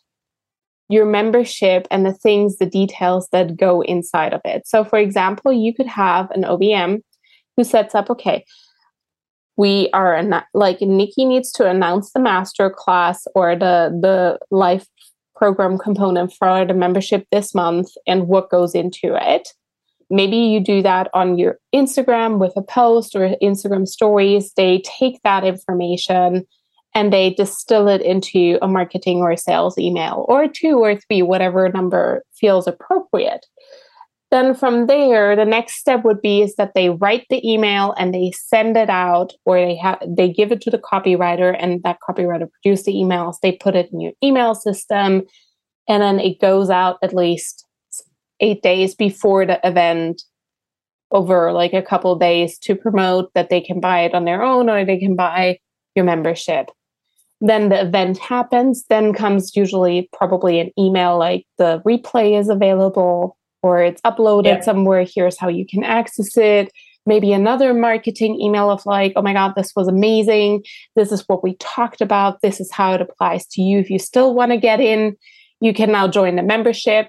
your 0.88 1.04
membership 1.04 1.86
and 1.90 2.06
the 2.06 2.14
things, 2.14 2.56
the 2.56 2.66
details 2.66 3.28
that 3.32 3.56
go 3.56 3.82
inside 3.82 4.32
of 4.32 4.40
it. 4.44 4.66
So, 4.66 4.84
for 4.84 4.98
example, 4.98 5.52
you 5.52 5.74
could 5.74 5.86
have 5.86 6.30
an 6.30 6.44
OBM 6.44 7.02
who 7.56 7.64
sets 7.64 7.94
up, 7.94 8.08
okay, 8.08 8.44
we 9.58 9.90
are 9.92 10.22
like 10.54 10.80
Nikki 10.80 11.24
needs 11.24 11.50
to 11.52 11.68
announce 11.68 12.12
the 12.12 12.20
master 12.20 12.70
class 12.70 13.26
or 13.34 13.56
the 13.56 13.90
the 14.00 14.38
life 14.50 14.86
program 15.36 15.76
component 15.78 16.32
for 16.32 16.64
the 16.64 16.74
membership 16.74 17.26
this 17.30 17.54
month 17.54 17.88
and 18.06 18.28
what 18.28 18.50
goes 18.50 18.74
into 18.74 19.16
it 19.20 19.48
maybe 20.10 20.36
you 20.36 20.60
do 20.60 20.82
that 20.82 21.08
on 21.14 21.38
your 21.38 21.58
Instagram 21.74 22.38
with 22.38 22.52
a 22.56 22.62
post 22.62 23.14
or 23.14 23.34
Instagram 23.42 23.86
stories. 23.86 24.52
They 24.56 24.82
take 24.84 25.20
that 25.22 25.44
information 25.44 26.46
and 26.94 27.12
they 27.12 27.30
distill 27.34 27.88
it 27.88 28.00
into 28.00 28.58
a 28.62 28.68
marketing 28.68 29.18
or 29.18 29.36
sales 29.36 29.78
email 29.78 30.24
or 30.28 30.48
two 30.48 30.78
or 30.78 30.96
three, 30.96 31.22
whatever 31.22 31.68
number 31.68 32.24
feels 32.34 32.66
appropriate. 32.66 33.46
Then 34.30 34.54
from 34.54 34.88
there, 34.88 35.34
the 35.36 35.46
next 35.46 35.76
step 35.76 36.04
would 36.04 36.20
be 36.20 36.42
is 36.42 36.56
that 36.56 36.74
they 36.74 36.90
write 36.90 37.24
the 37.30 37.40
email 37.50 37.94
and 37.96 38.12
they 38.12 38.30
send 38.32 38.76
it 38.76 38.90
out, 38.90 39.32
or 39.46 39.56
they 39.58 39.76
have 39.76 40.02
they 40.06 40.30
give 40.30 40.52
it 40.52 40.60
to 40.62 40.70
the 40.70 40.78
copywriter, 40.78 41.56
and 41.58 41.82
that 41.82 41.98
copywriter 42.06 42.48
produces 42.50 42.84
the 42.84 42.92
emails. 42.92 43.36
They 43.42 43.52
put 43.52 43.74
it 43.74 43.90
in 43.90 44.00
your 44.00 44.12
email 44.22 44.54
system, 44.54 45.22
and 45.88 46.02
then 46.02 46.20
it 46.20 46.40
goes 46.40 46.68
out 46.68 46.98
at 47.02 47.14
least 47.14 47.64
eight 48.40 48.62
days 48.62 48.94
before 48.94 49.46
the 49.46 49.60
event 49.66 50.22
over 51.10 51.52
like 51.52 51.72
a 51.72 51.82
couple 51.82 52.14
days 52.16 52.58
to 52.58 52.74
promote 52.74 53.32
that 53.34 53.48
they 53.48 53.60
can 53.60 53.80
buy 53.80 54.00
it 54.00 54.14
on 54.14 54.24
their 54.24 54.42
own 54.42 54.68
or 54.68 54.84
they 54.84 54.98
can 54.98 55.16
buy 55.16 55.58
your 55.94 56.04
membership. 56.04 56.70
Then 57.40 57.68
the 57.68 57.80
event 57.82 58.18
happens, 58.18 58.84
then 58.88 59.12
comes 59.12 59.56
usually 59.56 60.08
probably 60.12 60.58
an 60.58 60.70
email 60.78 61.16
like 61.18 61.46
the 61.56 61.80
replay 61.86 62.38
is 62.38 62.48
available 62.48 63.36
or 63.62 63.82
it's 63.82 64.00
uploaded 64.02 64.44
yeah. 64.44 64.60
somewhere. 64.60 65.04
Here's 65.06 65.38
how 65.38 65.48
you 65.48 65.66
can 65.66 65.84
access 65.84 66.36
it. 66.36 66.72
Maybe 67.06 67.32
another 67.32 67.72
marketing 67.72 68.40
email 68.40 68.70
of 68.70 68.84
like, 68.84 69.12
oh 69.16 69.22
my 69.22 69.32
God, 69.32 69.54
this 69.56 69.72
was 69.74 69.88
amazing. 69.88 70.64
This 70.94 71.10
is 71.10 71.24
what 71.26 71.42
we 71.42 71.56
talked 71.56 72.00
about. 72.00 72.42
This 72.42 72.60
is 72.60 72.70
how 72.70 72.92
it 72.92 73.00
applies 73.00 73.46
to 73.46 73.62
you. 73.62 73.78
If 73.78 73.88
you 73.88 73.98
still 73.98 74.34
want 74.34 74.52
to 74.52 74.58
get 74.58 74.80
in, 74.80 75.16
you 75.60 75.72
can 75.72 75.90
now 75.90 76.06
join 76.06 76.36
the 76.36 76.42
membership 76.42 77.08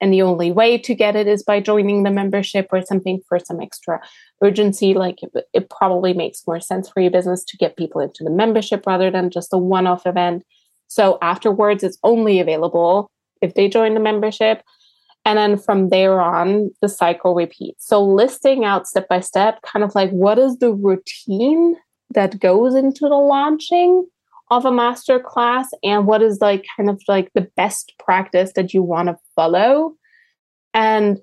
and 0.00 0.12
the 0.12 0.22
only 0.22 0.50
way 0.50 0.78
to 0.78 0.94
get 0.94 1.14
it 1.14 1.26
is 1.26 1.42
by 1.42 1.60
joining 1.60 2.02
the 2.02 2.10
membership 2.10 2.68
or 2.72 2.82
something 2.82 3.20
for 3.28 3.38
some 3.38 3.60
extra 3.60 4.00
urgency 4.42 4.94
like 4.94 5.22
it, 5.22 5.30
it, 5.52 5.70
probably 5.70 6.14
makes 6.14 6.46
more 6.46 6.60
sense 6.60 6.88
for 6.88 7.00
your 7.00 7.10
business 7.10 7.44
to 7.44 7.56
get 7.56 7.76
people 7.76 8.00
into 8.00 8.24
the 8.24 8.30
membership 8.30 8.86
rather 8.86 9.10
than 9.10 9.30
just 9.30 9.52
a 9.52 9.58
one-off 9.58 10.06
event. 10.06 10.42
So 10.86 11.18
afterwards 11.20 11.84
it's 11.84 11.98
only 12.02 12.40
available 12.40 13.10
if 13.42 13.54
they 13.54 13.68
join 13.68 13.94
the 13.94 14.00
membership 14.00 14.62
and 15.24 15.38
then 15.38 15.58
from 15.58 15.90
there 15.90 16.20
on 16.20 16.70
the 16.80 16.88
cycle 16.88 17.34
repeats. 17.34 17.86
So 17.86 18.02
listing 18.02 18.64
out 18.64 18.86
step 18.86 19.08
by 19.08 19.20
step 19.20 19.60
kind 19.62 19.84
of 19.84 19.94
like 19.94 20.10
what 20.10 20.38
is 20.38 20.58
the 20.58 20.72
routine 20.72 21.76
that 22.14 22.40
goes 22.40 22.74
into 22.74 23.08
the 23.08 23.14
launching 23.14 24.06
of 24.50 24.64
a 24.64 24.72
master 24.72 25.20
class 25.20 25.68
and 25.82 26.06
what 26.06 26.22
is 26.22 26.38
like 26.40 26.66
kind 26.76 26.90
of 26.90 27.00
like 27.06 27.30
the 27.34 27.48
best 27.56 27.92
practice 27.98 28.52
that 28.56 28.74
you 28.74 28.82
want 28.82 29.08
to 29.08 29.16
follow. 29.36 29.94
And 30.74 31.18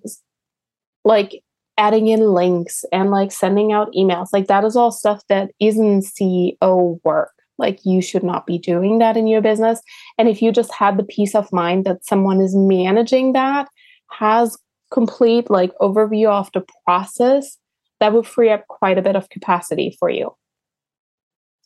like 1.04 1.42
adding 1.78 2.08
in 2.08 2.22
links 2.34 2.84
and 2.92 3.12
like 3.12 3.32
sending 3.32 3.72
out 3.72 3.92
emails 3.94 4.28
like 4.34 4.48
that 4.48 4.64
is 4.64 4.76
all 4.76 4.92
stuff 4.92 5.22
that 5.30 5.52
isn't 5.60 6.04
ceo 6.04 7.00
work. 7.04 7.32
Like 7.58 7.80
you 7.84 8.02
should 8.02 8.24
not 8.24 8.46
be 8.46 8.58
doing 8.58 9.00
that 9.00 9.18
in 9.18 9.28
your 9.28 9.42
business. 9.42 9.82
And 10.18 10.28
if 10.28 10.42
you 10.42 10.52
just 10.52 10.74
had 10.74 10.98
the 10.98 11.04
peace 11.04 11.36
of 11.36 11.52
mind 11.52 11.86
that 11.86 12.06
someone 12.06 12.42
is 12.42 12.56
managing 12.56 13.34
that 13.34 13.68
has 14.12 14.58
complete 14.92 15.50
like 15.50 15.72
overview 15.82 16.30
of 16.30 16.50
the 16.54 16.66
process 16.86 17.58
that 18.00 18.14
would 18.14 18.28
free 18.28 18.50
up 18.50 18.68
quite 18.68 18.98
a 18.98 19.02
bit 19.02 19.16
of 19.16 19.30
capacity 19.30 19.96
for 20.00 20.10
you 20.10 20.34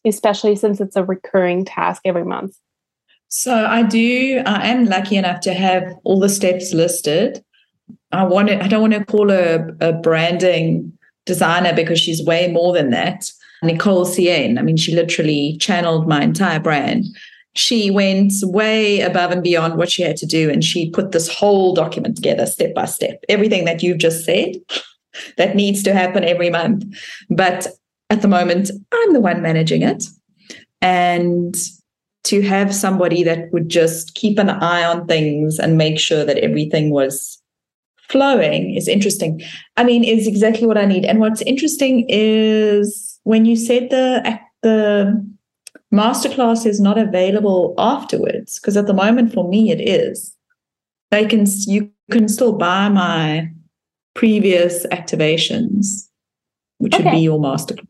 especially 0.05 0.55
since 0.55 0.79
it's 0.79 0.95
a 0.95 1.03
recurring 1.03 1.65
task 1.65 2.01
every 2.05 2.25
month? 2.25 2.55
So 3.27 3.65
I 3.65 3.83
do. 3.83 4.43
I 4.45 4.67
am 4.67 4.85
lucky 4.85 5.15
enough 5.15 5.39
to 5.41 5.53
have 5.53 5.83
all 6.03 6.19
the 6.19 6.29
steps 6.29 6.73
listed. 6.73 7.43
I 8.11 8.23
want 8.25 8.49
to. 8.49 8.61
I 8.61 8.67
don't 8.67 8.81
want 8.81 8.93
to 8.93 9.05
call 9.05 9.29
her 9.29 9.75
a 9.79 9.93
branding 9.93 10.91
designer 11.25 11.73
because 11.73 11.99
she's 11.99 12.23
way 12.25 12.51
more 12.51 12.73
than 12.73 12.89
that. 12.89 13.31
Nicole 13.63 14.05
Cien. 14.05 14.57
I 14.57 14.63
mean, 14.63 14.77
she 14.77 14.93
literally 14.95 15.57
channeled 15.59 16.07
my 16.07 16.21
entire 16.23 16.59
brand. 16.59 17.05
she 17.53 17.91
went 17.91 18.31
way 18.43 19.01
above 19.01 19.31
and 19.31 19.43
beyond 19.43 19.75
what 19.75 19.91
she 19.91 20.01
had 20.01 20.15
to 20.17 20.25
do. 20.25 20.49
And 20.49 20.63
she 20.63 20.89
put 20.89 21.11
this 21.11 21.27
whole 21.27 21.73
document 21.73 22.15
together 22.15 22.45
step 22.45 22.73
by 22.73 22.85
step, 22.85 23.23
everything 23.27 23.65
that 23.65 23.83
you've 23.83 23.97
just 23.97 24.23
said 24.23 24.55
that 25.37 25.55
needs 25.55 25.83
to 25.83 25.93
happen 25.93 26.23
every 26.23 26.49
month. 26.49 26.85
But 27.29 27.67
at 28.11 28.21
the 28.21 28.27
moment, 28.27 28.69
I'm 28.91 29.13
the 29.13 29.21
one 29.21 29.41
managing 29.41 29.81
it. 29.81 30.03
And 30.81 31.55
to 32.25 32.41
have 32.41 32.75
somebody 32.75 33.23
that 33.23 33.51
would 33.51 33.69
just 33.69 34.13
keep 34.13 34.37
an 34.37 34.49
eye 34.49 34.83
on 34.83 35.07
things 35.07 35.57
and 35.57 35.77
make 35.77 35.97
sure 35.97 36.23
that 36.25 36.37
everything 36.37 36.91
was 36.91 37.41
flowing 38.09 38.75
is 38.75 38.87
interesting. 38.87 39.41
I 39.77 39.83
mean, 39.83 40.03
is 40.03 40.27
exactly 40.27 40.67
what 40.67 40.77
I 40.77 40.85
need. 40.85 41.05
And 41.05 41.19
what's 41.19 41.41
interesting 41.43 42.05
is 42.09 43.19
when 43.23 43.45
you 43.45 43.55
said 43.55 43.89
the 43.89 44.39
the 44.61 45.25
masterclass 45.91 46.65
is 46.65 46.79
not 46.79 46.97
available 46.97 47.73
afterwards, 47.77 48.59
because 48.59 48.77
at 48.77 48.87
the 48.87 48.93
moment 48.93 49.33
for 49.33 49.47
me 49.47 49.71
it 49.71 49.81
is. 49.81 50.35
They 51.09 51.25
can 51.25 51.45
you 51.65 51.91
can 52.11 52.27
still 52.27 52.53
buy 52.53 52.89
my 52.89 53.49
previous 54.13 54.85
activations, 54.87 56.09
which 56.81 56.95
okay. 56.95 57.03
would 57.03 57.11
be 57.11 57.19
your 57.19 57.39
masterclass. 57.39 57.85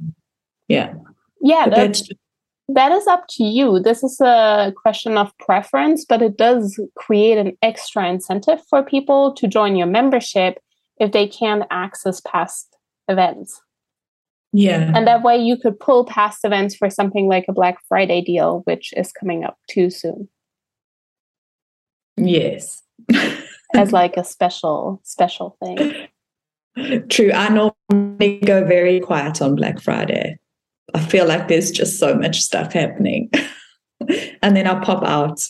Yeah. 0.68 0.94
Yeah, 1.42 1.70
that's, 1.70 2.02
that's 2.02 2.20
that 2.68 2.92
is 2.92 3.08
up 3.08 3.26
to 3.30 3.44
you. 3.44 3.80
This 3.80 4.04
is 4.04 4.20
a 4.22 4.74
question 4.76 5.18
of 5.18 5.36
preference, 5.40 6.06
but 6.06 6.22
it 6.22 6.38
does 6.38 6.80
create 6.96 7.38
an 7.38 7.58
extra 7.62 8.08
incentive 8.08 8.62
for 8.70 8.84
people 8.84 9.34
to 9.34 9.48
join 9.48 9.76
your 9.76 9.88
membership 9.88 10.60
if 11.00 11.12
they 11.12 11.28
can't 11.28 11.64
access 11.72 12.22
past 12.22 12.76
events. 13.08 13.62
Yeah. 14.54 14.92
And 14.94 15.08
that 15.08 15.24
way 15.24 15.38
you 15.38 15.58
could 15.58 15.80
pull 15.80 16.06
past 16.06 16.44
events 16.44 16.76
for 16.76 16.90
something 16.90 17.28
like 17.28 17.46
a 17.48 17.54
Black 17.54 17.78
Friday 17.88 18.22
deal, 18.22 18.62
which 18.66 18.94
is 18.98 19.12
coming 19.12 19.44
up 19.44 19.58
too 19.70 19.90
soon. 19.90 20.28
Yes. 22.18 22.84
As 23.74 23.92
like 23.94 24.18
a 24.18 24.24
special, 24.24 25.02
special 25.04 25.58
thing. 25.64 26.08
True. 27.10 27.32
I 27.32 27.50
normally 27.50 27.74
go 28.28 28.66
very 28.66 29.00
quiet 29.00 29.42
on 29.42 29.56
Black 29.56 29.82
Friday. 29.82 30.38
I 30.94 31.00
feel 31.00 31.28
like 31.28 31.48
there's 31.48 31.72
just 31.72 32.00
so 32.00 32.16
much 32.16 32.42
stuff 32.42 32.74
happening. 32.74 33.30
and 34.42 34.56
then 34.56 34.68
I'll 34.68 34.82
pop 34.82 35.04
out 35.04 35.42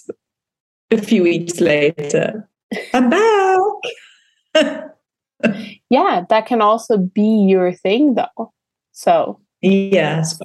a 0.92 0.98
few 0.98 1.24
weeks 1.24 1.60
later. 1.60 2.48
I'm 2.94 3.10
back. 3.10 3.60
yeah, 5.90 6.26
that 6.30 6.46
can 6.46 6.62
also 6.62 6.98
be 6.98 7.46
your 7.48 7.74
thing 7.74 8.16
though. 8.16 8.54
So, 8.92 9.40
yes. 9.62 10.40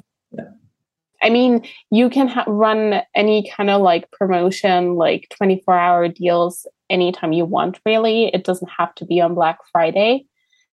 I 1.21 1.29
mean, 1.29 1.65
you 1.89 2.09
can 2.09 2.27
ha- 2.27 2.45
run 2.47 3.01
any 3.15 3.49
kind 3.49 3.69
of 3.69 3.81
like 3.81 4.09
promotion, 4.11 4.95
like 4.95 5.27
24 5.35 5.77
hour 5.77 6.07
deals 6.07 6.67
anytime 6.89 7.33
you 7.33 7.45
want, 7.45 7.79
really. 7.85 8.27
It 8.33 8.43
doesn't 8.43 8.69
have 8.69 8.93
to 8.95 9.05
be 9.05 9.19
on 9.19 9.33
Black 9.33 9.57
Friday. 9.71 10.25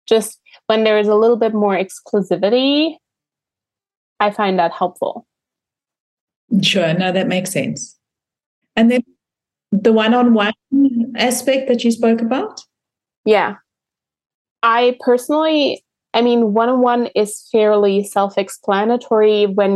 Just 0.08 0.40
when 0.68 0.84
there 0.84 1.00
is 1.00 1.08
a 1.08 1.16
little 1.16 1.38
bit 1.38 1.54
more 1.54 1.76
exclusivity, 1.76 2.96
I 4.20 4.32
find 4.32 4.60
that 4.60 4.72
helpful. 4.72 5.28
Sure. 6.62 6.94
No, 6.94 7.12
that 7.12 7.28
makes 7.28 7.52
sense. 7.52 7.98
And 8.76 8.92
then 8.92 9.02
the 9.72 9.94
one 9.94 10.14
on 10.14 10.34
one 10.34 10.54
aspect 11.16 11.68
that 11.68 11.84
you 11.84 11.92
spoke 11.92 12.22
about? 12.22 12.62
Yeah. 13.26 13.56
I 14.62 14.98
personally 15.00 15.84
I 16.16 16.22
mean, 16.22 16.54
one-on-one 16.54 17.08
is 17.16 17.48
fairly 17.52 18.04
self-explanatory. 18.04 19.48
When 19.48 19.72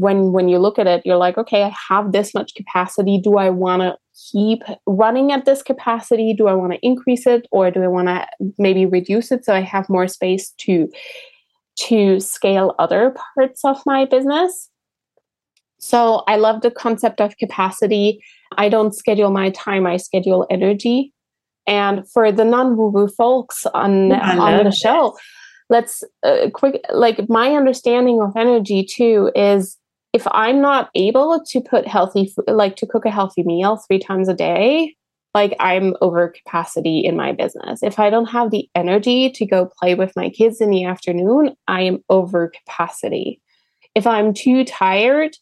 when 0.00 0.32
when 0.32 0.48
you 0.48 0.58
look 0.58 0.78
at 0.78 0.86
it, 0.86 1.00
you're 1.06 1.16
like, 1.16 1.38
okay, 1.38 1.62
I 1.62 1.74
have 1.88 2.12
this 2.12 2.34
much 2.34 2.54
capacity. 2.54 3.18
Do 3.18 3.38
I 3.38 3.48
want 3.48 3.80
to 3.82 3.96
keep 4.30 4.62
running 4.86 5.32
at 5.32 5.46
this 5.46 5.62
capacity? 5.62 6.34
Do 6.34 6.46
I 6.46 6.52
want 6.52 6.72
to 6.72 6.78
increase 6.82 7.26
it, 7.26 7.46
or 7.50 7.70
do 7.70 7.82
I 7.82 7.88
want 7.88 8.08
to 8.08 8.26
maybe 8.58 8.84
reduce 8.84 9.32
it 9.32 9.46
so 9.46 9.54
I 9.54 9.60
have 9.60 9.88
more 9.88 10.06
space 10.08 10.50
to 10.58 10.90
to 11.88 12.20
scale 12.20 12.74
other 12.78 13.14
parts 13.34 13.64
of 13.64 13.80
my 13.86 14.04
business? 14.04 14.68
So 15.80 16.22
I 16.26 16.36
love 16.36 16.60
the 16.60 16.70
concept 16.70 17.20
of 17.20 17.38
capacity. 17.38 18.20
I 18.58 18.68
don't 18.68 18.94
schedule 18.94 19.30
my 19.30 19.50
time; 19.50 19.86
I 19.86 19.96
schedule 19.96 20.46
energy. 20.50 21.14
And 21.66 22.10
for 22.10 22.32
the 22.32 22.44
non-woo-woo 22.44 23.08
folks 23.08 23.64
on 23.72 24.12
on 24.12 24.64
the 24.64 24.70
show. 24.70 25.16
Let's 25.70 26.02
uh, 26.22 26.48
quick 26.52 26.82
like 26.92 27.28
my 27.28 27.54
understanding 27.54 28.22
of 28.22 28.36
energy 28.36 28.84
too 28.84 29.30
is 29.34 29.78
if 30.12 30.26
i'm 30.30 30.60
not 30.60 30.90
able 30.94 31.42
to 31.46 31.60
put 31.60 31.86
healthy 31.86 32.32
like 32.46 32.76
to 32.76 32.86
cook 32.86 33.04
a 33.04 33.10
healthy 33.10 33.42
meal 33.42 33.76
three 33.76 33.98
times 33.98 34.28
a 34.28 34.34
day 34.34 34.94
like 35.34 35.54
i'm 35.60 35.94
over 36.00 36.28
capacity 36.28 37.00
in 37.00 37.16
my 37.16 37.32
business. 37.32 37.82
If 37.82 37.98
i 37.98 38.10
don't 38.10 38.26
have 38.26 38.50
the 38.50 38.68
energy 38.74 39.30
to 39.30 39.46
go 39.46 39.70
play 39.78 39.94
with 39.94 40.16
my 40.16 40.30
kids 40.30 40.60
in 40.60 40.70
the 40.70 40.84
afternoon 40.84 41.54
i 41.66 41.82
am 41.82 42.02
over 42.08 42.48
capacity. 42.48 43.40
If 43.94 44.06
i'm 44.06 44.34
too 44.34 44.64
tired 44.64 45.36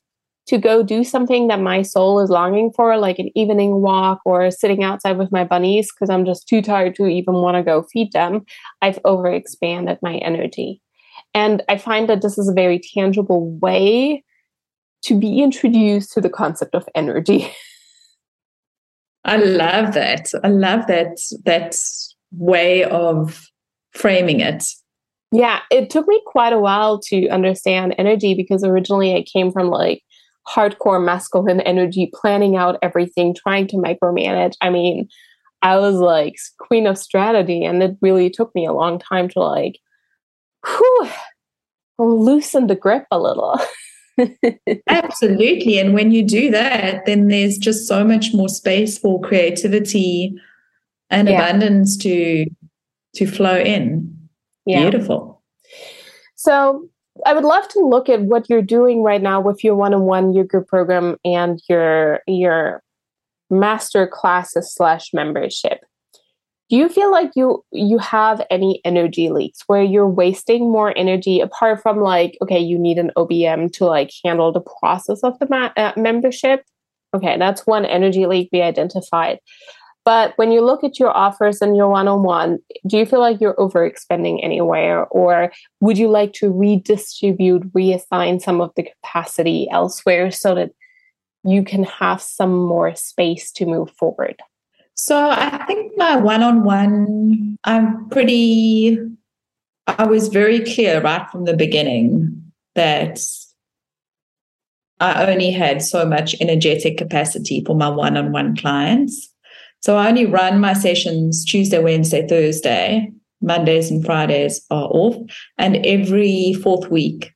to 0.47 0.59
go 0.59 0.83
do 0.83 1.03
something 1.03 1.49
that 1.49 1.61
my 1.61 1.83
soul 1.83 2.21
is 2.21 2.31
longing 2.31 2.71
for, 2.73 2.97
like 2.97 3.19
an 3.19 3.31
evening 3.37 3.81
walk 3.83 4.21
or 4.25 4.51
sitting 4.51 4.85
outside 4.85 5.19
with 5.19 5.33
my 5.33 5.45
bunnies, 5.45 5.91
because 5.93 6.09
I'm 6.09 6.25
just 6.25 6.49
too 6.49 6.63
tired 6.63 6.95
to 6.97 7.07
even 7.07 7.35
want 7.35 7.57
to 7.57 7.63
go 7.63 7.83
feed 7.93 8.13
them, 8.13 8.45
I've 8.81 9.03
overexpanded 9.03 9.99
my 10.03 10.17
energy. 10.19 10.81
And 11.35 11.63
I 11.69 11.79
find 11.79 12.09
that 12.09 12.23
this 12.23 12.39
is 12.39 12.49
a 12.49 12.55
very 12.55 12.81
tangible 12.95 13.51
way 13.59 14.25
to 15.03 15.19
be 15.19 15.43
introduced 15.43 16.13
to 16.13 16.21
the 16.21 16.31
concept 16.31 16.75
of 16.75 16.89
energy. 16.95 17.51
I 19.25 19.37
love 19.37 19.95
that. 19.95 20.31
I 20.45 20.49
love 20.49 20.87
that 20.87 21.19
that 21.45 21.77
way 22.33 22.85
of 22.85 23.49
framing 23.93 24.41
it. 24.41 24.65
Yeah, 25.33 25.61
it 25.71 25.91
took 25.91 26.07
me 26.07 26.23
quite 26.27 26.53
a 26.53 26.59
while 26.59 27.01
to 27.07 27.29
understand 27.29 27.97
energy 27.99 28.35
because 28.35 28.63
originally 28.63 29.15
I 29.15 29.23
came 29.23 29.51
from 29.51 29.69
like 29.69 30.03
hardcore 30.49 31.05
masculine 31.05 31.61
energy, 31.61 32.11
planning 32.15 32.57
out 32.57 32.79
everything, 32.83 33.35
trying 33.35 33.67
to 33.69 33.77
micromanage. 33.77 34.55
I 34.61 34.71
mean, 34.71 35.09
I 35.63 35.79
was 35.79 35.97
like 35.97 36.37
queen 36.59 36.87
of 36.87 36.99
strategy, 36.99 37.65
and 37.65 37.83
it 37.83 37.97
really 38.01 38.31
took 38.31 38.55
me 38.55 38.67
a 38.67 38.73
long 38.73 38.99
time 38.99 39.29
to 39.31 39.41
like, 39.41 39.79
whew, 40.67 41.09
loosen 41.99 42.67
the 42.67 42.77
grip 42.77 43.07
a 43.11 43.19
little. 43.19 43.59
Absolutely. 44.89 45.79
And 45.79 45.93
when 45.95 46.11
you 46.11 46.25
do 46.25 46.51
that, 46.51 47.07
then 47.07 47.29
there's 47.29 47.59
just 47.59 47.87
so 47.87 48.05
much 48.05 48.33
more 48.33 48.49
space 48.49 48.99
for 48.99 49.21
creativity 49.21 50.35
and 51.11 51.29
yeah. 51.29 51.47
abundance 51.47 51.97
to 51.99 52.47
to 53.15 53.27
flow 53.27 53.59
in. 53.59 54.29
Yeah. 54.67 54.83
Beautiful. 54.83 55.43
So 56.35 56.89
I 57.25 57.33
would 57.33 57.45
love 57.45 57.67
to 57.69 57.81
look 57.81 58.09
at 58.09 58.23
what 58.23 58.49
you're 58.51 58.63
doing 58.63 59.03
right 59.03 59.23
now 59.23 59.41
with 59.41 59.65
your 59.65 59.75
one-on-one, 59.75 60.35
your 60.35 60.45
group 60.45 60.69
program, 60.69 61.17
and 61.25 61.63
your 61.69 62.21
your 62.27 62.83
master 63.49 64.07
classes 64.07 64.75
slash 64.75 65.13
membership. 65.15 65.85
Do 66.69 66.77
you 66.77 66.89
feel 66.89 67.13
like 67.13 67.31
you 67.37 67.65
you 67.71 67.99
have 67.99 68.45
any 68.51 68.81
energy 68.85 69.31
leaks 69.31 69.61
where 69.67 69.83
you're 69.83 70.09
wasting 70.09 70.71
more 70.71 70.97
energy 70.97 71.41
apart 71.41 71.81
from 71.81 72.01
like 72.01 72.37
okay, 72.43 72.59
you 72.59 72.79
need 72.79 72.99
an 72.99 73.13
OBM 73.17 73.73
to 73.75 73.87
like 73.87 74.11
handle 74.25 74.53
the 74.53 74.65
process 74.81 75.23
of 75.23 75.39
the 75.39 75.47
ma- 75.49 75.73
uh, 75.77 75.93
membership? 75.97 76.65
Okay, 77.15 77.39
that's 77.39 77.67
one 77.67 77.85
energy 77.85 78.27
leak 78.27 78.49
we 78.53 78.63
identified. 78.63 79.39
But 80.07 80.35
when 80.39 80.53
you 80.53 80.61
look 80.61 80.85
at 80.85 81.01
your 81.01 81.11
offers 81.11 81.61
and 81.61 81.77
your 81.77 81.89
one 81.89 82.07
on 82.07 82.23
one, 82.23 82.61
do 82.87 82.97
you 82.97 83.05
feel 83.05 83.19
like 83.19 83.41
you're 83.41 83.57
overexpending 83.57 84.39
anywhere? 84.41 85.05
Or 85.07 85.51
would 85.81 85.99
you 85.99 86.09
like 86.09 86.33
to 86.35 86.53
redistribute, 86.53 87.73
reassign 87.73 88.41
some 88.41 88.61
of 88.61 88.71
the 88.77 88.85
capacity 88.85 89.69
elsewhere 89.69 90.31
so 90.31 90.55
that 90.55 90.71
you 91.43 91.65
can 91.65 91.83
have 91.83 92.23
some 92.23 92.57
more 92.57 92.95
space 92.95 93.51
to 93.53 93.67
move 93.67 93.91
forward? 93.99 94.37
So 94.95 95.29
I 95.29 95.65
think 95.67 95.93
my 95.97 96.17
one 96.17 96.45
on 96.45 96.63
one, 96.63 97.59
I'm 97.65 98.09
pretty, 98.09 98.99
I 99.89 100.07
was 100.07 100.29
very 100.29 100.61
clear 100.61 101.01
right 101.01 101.29
from 101.31 101.47
the 101.47 101.57
beginning 101.57 102.53
that 102.77 103.19
I 105.01 105.27
only 105.27 105.51
had 105.51 105.83
so 105.83 106.07
much 106.07 106.37
energetic 106.41 106.97
capacity 106.97 107.65
for 107.67 107.75
my 107.75 107.89
one 107.89 108.17
on 108.17 108.31
one 108.31 108.57
clients. 108.57 109.33
So 109.81 109.97
I 109.97 110.09
only 110.09 110.27
run 110.27 110.61
my 110.61 110.73
sessions 110.73 111.45
Tuesday, 111.45 111.79
Wednesday, 111.79 112.27
Thursday. 112.27 113.13
Mondays 113.43 113.91
and 113.91 114.05
Fridays 114.05 114.65
are 114.71 114.89
off. 114.91 115.17
And 115.59 115.85
every 115.87 116.55
fourth 116.55 116.91
week 116.91 117.33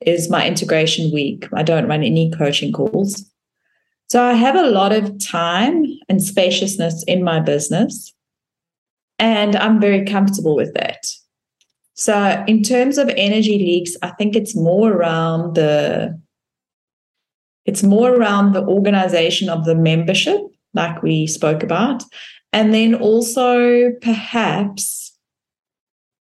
is 0.00 0.30
my 0.30 0.46
integration 0.46 1.12
week. 1.12 1.46
I 1.54 1.62
don't 1.62 1.88
run 1.88 2.02
any 2.02 2.30
coaching 2.30 2.72
calls. 2.72 3.24
So 4.08 4.22
I 4.22 4.32
have 4.32 4.56
a 4.56 4.70
lot 4.70 4.92
of 4.92 5.18
time 5.24 5.84
and 6.08 6.22
spaciousness 6.22 7.04
in 7.06 7.22
my 7.22 7.40
business. 7.40 8.12
And 9.18 9.54
I'm 9.56 9.80
very 9.80 10.04
comfortable 10.04 10.56
with 10.56 10.74
that. 10.74 11.04
So, 11.94 12.42
in 12.46 12.62
terms 12.62 12.96
of 12.96 13.10
energy 13.10 13.58
leaks, 13.58 13.92
I 14.00 14.08
think 14.12 14.34
it's 14.34 14.56
more 14.56 14.90
around 14.90 15.54
the 15.54 16.18
it's 17.66 17.82
more 17.82 18.14
around 18.14 18.52
the 18.54 18.64
organization 18.64 19.50
of 19.50 19.66
the 19.66 19.74
membership, 19.74 20.40
like 20.74 21.02
we 21.02 21.26
spoke 21.26 21.62
about. 21.62 22.02
And 22.52 22.74
then 22.74 22.94
also 22.94 23.92
perhaps 24.02 25.16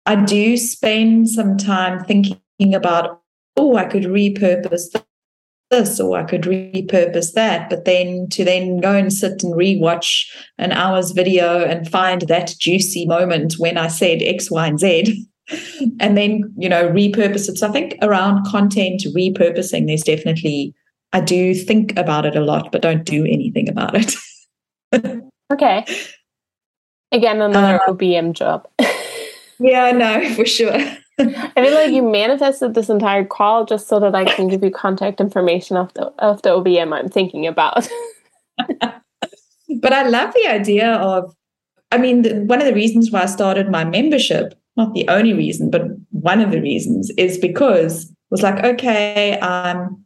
I 0.05 0.15
do 0.15 0.55
spend 0.57 1.29
some 1.29 1.57
time 1.57 2.03
thinking 2.03 2.73
about, 2.73 3.21
oh, 3.57 3.75
I 3.75 3.85
could 3.85 4.03
repurpose 4.03 4.95
this 5.71 5.99
or 5.99 6.17
I 6.17 6.23
could 6.23 6.43
repurpose 6.43 7.33
that. 7.33 7.69
But 7.69 7.85
then 7.85 8.27
to 8.29 8.45
then 8.45 8.79
go 8.79 8.93
and 8.93 9.11
sit 9.11 9.43
and 9.43 9.53
rewatch 9.53 10.27
an 10.57 10.71
hour's 10.71 11.11
video 11.11 11.63
and 11.63 11.89
find 11.89 12.21
that 12.23 12.53
juicy 12.59 13.05
moment 13.05 13.55
when 13.57 13.77
I 13.77 13.87
said 13.87 14.21
X, 14.21 14.51
Y, 14.51 14.67
and 14.67 14.79
Z. 14.79 15.27
and 15.99 16.17
then, 16.17 16.53
you 16.57 16.69
know, 16.69 16.87
repurpose 16.89 17.49
it. 17.49 17.57
So 17.57 17.67
I 17.67 17.71
think 17.71 17.95
around 18.01 18.45
content 18.45 19.03
repurposing, 19.15 19.87
there's 19.87 20.03
definitely, 20.03 20.73
I 21.15 21.21
do 21.21 21.55
think 21.55 21.97
about 21.97 22.25
it 22.25 22.35
a 22.35 22.41
lot, 22.41 22.73
but 22.73 22.81
don't 22.81 23.05
do 23.05 23.23
anything 23.23 23.69
about 23.69 23.95
it. 23.95 24.15
okay. 25.53 25.85
Again, 27.13 27.41
another 27.41 27.81
uh, 27.81 27.93
OBM 27.93 28.33
job. 28.33 28.67
yeah, 29.59 29.91
no, 29.93 30.29
for 30.33 30.45
sure. 30.45 30.75
I 30.75 31.53
feel 31.55 31.73
like 31.73 31.91
you 31.91 32.03
manifested 32.03 32.73
this 32.73 32.89
entire 32.89 33.23
call 33.23 33.63
just 33.63 33.87
so 33.87 33.97
that 34.01 34.13
I 34.13 34.25
can 34.25 34.49
give 34.49 34.61
you 34.61 34.71
contact 34.71 35.21
information 35.21 35.77
of 35.77 35.93
the 35.93 36.07
of 36.19 36.41
the 36.41 36.49
OBM 36.49 36.93
I'm 36.93 37.07
thinking 37.07 37.47
about. 37.47 37.87
but 38.57 39.93
I 39.93 40.03
love 40.09 40.33
the 40.33 40.47
idea 40.47 40.95
of, 40.95 41.33
I 41.93 41.97
mean, 41.97 42.23
the, 42.23 42.43
one 42.43 42.59
of 42.59 42.67
the 42.67 42.73
reasons 42.73 43.09
why 43.09 43.21
I 43.21 43.27
started 43.27 43.71
my 43.71 43.85
membership, 43.85 44.53
not 44.75 44.93
the 44.93 45.07
only 45.07 45.31
reason, 45.31 45.69
but 45.69 45.83
one 46.11 46.41
of 46.41 46.51
the 46.51 46.61
reasons 46.61 47.09
is 47.17 47.37
because 47.37 48.09
it 48.09 48.17
was 48.29 48.43
like, 48.43 48.61
okay, 48.65 49.39
um, 49.39 50.04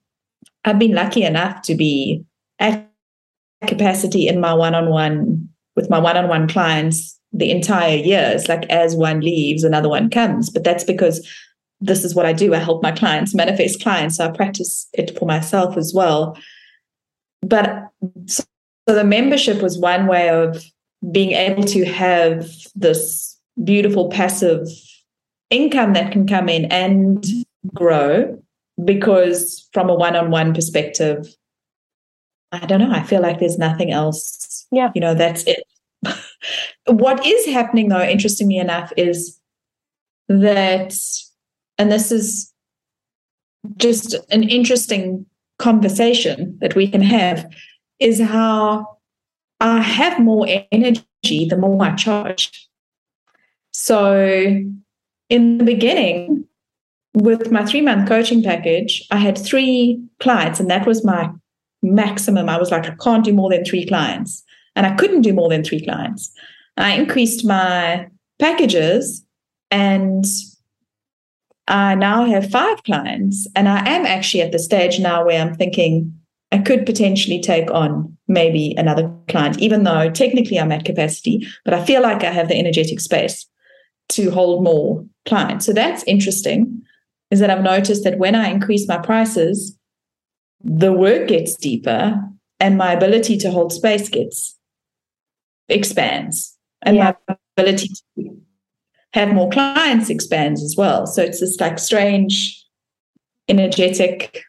I've 0.65 0.79
been 0.79 0.93
lucky 0.93 1.23
enough 1.23 1.61
to 1.63 1.75
be 1.75 2.23
at 2.59 2.89
capacity 3.67 4.27
in 4.27 4.39
my 4.39 4.53
one-on-one 4.53 5.49
with 5.75 5.89
my 5.89 5.99
one-on-one 5.99 6.47
clients 6.47 7.17
the 7.31 7.51
entire 7.51 7.95
year. 7.95 8.31
It's 8.33 8.49
like 8.49 8.65
as 8.69 8.95
one 8.95 9.21
leaves, 9.21 9.63
another 9.63 9.89
one 9.89 10.09
comes. 10.09 10.49
But 10.49 10.63
that's 10.63 10.83
because 10.83 11.27
this 11.79 12.03
is 12.03 12.13
what 12.13 12.25
I 12.25 12.33
do. 12.33 12.53
I 12.53 12.57
help 12.57 12.83
my 12.83 12.91
clients 12.91 13.33
manifest 13.33 13.81
clients. 13.81 14.17
So 14.17 14.25
I 14.25 14.31
practice 14.31 14.87
it 14.93 15.17
for 15.17 15.25
myself 15.25 15.77
as 15.77 15.93
well. 15.93 16.37
But 17.41 17.87
so 18.25 18.43
the 18.85 19.03
membership 19.03 19.61
was 19.61 19.77
one 19.77 20.07
way 20.07 20.29
of 20.29 20.63
being 21.11 21.31
able 21.31 21.63
to 21.63 21.85
have 21.85 22.49
this 22.75 23.37
beautiful 23.63 24.09
passive 24.09 24.67
income 25.49 25.93
that 25.93 26.11
can 26.11 26.27
come 26.27 26.49
in 26.49 26.65
and 26.65 27.25
grow 27.73 28.41
because 28.85 29.67
from 29.73 29.89
a 29.89 29.95
one-on-one 29.95 30.53
perspective 30.53 31.35
i 32.51 32.65
don't 32.65 32.79
know 32.79 32.91
i 32.91 33.03
feel 33.03 33.21
like 33.21 33.39
there's 33.39 33.57
nothing 33.57 33.91
else 33.91 34.65
yeah 34.71 34.89
you 34.95 35.01
know 35.01 35.13
that's 35.13 35.43
it 35.47 35.63
what 36.85 37.25
is 37.25 37.45
happening, 37.45 37.89
though, 37.89 38.03
interestingly 38.03 38.57
enough, 38.57 38.91
is 38.97 39.39
that, 40.27 40.95
and 41.77 41.91
this 41.91 42.11
is 42.11 42.53
just 43.77 44.15
an 44.31 44.43
interesting 44.43 45.25
conversation 45.57 46.57
that 46.61 46.75
we 46.75 46.87
can 46.87 47.01
have, 47.01 47.51
is 47.99 48.21
how 48.21 48.97
I 49.59 49.81
have 49.81 50.19
more 50.19 50.47
energy 50.71 51.45
the 51.45 51.57
more 51.57 51.83
I 51.83 51.95
charge. 51.95 52.67
So, 53.71 54.63
in 55.29 55.57
the 55.57 55.63
beginning, 55.63 56.45
with 57.13 57.51
my 57.51 57.65
three 57.65 57.81
month 57.81 58.07
coaching 58.07 58.43
package, 58.43 59.05
I 59.11 59.17
had 59.17 59.37
three 59.37 60.03
clients, 60.19 60.59
and 60.59 60.69
that 60.69 60.85
was 60.85 61.03
my 61.03 61.29
maximum. 61.81 62.49
I 62.49 62.57
was 62.57 62.71
like, 62.71 62.85
I 62.85 62.95
can't 63.01 63.23
do 63.23 63.33
more 63.33 63.49
than 63.49 63.63
three 63.63 63.85
clients 63.85 64.43
and 64.75 64.85
I 64.85 64.95
couldn't 64.95 65.21
do 65.21 65.33
more 65.33 65.49
than 65.49 65.63
three 65.63 65.83
clients. 65.83 66.31
I 66.77 66.91
increased 66.91 67.45
my 67.45 68.07
packages 68.39 69.25
and 69.71 70.25
I 71.67 71.95
now 71.95 72.25
have 72.25 72.49
five 72.49 72.83
clients. 72.83 73.47
And 73.55 73.67
I 73.67 73.87
am 73.87 74.05
actually 74.05 74.41
at 74.41 74.51
the 74.51 74.59
stage 74.59 74.99
now 74.99 75.25
where 75.25 75.41
I'm 75.41 75.55
thinking 75.55 76.13
I 76.51 76.57
could 76.57 76.85
potentially 76.85 77.41
take 77.41 77.69
on 77.71 78.17
maybe 78.27 78.73
another 78.77 79.13
client, 79.27 79.59
even 79.59 79.83
though 79.83 80.09
technically 80.09 80.59
I'm 80.59 80.71
at 80.71 80.85
capacity, 80.85 81.45
but 81.63 81.73
I 81.73 81.85
feel 81.85 82.01
like 82.01 82.23
I 82.23 82.31
have 82.31 82.47
the 82.47 82.57
energetic 82.57 82.99
space 82.99 83.45
to 84.09 84.31
hold 84.31 84.63
more 84.63 85.05
clients. 85.27 85.65
So 85.65 85.73
that's 85.73 86.03
interesting, 86.03 86.81
is 87.31 87.39
that 87.39 87.49
I've 87.49 87.63
noticed 87.63 88.03
that 88.03 88.17
when 88.17 88.35
I 88.35 88.49
increase 88.49 88.87
my 88.87 88.97
prices, 88.97 89.77
the 90.61 90.93
work 90.93 91.27
gets 91.27 91.55
deeper 91.55 92.21
and 92.59 92.77
my 92.77 92.91
ability 92.91 93.37
to 93.37 93.51
hold 93.51 93.71
space 93.71 94.09
gets 94.09 94.57
expands 95.69 96.57
and 96.81 96.97
yeah. 96.97 97.13
my 97.27 97.37
ability 97.57 97.89
to 98.17 98.37
have 99.13 99.33
more 99.33 99.49
clients 99.49 100.09
expands 100.09 100.63
as 100.63 100.75
well. 100.77 101.07
So 101.07 101.23
it's 101.23 101.39
this 101.39 101.59
like 101.59 101.79
strange, 101.79 102.63
energetic. 103.47 104.43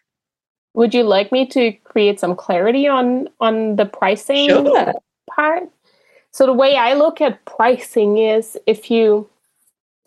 Would 0.75 0.95
you 0.95 1.03
like 1.03 1.33
me 1.33 1.47
to 1.49 1.73
create 1.85 2.21
some 2.21 2.37
clarity 2.37 2.87
on 2.87 3.29
on 3.41 3.77
the 3.77 3.87
pricing 3.87 4.49
sure. 4.49 4.93
part? 5.31 5.69
So 6.33 6.47
the 6.47 6.53
way 6.53 6.77
I 6.77 6.95
look 6.95 7.21
at 7.21 7.45
pricing 7.45 8.19
is 8.19 8.57
if 8.67 8.91
you 8.91 9.30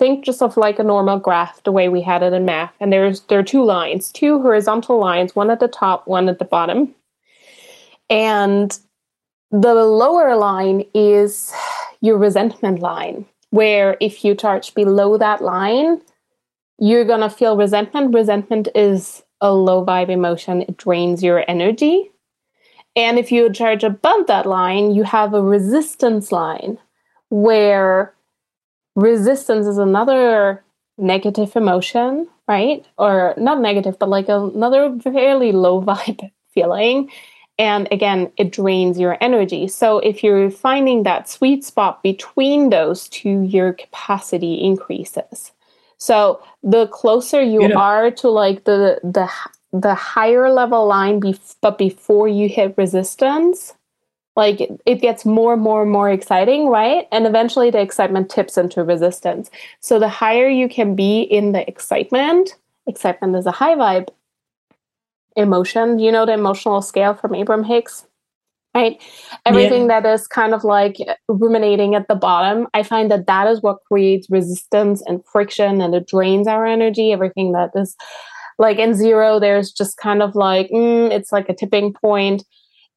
think 0.04 0.26
just 0.26 0.42
of 0.42 0.58
like 0.58 0.80
a 0.80 0.84
normal 0.84 1.18
graph, 1.18 1.64
the 1.64 1.72
way 1.72 1.88
we 1.88 2.02
had 2.02 2.24
it 2.24 2.34
in 2.34 2.44
math, 2.44 2.74
and 2.82 2.92
there's 2.92 3.22
there 3.22 3.40
are 3.40 3.44
two 3.44 3.64
lines, 3.64 4.12
two 4.12 4.42
horizontal 4.42 5.00
lines, 5.00 5.34
one 5.34 5.50
at 5.50 5.62
the 5.62 5.68
top, 5.70 6.06
one 6.08 6.28
at 6.28 6.40
the 6.40 6.46
bottom. 6.46 6.94
And 8.10 8.78
the 9.50 9.74
lower 9.74 10.36
line 10.36 10.84
is 10.94 11.54
your 12.02 12.18
resentment 12.18 12.80
line, 12.80 13.26
where 13.52 13.96
if 14.02 14.26
you 14.26 14.36
charge 14.36 14.74
below 14.74 15.18
that 15.18 15.42
line, 15.42 16.02
you're 16.80 17.06
to 17.06 17.30
feel 17.30 17.56
resentment. 17.56 18.14
Resentment 18.14 18.68
is 18.76 19.24
a 19.40 19.54
low 19.54 19.86
vibe 19.86 20.10
emotion, 20.10 20.64
it 20.64 20.76
drains 20.76 21.24
your 21.24 21.46
energy. 21.48 22.12
And 22.98 23.18
if 23.18 23.32
you 23.32 23.52
charge 23.54 23.86
above 23.86 24.28
that 24.28 24.46
line, 24.46 24.94
you 24.94 25.04
have 25.04 25.34
a 25.34 25.42
resistance 25.42 26.30
line 26.30 26.78
where 27.30 28.14
resistance 28.96 29.68
is 29.68 29.78
another 29.78 30.64
negative 30.98 31.56
emotion, 31.56 32.28
right? 32.48 32.86
Or 32.98 33.34
not 33.38 33.60
negative, 33.60 33.98
but 34.00 34.10
like 34.10 34.30
another 34.30 34.98
fairly 35.02 35.52
low 35.52 35.82
vibe 35.86 36.32
feeling. 36.54 37.10
And 37.60 37.88
again, 37.92 38.32
it 38.38 38.52
drains 38.52 39.00
your 39.00 39.18
energy. 39.22 39.68
So 39.68 40.00
if 40.00 40.24
you're 40.24 40.50
finding 40.50 41.04
that 41.04 41.30
sweet 41.30 41.64
spot 41.64 42.02
between 42.02 42.70
those 42.70 43.08
two, 43.10 43.44
your 43.44 43.74
capacity 43.74 44.56
increases. 44.56 45.52
So 45.98 46.42
the 46.64 46.88
closer 46.88 47.42
you, 47.42 47.64
are 47.78 48.12
to 48.12 48.30
like 48.30 48.64
the 48.66 49.00
the 49.04 49.30
the 49.72 49.96
higher 49.96 50.52
level 50.52 50.86
line, 50.86 51.22
bef- 51.22 51.56
but 51.62 51.78
before 51.78 52.28
you 52.28 52.50
hit 52.50 52.76
resistance, 52.78 53.74
like 54.36 54.62
it, 54.86 55.02
gets 55.02 55.26
more 55.26 55.54
and 55.54 55.62
more 55.62 55.84
and 55.84 55.92
more 55.92 56.10
exciting, 56.10 56.68
right? 56.68 57.08
And 57.12 57.28
eventually 57.28 57.70
the 57.70 57.82
excitement 57.82 58.30
tips 58.30 58.58
into 58.58 58.84
resistance. 58.84 59.52
So 59.80 60.00
the 60.00 60.10
higher 60.10 60.48
you 60.48 60.68
can 60.68 60.96
be 60.96 61.22
in 61.22 61.52
the 61.52 61.68
excitement, 61.68 62.56
excitement 62.88 63.36
is 63.36 63.46
a 63.46 63.52
high 63.52 63.76
vibe, 63.76 64.10
emotion. 65.36 66.00
You 66.00 66.12
know 66.12 66.26
the 66.26 66.34
emotional 66.34 66.82
scale 66.82 67.14
from 67.14 67.36
Abraham 67.36 67.64
Hicks? 67.64 68.06
Right? 68.76 69.00
Everything 69.46 69.84
yeah. 69.84 70.02
that 70.02 70.14
is 70.14 70.28
kind 70.28 70.56
of 70.56 70.64
like 70.64 70.98
ruminating 71.28 71.94
at 71.94 72.08
the 72.08 72.16
bottom, 72.16 72.68
I 72.74 72.82
find 72.82 73.12
that 73.12 73.28
that 73.28 73.48
is 73.48 73.62
what 73.62 73.84
creates 73.88 74.28
resistance 74.32 75.04
and 75.06 75.24
friction 75.32 75.80
and 75.80 75.94
it 75.94 76.08
drains 76.08 76.48
our 76.48 76.66
energy. 76.66 77.12
Everything 77.12 77.52
that 77.52 77.70
is 77.76 77.96
like 78.58 78.80
in 78.80 78.96
zero, 78.96 79.40
there's 79.40 79.72
just 79.72 79.98
kind 79.98 80.24
of 80.24 80.34
like, 80.34 80.72
mm, 80.72 81.12
it's 81.12 81.32
like 81.32 81.50
a 81.50 81.54
tipping 81.54 81.94
point. 81.94 82.44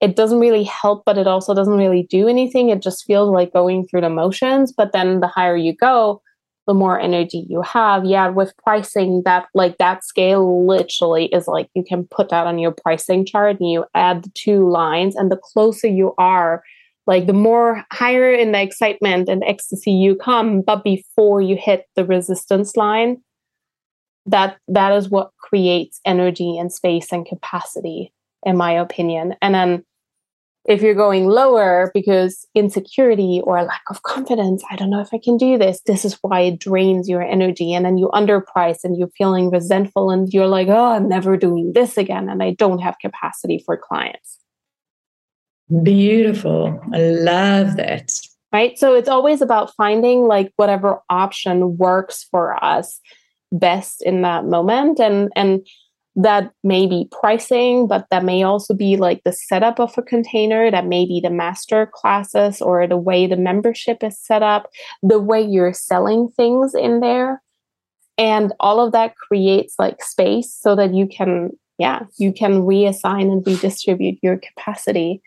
It 0.00 0.14
doesn't 0.14 0.40
really 0.40 0.64
help, 0.64 1.04
but 1.06 1.16
it 1.16 1.26
also 1.26 1.54
doesn't 1.54 1.78
really 1.78 2.02
do 2.10 2.28
anything. 2.28 2.68
It 2.68 2.82
just 2.82 3.04
feels 3.04 3.30
like 3.30 3.52
going 3.52 3.86
through 3.86 4.02
the 4.02 4.10
motions. 4.10 4.72
But 4.72 4.92
then 4.92 5.20
the 5.20 5.26
higher 5.26 5.56
you 5.56 5.74
go, 5.74 6.20
the 6.66 6.74
more 6.74 7.00
energy 7.00 7.46
you 7.48 7.62
have. 7.62 8.04
Yeah, 8.04 8.28
with 8.28 8.52
pricing, 8.58 9.22
that 9.24 9.46
like 9.54 9.78
that 9.78 10.04
scale 10.04 10.66
literally 10.66 11.26
is 11.26 11.48
like 11.48 11.70
you 11.74 11.82
can 11.82 12.06
put 12.10 12.28
that 12.28 12.46
on 12.46 12.58
your 12.58 12.72
pricing 12.72 13.24
chart 13.24 13.58
and 13.60 13.70
you 13.70 13.84
add 13.94 14.24
the 14.24 14.30
two 14.34 14.68
lines, 14.68 15.16
and 15.16 15.30
the 15.30 15.36
closer 15.38 15.86
you 15.86 16.12
are, 16.18 16.62
like 17.06 17.26
the 17.26 17.32
more 17.32 17.84
higher 17.92 18.32
in 18.32 18.52
the 18.52 18.60
excitement 18.60 19.28
and 19.28 19.44
ecstasy 19.44 19.92
you 19.92 20.16
come, 20.16 20.60
but 20.60 20.82
before 20.82 21.40
you 21.40 21.56
hit 21.56 21.86
the 21.94 22.04
resistance 22.04 22.76
line, 22.76 23.22
that 24.26 24.58
that 24.66 24.92
is 24.92 25.08
what 25.08 25.30
creates 25.38 26.00
energy 26.04 26.58
and 26.58 26.72
space 26.72 27.12
and 27.12 27.24
capacity, 27.26 28.12
in 28.44 28.56
my 28.56 28.72
opinion. 28.72 29.34
And 29.40 29.54
then 29.54 29.84
if 30.66 30.82
you're 30.82 30.94
going 30.94 31.26
lower 31.26 31.92
because 31.94 32.44
insecurity 32.54 33.40
or 33.44 33.62
lack 33.62 33.82
of 33.88 34.02
confidence, 34.02 34.64
I 34.68 34.76
don't 34.76 34.90
know 34.90 35.00
if 35.00 35.14
I 35.14 35.20
can 35.22 35.36
do 35.36 35.56
this. 35.56 35.80
This 35.86 36.04
is 36.04 36.18
why 36.22 36.40
it 36.40 36.58
drains 36.58 37.08
your 37.08 37.22
energy. 37.22 37.72
And 37.72 37.84
then 37.84 37.98
you 37.98 38.08
underprice 38.08 38.82
and 38.82 38.96
you're 38.96 39.10
feeling 39.16 39.50
resentful 39.50 40.10
and 40.10 40.32
you're 40.32 40.48
like, 40.48 40.66
oh, 40.68 40.92
I'm 40.92 41.08
never 41.08 41.36
doing 41.36 41.72
this 41.72 41.96
again. 41.96 42.28
And 42.28 42.42
I 42.42 42.52
don't 42.54 42.80
have 42.80 42.96
capacity 43.00 43.62
for 43.64 43.76
clients. 43.76 44.38
Beautiful. 45.82 46.80
I 46.92 46.98
love 46.98 47.76
that. 47.76 48.12
Right. 48.52 48.78
So 48.78 48.94
it's 48.94 49.08
always 49.08 49.42
about 49.42 49.74
finding 49.76 50.22
like 50.22 50.52
whatever 50.56 51.00
option 51.10 51.76
works 51.76 52.26
for 52.30 52.62
us 52.64 53.00
best 53.52 54.02
in 54.02 54.22
that 54.22 54.44
moment. 54.46 54.98
And, 54.98 55.30
and, 55.36 55.66
that 56.16 56.50
may 56.64 56.86
be 56.86 57.08
pricing, 57.12 57.86
but 57.86 58.06
that 58.10 58.24
may 58.24 58.42
also 58.42 58.74
be 58.74 58.96
like 58.96 59.22
the 59.24 59.32
setup 59.32 59.78
of 59.78 59.96
a 59.98 60.02
container, 60.02 60.70
that 60.70 60.86
may 60.86 61.04
be 61.04 61.20
the 61.20 61.30
master 61.30 61.90
classes 61.92 62.62
or 62.62 62.86
the 62.86 62.96
way 62.96 63.26
the 63.26 63.36
membership 63.36 64.02
is 64.02 64.18
set 64.18 64.42
up, 64.42 64.70
the 65.02 65.20
way 65.20 65.40
you're 65.42 65.74
selling 65.74 66.28
things 66.30 66.74
in 66.74 67.00
there. 67.00 67.42
And 68.16 68.54
all 68.60 68.80
of 68.80 68.92
that 68.92 69.14
creates 69.16 69.74
like 69.78 70.02
space 70.02 70.52
so 70.58 70.74
that 70.74 70.94
you 70.94 71.06
can, 71.06 71.50
yeah, 71.76 72.04
you 72.16 72.32
can 72.32 72.62
reassign 72.62 73.30
and 73.30 73.46
redistribute 73.46 74.18
your 74.22 74.38
capacity. 74.38 75.20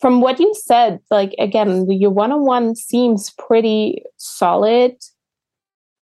From 0.00 0.20
what 0.20 0.40
you 0.40 0.52
said, 0.54 0.98
like 1.12 1.36
again, 1.38 1.88
your 1.88 2.10
one 2.10 2.32
on 2.32 2.44
one 2.44 2.74
seems 2.74 3.30
pretty 3.38 4.02
solid 4.16 4.96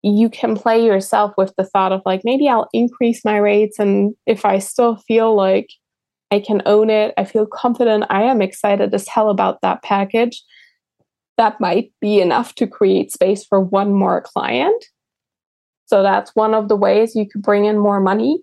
you 0.02 0.28
can 0.28 0.56
play 0.56 0.84
yourself 0.84 1.32
with 1.36 1.54
the 1.56 1.64
thought 1.64 1.92
of 1.92 2.02
like 2.04 2.22
maybe 2.24 2.48
I'll 2.48 2.68
increase 2.72 3.24
my 3.24 3.36
rates 3.36 3.78
and 3.78 4.14
if 4.26 4.44
I 4.44 4.58
still 4.58 4.96
feel 4.96 5.34
like 5.34 5.70
I 6.32 6.40
can 6.40 6.62
own 6.66 6.90
it, 6.90 7.14
I 7.16 7.24
feel 7.24 7.46
confident, 7.46 8.04
I 8.10 8.22
am 8.22 8.40
excited 8.40 8.92
as 8.94 9.06
hell 9.06 9.28
about 9.28 9.60
that 9.60 9.82
package. 9.82 10.42
That 11.36 11.60
might 11.60 11.92
be 12.00 12.20
enough 12.20 12.54
to 12.56 12.66
create 12.66 13.12
space 13.12 13.44
for 13.44 13.60
one 13.60 13.92
more 13.92 14.22
client. 14.22 14.84
So 15.86 16.02
that's 16.02 16.34
one 16.34 16.54
of 16.54 16.68
the 16.68 16.76
ways 16.76 17.14
you 17.14 17.28
could 17.28 17.42
bring 17.42 17.66
in 17.66 17.78
more 17.78 18.00
money. 18.00 18.42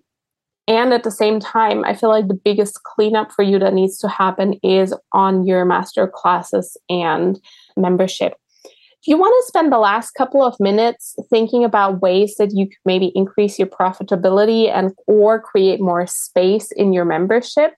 And 0.68 0.92
at 0.94 1.02
the 1.02 1.10
same 1.10 1.40
time, 1.40 1.84
I 1.84 1.94
feel 1.94 2.10
like 2.10 2.28
the 2.28 2.34
biggest 2.34 2.84
cleanup 2.84 3.32
for 3.32 3.42
you 3.42 3.58
that 3.58 3.74
needs 3.74 3.98
to 3.98 4.08
happen 4.08 4.54
is 4.62 4.94
on 5.12 5.44
your 5.44 5.64
master 5.64 6.06
classes 6.06 6.76
and 6.88 7.40
membership 7.76 8.34
you 9.06 9.16
want 9.16 9.34
to 9.42 9.48
spend 9.48 9.72
the 9.72 9.78
last 9.78 10.12
couple 10.12 10.42
of 10.42 10.58
minutes 10.60 11.16
thinking 11.30 11.64
about 11.64 12.02
ways 12.02 12.34
that 12.38 12.52
you 12.52 12.66
could 12.66 12.78
maybe 12.84 13.12
increase 13.14 13.58
your 13.58 13.68
profitability 13.68 14.70
and 14.70 14.92
or 15.06 15.40
create 15.40 15.80
more 15.80 16.06
space 16.06 16.70
in 16.72 16.92
your 16.92 17.04
membership? 17.04 17.72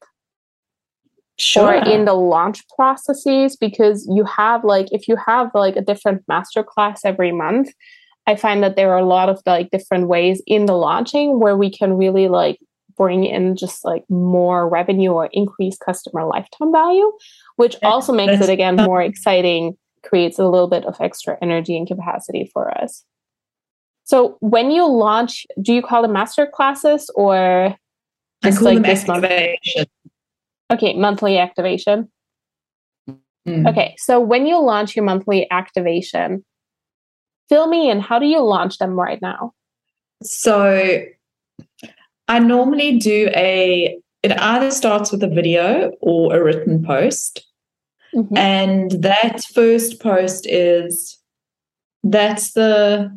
Sure. 1.38 1.68
Or 1.68 1.74
in 1.74 2.04
the 2.04 2.14
launch 2.14 2.64
processes 2.76 3.56
because 3.56 4.08
you 4.12 4.24
have 4.24 4.64
like 4.64 4.88
if 4.92 5.08
you 5.08 5.16
have 5.16 5.50
like 5.54 5.76
a 5.76 5.80
different 5.80 6.22
master 6.28 6.62
class 6.62 7.04
every 7.04 7.32
month, 7.32 7.72
I 8.26 8.36
find 8.36 8.62
that 8.62 8.76
there 8.76 8.90
are 8.90 8.98
a 8.98 9.04
lot 9.04 9.28
of 9.28 9.40
like 9.46 9.70
different 9.70 10.08
ways 10.08 10.42
in 10.46 10.66
the 10.66 10.74
launching 10.74 11.40
where 11.40 11.56
we 11.56 11.70
can 11.70 11.94
really 11.94 12.28
like 12.28 12.58
bring 12.96 13.24
in 13.24 13.56
just 13.56 13.84
like 13.84 14.04
more 14.08 14.68
revenue 14.68 15.10
or 15.10 15.28
increase 15.32 15.76
customer 15.78 16.24
lifetime 16.24 16.72
value, 16.72 17.10
which 17.56 17.76
also 17.82 18.12
makes 18.12 18.42
it 18.42 18.50
again 18.50 18.76
more 18.76 19.02
exciting 19.02 19.76
creates 20.02 20.38
a 20.38 20.46
little 20.46 20.68
bit 20.68 20.84
of 20.84 21.00
extra 21.00 21.36
energy 21.40 21.76
and 21.76 21.86
capacity 21.86 22.50
for 22.52 22.70
us. 22.82 23.04
So 24.04 24.36
when 24.40 24.70
you 24.70 24.86
launch, 24.86 25.46
do 25.60 25.72
you 25.72 25.82
call 25.82 26.02
them 26.02 26.12
master 26.12 26.46
classes 26.46 27.10
or 27.14 27.76
just 28.42 28.60
like 28.62 28.82
this 28.82 29.08
activation. 29.08 29.58
month? 29.76 29.88
Okay, 30.72 30.94
monthly 30.94 31.38
activation. 31.38 32.10
Mm. 33.46 33.68
Okay, 33.68 33.94
so 33.98 34.20
when 34.20 34.46
you 34.46 34.60
launch 34.60 34.96
your 34.96 35.04
monthly 35.04 35.50
activation, 35.50 36.44
fill 37.48 37.66
me 37.66 37.90
in. 37.90 38.00
How 38.00 38.18
do 38.18 38.26
you 38.26 38.40
launch 38.40 38.78
them 38.78 38.98
right 38.98 39.20
now? 39.20 39.52
So 40.22 41.02
I 42.28 42.38
normally 42.38 42.98
do 42.98 43.28
a, 43.34 43.98
it 44.22 44.32
either 44.32 44.70
starts 44.70 45.12
with 45.12 45.22
a 45.22 45.28
video 45.28 45.92
or 46.00 46.36
a 46.36 46.42
written 46.42 46.84
post. 46.84 47.46
Mm-hmm. 48.14 48.36
And 48.36 48.90
that 49.02 49.42
first 49.54 50.00
post 50.00 50.46
is 50.46 51.18
that's 52.02 52.52
the 52.52 53.10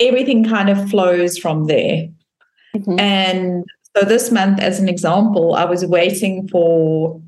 everything 0.00 0.44
kind 0.44 0.68
of 0.68 0.90
flows 0.90 1.38
from 1.38 1.66
there. 1.66 2.08
Mm-hmm. 2.74 2.98
And 2.98 3.64
so 3.96 4.04
this 4.04 4.30
month, 4.30 4.60
as 4.60 4.80
an 4.80 4.88
example, 4.88 5.54
I 5.54 5.64
was 5.64 5.84
waiting 5.86 6.48
for 6.48 7.20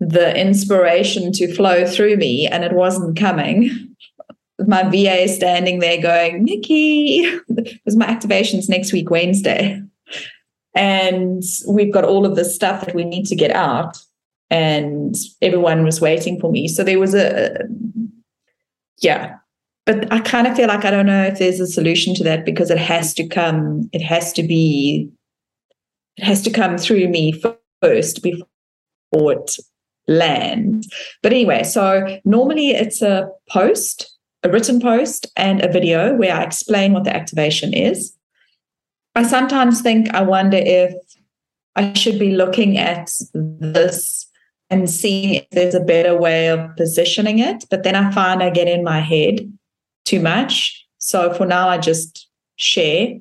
the 0.00 0.38
inspiration 0.38 1.32
to 1.32 1.52
flow 1.54 1.86
through 1.86 2.16
me 2.16 2.46
and 2.46 2.64
it 2.64 2.72
wasn't 2.72 3.18
coming. 3.18 3.96
my 4.66 4.82
VA 4.82 5.28
standing 5.28 5.78
there 5.78 6.00
going, 6.00 6.44
Nikki, 6.44 7.38
because 7.54 7.96
my 7.96 8.06
activation's 8.06 8.68
next 8.68 8.92
week, 8.92 9.10
Wednesday. 9.10 9.82
And 10.74 11.42
we've 11.66 11.92
got 11.92 12.04
all 12.04 12.26
of 12.26 12.36
this 12.36 12.54
stuff 12.54 12.84
that 12.84 12.94
we 12.94 13.04
need 13.04 13.26
to 13.26 13.36
get 13.36 13.50
out 13.52 13.98
and 14.50 15.14
everyone 15.42 15.84
was 15.84 16.00
waiting 16.00 16.40
for 16.40 16.50
me. 16.50 16.68
So 16.68 16.82
there 16.84 16.98
was 16.98 17.14
a, 17.14 17.56
yeah. 19.00 19.34
But 19.86 20.10
I 20.12 20.20
kind 20.20 20.46
of 20.46 20.56
feel 20.56 20.68
like 20.68 20.84
I 20.84 20.90
don't 20.90 21.06
know 21.06 21.24
if 21.24 21.38
there's 21.38 21.60
a 21.60 21.66
solution 21.66 22.14
to 22.16 22.24
that 22.24 22.44
because 22.44 22.70
it 22.70 22.78
has 22.78 23.14
to 23.14 23.26
come, 23.26 23.88
it 23.92 24.02
has 24.02 24.32
to 24.34 24.42
be, 24.42 25.10
it 26.16 26.24
has 26.24 26.42
to 26.42 26.50
come 26.50 26.76
through 26.78 27.08
me 27.08 27.40
first 27.82 28.22
before 28.22 29.32
it 29.32 29.56
lands. 30.06 30.88
But 31.22 31.32
anyway, 31.32 31.62
so 31.62 32.20
normally 32.24 32.70
it's 32.70 33.02
a 33.02 33.30
post, 33.48 34.14
a 34.42 34.50
written 34.50 34.80
post, 34.80 35.26
and 35.36 35.62
a 35.62 35.72
video 35.72 36.14
where 36.14 36.34
I 36.34 36.42
explain 36.42 36.92
what 36.92 37.04
the 37.04 37.14
activation 37.14 37.72
is. 37.72 38.14
I 39.14 39.22
sometimes 39.22 39.80
think, 39.80 40.14
I 40.14 40.22
wonder 40.22 40.58
if 40.58 40.94
I 41.76 41.92
should 41.94 42.18
be 42.18 42.32
looking 42.32 42.78
at 42.78 43.10
this 43.34 44.27
and 44.70 44.88
seeing 44.88 45.34
if 45.34 45.50
there's 45.50 45.74
a 45.74 45.80
better 45.80 46.16
way 46.16 46.48
of 46.48 46.60
positioning 46.76 47.38
it. 47.38 47.64
But 47.70 47.82
then 47.82 47.94
I 47.94 48.10
find 48.10 48.42
I 48.42 48.50
get 48.50 48.68
in 48.68 48.84
my 48.84 49.00
head 49.00 49.50
too 50.04 50.20
much. 50.20 50.86
So 50.98 51.32
for 51.32 51.46
now, 51.46 51.68
I 51.68 51.78
just 51.78 52.28
share. 52.56 53.14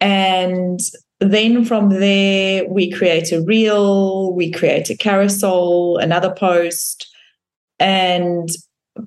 And 0.00 0.80
then 1.20 1.64
from 1.64 1.90
there, 1.90 2.66
we 2.68 2.90
create 2.90 3.32
a 3.32 3.42
reel, 3.42 4.32
we 4.34 4.50
create 4.50 4.90
a 4.90 4.96
carousel, 4.96 5.98
another 5.98 6.34
post. 6.34 7.08
And, 7.78 8.48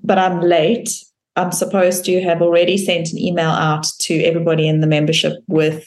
but 0.03 0.17
I'm 0.17 0.41
late. 0.41 0.89
I'm 1.35 1.51
supposed 1.51 2.05
to 2.05 2.21
have 2.21 2.41
already 2.41 2.77
sent 2.77 3.11
an 3.11 3.19
email 3.19 3.49
out 3.49 3.87
to 3.99 4.23
everybody 4.23 4.67
in 4.67 4.79
the 4.79 4.87
membership 4.87 5.33
with 5.47 5.85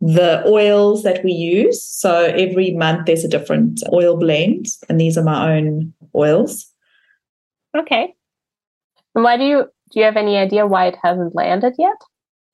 the 0.00 0.42
oils 0.46 1.02
that 1.02 1.22
we 1.22 1.32
use. 1.32 1.84
So 1.84 2.24
every 2.24 2.72
month 2.72 3.06
there's 3.06 3.24
a 3.24 3.28
different 3.28 3.82
oil 3.92 4.16
blend, 4.16 4.66
and 4.88 5.00
these 5.00 5.18
are 5.18 5.24
my 5.24 5.56
own 5.56 5.92
oils. 6.14 6.66
Okay. 7.76 8.14
And 9.14 9.24
why 9.24 9.36
do 9.36 9.44
you 9.44 9.64
do 9.92 9.98
you 9.98 10.04
have 10.04 10.16
any 10.16 10.36
idea 10.36 10.66
why 10.66 10.86
it 10.86 10.96
hasn't 11.02 11.34
landed 11.34 11.74
yet? 11.78 11.96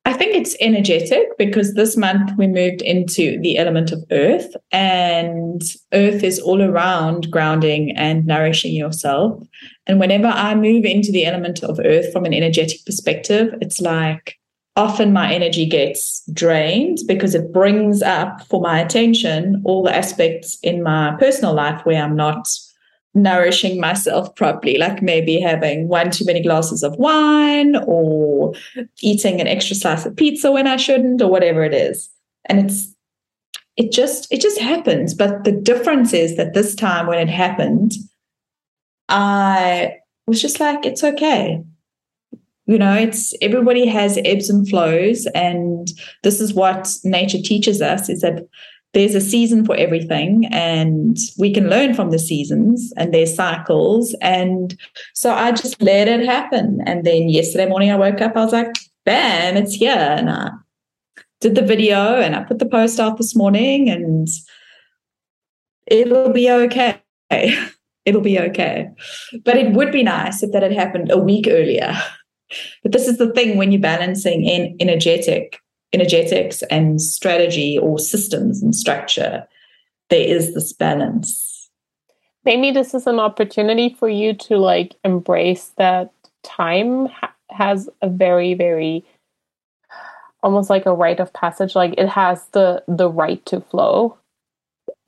I 0.06 0.12
think 0.12 0.36
it's 0.36 0.56
energetic 0.60 1.36
because 1.36 1.74
this 1.74 1.96
month 1.96 2.30
we 2.38 2.46
moved 2.46 2.80
into 2.80 3.40
the 3.40 3.58
element 3.58 3.90
of 3.90 4.04
earth, 4.12 4.54
and 4.70 5.62
earth 5.92 6.22
is 6.22 6.38
all 6.38 6.62
around 6.62 7.30
grounding 7.30 7.92
and 7.96 8.24
nourishing 8.24 8.72
yourself. 8.72 9.42
And 9.86 9.98
whenever 9.98 10.28
I 10.28 10.54
move 10.54 10.84
into 10.84 11.10
the 11.10 11.26
element 11.26 11.64
of 11.64 11.80
earth 11.84 12.12
from 12.12 12.24
an 12.24 12.32
energetic 12.32 12.84
perspective, 12.86 13.52
it's 13.60 13.80
like 13.80 14.38
often 14.76 15.12
my 15.12 15.32
energy 15.32 15.66
gets 15.66 16.22
drained 16.32 16.98
because 17.06 17.34
it 17.34 17.52
brings 17.52 18.02
up 18.02 18.42
for 18.46 18.60
my 18.60 18.78
attention 18.78 19.62
all 19.64 19.82
the 19.82 19.94
aspects 19.94 20.58
in 20.62 20.82
my 20.82 21.16
personal 21.18 21.54
life 21.54 21.84
where 21.84 22.02
I'm 22.02 22.14
not 22.14 22.48
nourishing 23.14 23.80
myself 23.80 24.34
properly, 24.36 24.76
like 24.76 25.00
maybe 25.00 25.40
having 25.40 25.88
one 25.88 26.10
too 26.10 26.26
many 26.26 26.42
glasses 26.42 26.82
of 26.82 26.94
wine 26.96 27.76
or 27.86 28.52
eating 29.00 29.40
an 29.40 29.48
extra 29.48 29.74
slice 29.74 30.04
of 30.04 30.14
pizza 30.14 30.52
when 30.52 30.66
I 30.66 30.76
shouldn't, 30.76 31.22
or 31.22 31.30
whatever 31.30 31.64
it 31.64 31.72
is. 31.72 32.10
And 32.44 32.66
it's 32.66 32.94
it 33.78 33.90
just 33.90 34.30
it 34.30 34.42
just 34.42 34.60
happens. 34.60 35.14
But 35.14 35.44
the 35.44 35.52
difference 35.52 36.12
is 36.12 36.36
that 36.36 36.52
this 36.52 36.74
time 36.74 37.06
when 37.06 37.18
it 37.18 37.30
happened, 37.32 37.92
I 39.08 39.96
was 40.26 40.42
just 40.42 40.60
like, 40.60 40.84
it's 40.84 41.02
okay 41.02 41.64
you 42.66 42.78
know 42.78 42.94
it's 42.94 43.34
everybody 43.40 43.86
has 43.86 44.18
ebbs 44.24 44.50
and 44.50 44.68
flows 44.68 45.26
and 45.34 45.88
this 46.22 46.40
is 46.40 46.54
what 46.54 46.88
nature 47.04 47.40
teaches 47.42 47.80
us 47.80 48.08
is 48.08 48.20
that 48.20 48.46
there's 48.92 49.14
a 49.14 49.20
season 49.20 49.64
for 49.64 49.76
everything 49.76 50.46
and 50.52 51.18
we 51.38 51.52
can 51.52 51.68
learn 51.68 51.92
from 51.92 52.10
the 52.10 52.18
seasons 52.18 52.92
and 52.96 53.12
their 53.12 53.26
cycles 53.26 54.14
and 54.20 54.78
so 55.14 55.32
i 55.32 55.52
just 55.52 55.80
let 55.82 56.08
it 56.08 56.24
happen 56.24 56.80
and 56.86 57.04
then 57.04 57.28
yesterday 57.28 57.66
morning 57.66 57.90
i 57.90 57.96
woke 57.96 58.20
up 58.20 58.36
i 58.36 58.44
was 58.44 58.52
like 58.52 58.74
bam 59.04 59.56
it's 59.56 59.74
here 59.74 59.90
and 60.18 60.30
i 60.30 60.50
did 61.40 61.54
the 61.54 61.62
video 61.62 62.20
and 62.20 62.34
i 62.34 62.42
put 62.42 62.58
the 62.58 62.66
post 62.66 62.98
out 62.98 63.18
this 63.18 63.36
morning 63.36 63.88
and 63.88 64.28
it'll 65.86 66.32
be 66.32 66.50
okay. 66.50 67.00
It'll 68.04 68.20
be 68.20 68.38
okay. 68.38 68.88
But 69.44 69.56
it 69.56 69.72
would 69.72 69.90
be 69.90 70.04
nice 70.04 70.42
if 70.42 70.52
that 70.52 70.62
had 70.62 70.72
happened 70.72 71.10
a 71.10 71.18
week 71.18 71.46
earlier. 71.48 71.96
But 72.82 72.92
this 72.92 73.08
is 73.08 73.18
the 73.18 73.32
thing 73.32 73.56
when 73.56 73.72
you're 73.72 73.80
balancing 73.80 74.44
in 74.44 74.76
energetic, 74.80 75.60
energetics 75.92 76.62
and 76.64 77.00
strategy 77.00 77.78
or 77.78 77.98
systems 77.98 78.62
and 78.62 78.74
structure, 78.74 79.46
there 80.10 80.26
is 80.26 80.54
this 80.54 80.72
balance. 80.72 81.70
Maybe 82.44 82.70
this 82.70 82.94
is 82.94 83.06
an 83.06 83.18
opportunity 83.18 83.94
for 83.98 84.08
you 84.08 84.32
to 84.34 84.56
like 84.56 84.94
embrace 85.04 85.72
that 85.78 86.12
time 86.44 87.06
ha- 87.06 87.34
has 87.50 87.88
a 88.02 88.08
very, 88.08 88.54
very 88.54 89.04
almost 90.42 90.70
like 90.70 90.86
a 90.86 90.94
rite 90.94 91.18
of 91.18 91.32
passage. 91.32 91.74
Like 91.74 91.94
it 91.98 92.08
has 92.08 92.46
the 92.48 92.84
the 92.86 93.10
right 93.10 93.44
to 93.46 93.60
flow. 93.60 94.16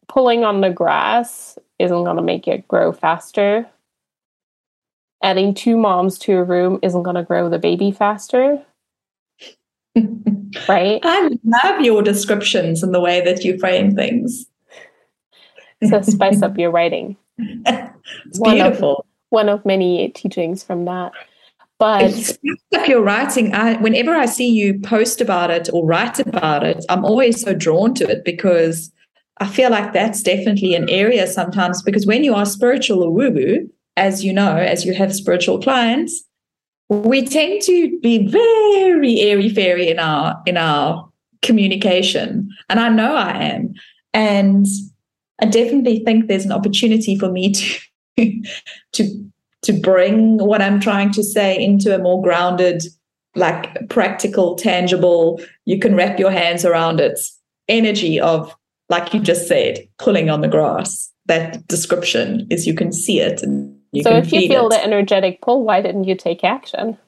Pulling 0.08 0.42
on 0.42 0.62
the 0.62 0.70
grass 0.70 1.58
isn't 1.78 2.04
going 2.04 2.16
to 2.16 2.22
make 2.22 2.48
it 2.48 2.66
grow 2.66 2.92
faster. 2.92 3.68
Adding 5.22 5.54
two 5.54 5.76
moms 5.76 6.18
to 6.20 6.34
a 6.34 6.44
room 6.44 6.78
isn't 6.82 7.02
going 7.02 7.16
to 7.16 7.24
grow 7.24 7.48
the 7.48 7.58
baby 7.58 7.90
faster. 7.90 8.62
right? 10.68 11.00
I 11.02 11.30
love 11.44 11.80
your 11.80 12.02
descriptions 12.02 12.82
and 12.82 12.94
the 12.94 13.00
way 13.00 13.20
that 13.22 13.44
you 13.44 13.58
frame 13.58 13.94
things. 13.94 14.46
so 15.88 16.02
spice 16.02 16.42
up 16.42 16.56
your 16.56 16.70
writing. 16.70 17.16
it's 17.38 18.38
one 18.38 18.54
beautiful. 18.56 18.96
Of, 18.96 19.04
one 19.30 19.48
of 19.48 19.64
many 19.64 20.08
teachings 20.10 20.62
from 20.62 20.84
that. 20.84 21.12
But 21.78 22.36
if 22.72 22.88
you're 22.88 23.02
writing, 23.02 23.54
I, 23.54 23.76
whenever 23.76 24.12
I 24.12 24.26
see 24.26 24.48
you 24.48 24.80
post 24.80 25.20
about 25.20 25.50
it 25.50 25.68
or 25.72 25.86
write 25.86 26.18
about 26.18 26.64
it, 26.64 26.84
I'm 26.88 27.04
always 27.04 27.40
so 27.40 27.54
drawn 27.54 27.94
to 27.94 28.08
it 28.08 28.24
because 28.24 28.90
I 29.38 29.46
feel 29.46 29.70
like 29.70 29.92
that's 29.92 30.22
definitely 30.22 30.74
an 30.74 30.88
area 30.88 31.28
sometimes 31.28 31.82
because 31.82 32.04
when 32.04 32.24
you 32.24 32.34
are 32.34 32.44
spiritual 32.44 33.04
or 33.04 33.12
woo 33.12 33.30
woo, 33.30 33.70
as 33.98 34.24
you 34.24 34.32
know, 34.32 34.56
as 34.56 34.84
you 34.84 34.94
have 34.94 35.14
spiritual 35.14 35.60
clients, 35.60 36.22
we 36.88 37.26
tend 37.26 37.60
to 37.62 37.98
be 38.00 38.28
very 38.28 39.20
airy 39.20 39.48
fairy 39.50 39.90
in 39.90 39.98
our 39.98 40.40
in 40.46 40.56
our 40.56 41.10
communication. 41.42 42.48
And 42.70 42.80
I 42.80 42.88
know 42.88 43.14
I 43.14 43.30
am. 43.30 43.74
And 44.14 44.66
I 45.42 45.46
definitely 45.46 46.02
think 46.04 46.26
there's 46.26 46.46
an 46.46 46.52
opportunity 46.52 47.18
for 47.18 47.30
me 47.30 47.52
to 47.52 47.80
to 48.92 49.30
to 49.62 49.72
bring 49.72 50.38
what 50.38 50.62
I'm 50.62 50.80
trying 50.80 51.10
to 51.12 51.22
say 51.22 51.62
into 51.62 51.94
a 51.94 51.98
more 51.98 52.22
grounded, 52.22 52.84
like 53.34 53.88
practical, 53.88 54.54
tangible, 54.54 55.42
you 55.64 55.78
can 55.78 55.96
wrap 55.96 56.18
your 56.18 56.30
hands 56.30 56.64
around 56.64 57.00
it 57.00 57.18
energy 57.68 58.18
of 58.18 58.54
like 58.88 59.12
you 59.12 59.20
just 59.20 59.46
said, 59.46 59.86
pulling 59.98 60.30
on 60.30 60.40
the 60.40 60.48
grass. 60.48 61.12
That 61.26 61.66
description 61.68 62.46
is 62.50 62.66
you 62.66 62.72
can 62.72 62.90
see 62.90 63.20
it 63.20 63.42
and 63.42 63.77
you 63.92 64.02
so 64.02 64.16
if 64.16 64.32
you 64.32 64.48
feel 64.48 64.66
it. 64.66 64.70
the 64.70 64.84
energetic 64.84 65.40
pull, 65.40 65.64
why 65.64 65.80
didn't 65.80 66.04
you 66.04 66.14
take 66.14 66.44
action? 66.44 66.98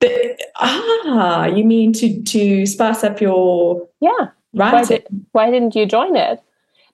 The, 0.00 0.36
ah, 0.56 1.46
you 1.46 1.64
mean 1.64 1.92
to 1.94 2.22
to 2.22 2.66
spice 2.66 3.02
up 3.02 3.20
your 3.20 3.88
yeah 4.00 4.28
right? 4.56 4.72
Why, 4.72 4.84
did, 4.84 5.06
why 5.32 5.50
didn't 5.50 5.74
you 5.74 5.86
join 5.86 6.16
it? 6.16 6.42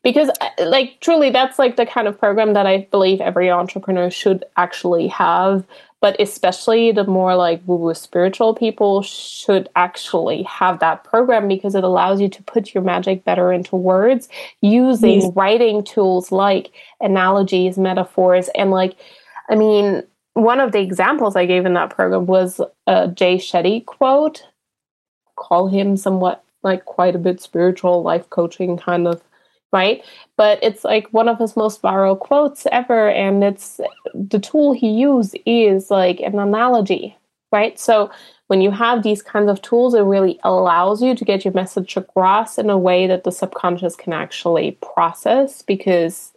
Because 0.03 0.31
uh, 0.41 0.67
like 0.67 0.99
truly, 1.01 1.31
that's 1.31 1.59
like 1.59 1.77
the 1.77 1.87
kind 1.87 2.09
of 2.09 2.19
program 2.19 2.55
that 2.55 2.67
I 2.67 2.89
believe 2.91 3.21
every 3.21 3.51
entrepreneur 3.51 4.11
should 4.11 4.45
actually 4.57 5.09
have 5.09 5.65
but 6.03 6.21
especially 6.21 6.91
the 6.91 7.05
more 7.05 7.37
like 7.37 7.63
woo 7.65 7.77
woo 7.77 7.95
spiritual 7.95 8.55
people 8.55 9.03
should 9.03 9.69
actually 9.77 10.43
have 10.43 10.81
that 10.81 11.05
program 11.05 11.47
because 11.47 11.77
it 11.77 11.85
allows 11.85 12.21
you 12.21 12.29
to 12.29 12.43
put 12.43 12.75
your 12.75 12.83
magic 12.83 13.25
better 13.25 13.53
into 13.53 13.77
words 13.77 14.29
using 14.61 15.33
writing 15.35 15.85
tools 15.85 16.33
like 16.33 16.73
analogies, 17.01 17.79
metaphors, 17.79 18.51
and 18.57 18.73
like, 18.73 18.97
I 19.49 19.55
mean, 19.55 20.03
one 20.35 20.59
of 20.59 20.73
the 20.73 20.81
examples 20.81 21.37
I 21.37 21.47
gave 21.47 21.65
in 21.67 21.75
that 21.75 21.91
program 21.91 22.27
was 22.27 22.61
a 22.89 23.07
Jay 23.07 23.37
Shetty 23.37 23.85
quote. 23.87 24.45
Call 25.37 25.69
him 25.69 25.97
somewhat 25.97 26.43
like 26.65 26.85
quite 26.85 27.15
a 27.15 27.21
bit 27.21 27.41
spiritual, 27.41 28.03
life 28.03 28.29
coaching 28.29 28.77
kind 28.77 29.07
of 29.07 29.23
right? 29.73 30.05
But 30.37 30.59
it's 30.63 30.85
like 30.85 31.09
one 31.13 31.29
of 31.29 31.39
his 31.39 31.57
most 31.57 31.83
viral 31.83 32.19
quotes 32.19 32.67
ever. 32.71 33.09
And 33.09 33.43
it's 33.43 33.81
the 34.15 34.39
tool 34.39 34.73
he 34.73 34.91
used 34.91 35.37
is 35.47 35.91
like 35.91 36.21
an 36.21 36.39
analogy, 36.39 37.17
right? 37.51 37.79
So 37.79 38.11
when 38.49 38.61
you 38.61 38.71
have 38.71 39.03
these 39.03 39.23
kinds 39.23 39.49
of 39.49 39.63
tools, 39.63 39.95
it 39.95 40.03
really 40.03 40.39
allows 40.45 41.03
you 41.03 41.15
to 41.15 41.25
get 41.25 41.45
your 41.45 41.55
message 41.55 41.97
across 41.97 42.59
in 42.59 42.69
a 42.69 42.79
way 42.79 43.07
that 43.07 43.25
the 43.25 43.33
subconscious 43.33 43.97
can 43.97 44.13
actually 44.13 44.73
process 44.83 45.63
because 45.63 46.33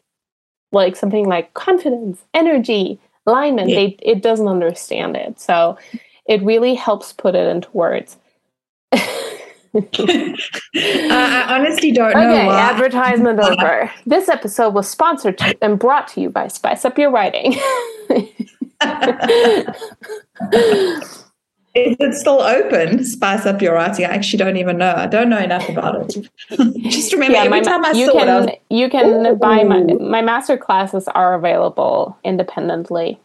like 0.72 0.96
something 0.96 1.28
like 1.28 1.54
confidence, 1.54 2.24
energy, 2.34 3.00
alignment, 3.26 3.70
yeah. 3.70 3.76
they, 3.76 3.98
it 4.02 4.22
doesn't 4.22 4.48
understand 4.48 5.18
it. 5.18 5.40
So 5.40 5.78
it 6.26 6.42
really 6.42 6.74
helps 6.74 7.12
put 7.12 7.36
it 7.36 7.48
into 7.48 7.70
words. 7.74 8.18
I 10.76 11.46
honestly 11.50 11.92
don't 11.92 12.12
okay, 12.12 12.22
know. 12.22 12.34
Okay, 12.34 12.50
advertisement 12.50 13.40
over. 13.44 13.92
This 14.06 14.30
episode 14.30 14.74
was 14.74 14.90
sponsored 14.90 15.38
to, 15.40 15.58
and 15.62 15.78
brought 15.78 16.08
to 16.10 16.22
you 16.22 16.30
by 16.30 16.48
Spice 16.48 16.86
Up 16.86 16.98
Your 16.98 17.12
Writing. 17.12 17.54
Is 21.76 21.98
it 22.00 22.14
still 22.14 22.42
open? 22.42 23.04
Spice 23.04 23.46
up 23.46 23.62
your 23.62 23.74
writing. 23.74 24.06
I 24.06 24.10
actually 24.10 24.38
don't 24.38 24.56
even 24.56 24.78
know. 24.78 24.94
I 24.96 25.08
don't 25.08 25.28
know 25.28 25.40
enough 25.40 25.68
about 25.68 26.16
it. 26.16 26.30
Just 26.84 27.12
remember, 27.12 27.34
yeah, 27.34 27.44
every 27.44 27.60
time 27.60 27.84
I 27.84 27.92
you 27.92 28.06
saw 28.06 28.14
can, 28.14 28.30
it, 28.30 28.46
was, 28.46 28.56
you 28.70 28.90
can 28.90 29.26
Ooh. 29.26 29.36
buy 29.36 29.66
my 29.66 29.84
my 29.84 30.22
master 30.22 30.58
classes 30.58 31.10
are 31.10 31.34
available 31.34 32.18
independently. 32.24 33.20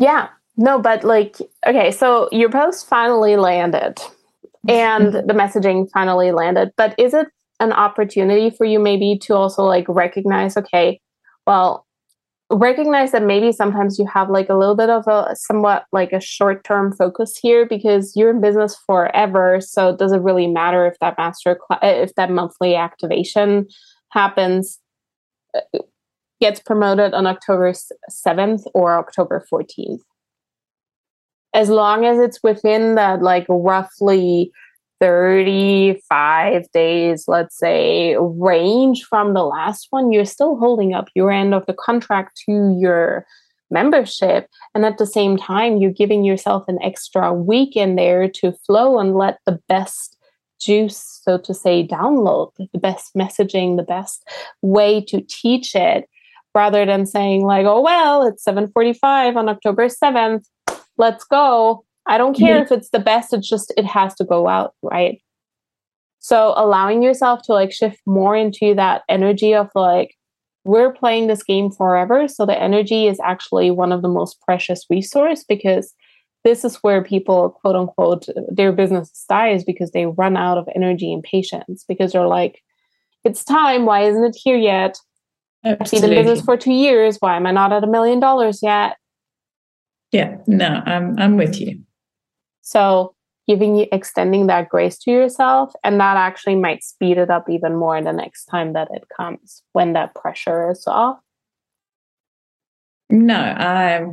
Yeah, 0.00 0.30
no, 0.56 0.80
but 0.80 1.04
like, 1.04 1.36
okay, 1.64 1.92
so 1.92 2.28
your 2.32 2.50
post 2.50 2.88
finally 2.88 3.36
landed 3.36 4.00
and 4.68 5.12
the 5.12 5.34
messaging 5.34 5.88
finally 5.92 6.32
landed. 6.32 6.70
But 6.76 6.94
is 6.98 7.14
it 7.14 7.28
an 7.60 7.72
opportunity 7.72 8.50
for 8.50 8.64
you 8.64 8.78
maybe 8.78 9.18
to 9.22 9.34
also 9.34 9.62
like 9.64 9.86
recognize, 9.88 10.56
okay, 10.56 11.00
well, 11.46 11.86
recognize 12.50 13.12
that 13.12 13.22
maybe 13.22 13.50
sometimes 13.50 13.98
you 13.98 14.06
have 14.06 14.30
like 14.30 14.48
a 14.48 14.54
little 14.54 14.76
bit 14.76 14.90
of 14.90 15.06
a 15.08 15.34
somewhat 15.34 15.86
like 15.92 16.12
a 16.12 16.20
short 16.20 16.64
term 16.64 16.92
focus 16.92 17.36
here 17.40 17.66
because 17.66 18.12
you're 18.14 18.30
in 18.30 18.40
business 18.40 18.76
forever. 18.86 19.60
So 19.60 19.90
it 19.90 19.98
does 19.98 20.12
it 20.12 20.20
really 20.20 20.46
matter 20.46 20.86
if 20.86 20.98
that 21.00 21.18
master 21.18 21.58
cl- 21.68 21.80
if 21.82 22.14
that 22.14 22.30
monthly 22.30 22.76
activation 22.76 23.66
happens? 24.10 24.78
Uh, 25.54 25.78
gets 26.38 26.60
promoted 26.60 27.14
on 27.14 27.26
October 27.26 27.72
7th 28.10 28.64
or 28.74 28.98
October 28.98 29.46
14th 29.50 30.02
as 31.56 31.70
long 31.70 32.04
as 32.04 32.18
it's 32.18 32.42
within 32.42 32.96
that 32.96 33.22
like 33.22 33.46
roughly 33.48 34.52
35 35.00 36.70
days, 36.70 37.24
let's 37.26 37.58
say, 37.58 38.14
range 38.18 39.04
from 39.04 39.32
the 39.32 39.42
last 39.42 39.86
one, 39.88 40.12
you're 40.12 40.26
still 40.26 40.56
holding 40.58 40.92
up 40.92 41.08
your 41.14 41.30
end 41.30 41.54
of 41.54 41.64
the 41.64 41.72
contract 41.72 42.38
to 42.44 42.76
your 42.78 43.26
membership. 43.70 44.48
And 44.74 44.84
at 44.84 44.98
the 44.98 45.06
same 45.06 45.38
time, 45.38 45.78
you're 45.78 45.90
giving 45.90 46.24
yourself 46.24 46.64
an 46.68 46.78
extra 46.82 47.32
week 47.32 47.74
in 47.74 47.96
there 47.96 48.28
to 48.28 48.52
flow 48.66 48.98
and 48.98 49.16
let 49.16 49.38
the 49.46 49.58
best 49.66 50.18
juice, 50.60 51.20
so 51.22 51.38
to 51.38 51.54
say, 51.54 51.86
download 51.86 52.52
the 52.72 52.78
best 52.78 53.14
messaging, 53.14 53.78
the 53.78 53.82
best 53.82 54.28
way 54.60 55.00
to 55.06 55.22
teach 55.22 55.74
it 55.74 56.06
rather 56.54 56.86
than 56.86 57.04
saying 57.04 57.44
like 57.44 57.66
oh 57.66 57.82
well 57.82 58.26
it's 58.26 58.42
7:45 58.42 59.36
on 59.36 59.50
October 59.50 59.88
7th 59.88 60.46
let's 60.98 61.24
go. 61.24 61.84
I 62.06 62.18
don't 62.18 62.36
care 62.36 62.56
mm-hmm. 62.56 62.72
if 62.72 62.78
it's 62.78 62.90
the 62.90 63.00
best, 63.00 63.32
it's 63.32 63.48
just, 63.48 63.72
it 63.76 63.84
has 63.84 64.14
to 64.16 64.24
go 64.24 64.48
out, 64.48 64.74
right? 64.82 65.20
So 66.20 66.54
allowing 66.56 67.02
yourself 67.02 67.42
to 67.44 67.52
like 67.52 67.72
shift 67.72 68.00
more 68.06 68.36
into 68.36 68.74
that 68.74 69.02
energy 69.08 69.54
of 69.54 69.70
like, 69.74 70.14
we're 70.64 70.92
playing 70.92 71.28
this 71.28 71.44
game 71.44 71.70
forever. 71.70 72.26
So 72.26 72.44
the 72.44 72.60
energy 72.60 73.06
is 73.06 73.20
actually 73.20 73.70
one 73.70 73.92
of 73.92 74.02
the 74.02 74.08
most 74.08 74.40
precious 74.40 74.84
resource 74.90 75.44
because 75.44 75.94
this 76.42 76.64
is 76.64 76.76
where 76.76 77.02
people 77.02 77.50
quote 77.50 77.76
unquote 77.76 78.26
their 78.48 78.72
business 78.72 79.24
dies 79.28 79.64
because 79.64 79.92
they 79.92 80.06
run 80.06 80.36
out 80.36 80.58
of 80.58 80.68
energy 80.74 81.12
and 81.12 81.22
patience 81.22 81.84
because 81.88 82.12
they're 82.12 82.26
like, 82.26 82.62
it's 83.24 83.44
time. 83.44 83.84
Why 83.84 84.02
isn't 84.02 84.24
it 84.24 84.36
here 84.36 84.56
yet? 84.56 84.98
Absolutely. 85.64 85.96
I've 85.96 86.10
been 86.10 86.18
in 86.18 86.24
business 86.24 86.44
for 86.44 86.56
two 86.56 86.72
years. 86.72 87.16
Why 87.18 87.36
am 87.36 87.46
I 87.46 87.52
not 87.52 87.72
at 87.72 87.84
a 87.84 87.88
million 87.88 88.20
dollars 88.20 88.60
yet? 88.62 88.96
Yeah, 90.16 90.38
no, 90.46 90.82
I'm 90.86 91.18
I'm 91.18 91.36
with 91.36 91.60
you. 91.60 91.78
So 92.62 93.14
giving 93.46 93.76
you 93.76 93.86
extending 93.92 94.46
that 94.46 94.70
grace 94.70 94.96
to 95.00 95.10
yourself 95.10 95.74
and 95.84 96.00
that 96.00 96.16
actually 96.16 96.54
might 96.54 96.82
speed 96.82 97.18
it 97.18 97.28
up 97.28 97.50
even 97.50 97.76
more 97.76 98.00
the 98.00 98.14
next 98.14 98.46
time 98.46 98.72
that 98.72 98.88
it 98.94 99.04
comes 99.14 99.62
when 99.74 99.92
that 99.92 100.14
pressure 100.14 100.70
is 100.70 100.86
off. 100.86 101.18
No, 103.10 103.36
I 103.36 104.06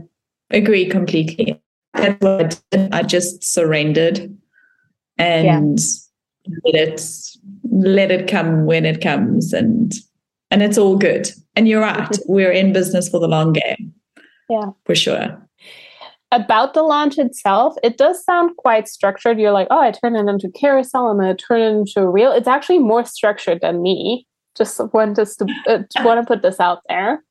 agree 0.51 0.89
completely. 0.89 1.61
That's 1.93 2.21
what 2.21 2.61
I, 2.73 2.89
I 2.91 3.03
just 3.03 3.45
surrendered 3.45 4.37
and 5.17 5.79
yeah. 5.79 6.53
let 6.65 6.75
it 6.75 7.01
let 7.71 8.11
it 8.11 8.27
come 8.27 8.65
when 8.65 8.85
it 8.85 8.99
comes 8.99 9.53
and 9.53 9.93
and 10.51 10.61
it's 10.61 10.77
all 10.77 10.97
good. 10.97 11.31
And 11.55 11.69
you're 11.69 11.79
right, 11.79 12.09
mm-hmm. 12.09 12.33
we're 12.33 12.51
in 12.51 12.73
business 12.73 13.07
for 13.07 13.21
the 13.21 13.29
long 13.29 13.53
game. 13.53 13.93
Yeah. 14.49 14.71
For 14.85 14.95
sure. 14.95 15.39
About 16.33 16.73
the 16.73 16.81
launch 16.81 17.19
itself, 17.19 17.75
it 17.83 17.95
does 17.95 18.25
sound 18.25 18.57
quite 18.57 18.87
structured. 18.87 19.39
You're 19.39 19.51
like, 19.51 19.67
oh, 19.69 19.79
I 19.79 19.91
turn 19.91 20.15
it 20.15 20.27
into 20.27 20.49
carousel, 20.49 21.09
I'm 21.09 21.19
going 21.19 21.37
to 21.37 21.45
turn 21.45 21.61
it 21.61 21.69
into 21.69 21.99
a 21.99 22.09
reel. 22.09 22.31
It's 22.31 22.47
actually 22.47 22.79
more 22.79 23.05
structured 23.05 23.61
than 23.61 23.83
me. 23.83 24.25
Just 24.57 24.81
want 24.93 25.15
just 25.15 25.39
to, 25.39 25.45
uh, 25.67 26.03
want 26.03 26.19
to 26.19 26.25
put 26.25 26.41
this 26.41 26.59
out 26.59 26.79
there. 26.89 27.23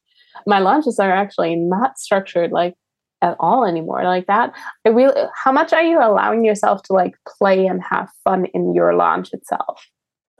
My 0.47 0.61
launches 0.61 1.01
are 1.01 1.11
actually 1.11 1.57
not 1.57 1.99
structured 1.99 2.53
like 2.53 2.75
at 3.23 3.37
all 3.41 3.65
anymore 3.65 4.05
like 4.05 4.27
that. 4.27 4.53
I 4.85 4.91
really, 4.91 5.21
how 5.35 5.51
much 5.51 5.73
are 5.73 5.83
you 5.83 5.99
allowing 5.99 6.45
yourself 6.45 6.85
to 6.85 6.93
like 6.93 7.15
play 7.27 7.67
and 7.67 7.83
have 7.83 8.09
fun 8.23 8.47
in 8.55 8.73
your 8.73 8.95
launch 8.95 9.33
itself? 9.33 9.85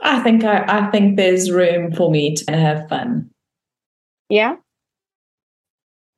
I 0.03 0.21
think 0.21 0.45
I, 0.45 0.65
I 0.69 0.91
think 0.93 1.17
there's 1.17 1.51
room 1.51 1.93
for 1.93 2.13
me 2.13 2.35
to 2.37 2.57
have 2.57 2.89
fun. 2.89 3.31
Yeah. 4.29 4.57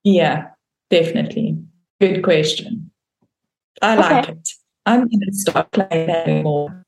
Yeah, 0.03 0.49
definitely. 0.90 1.64
Good 2.09 2.22
question. 2.22 2.90
I 3.80 3.98
okay. 3.98 4.14
like 4.14 4.28
it. 4.28 4.48
I'm 4.86 5.00
going 5.00 5.20
to 5.20 5.32
stop 5.32 5.72
playing 5.72 6.07
that 6.07 6.42
more. 6.42 6.84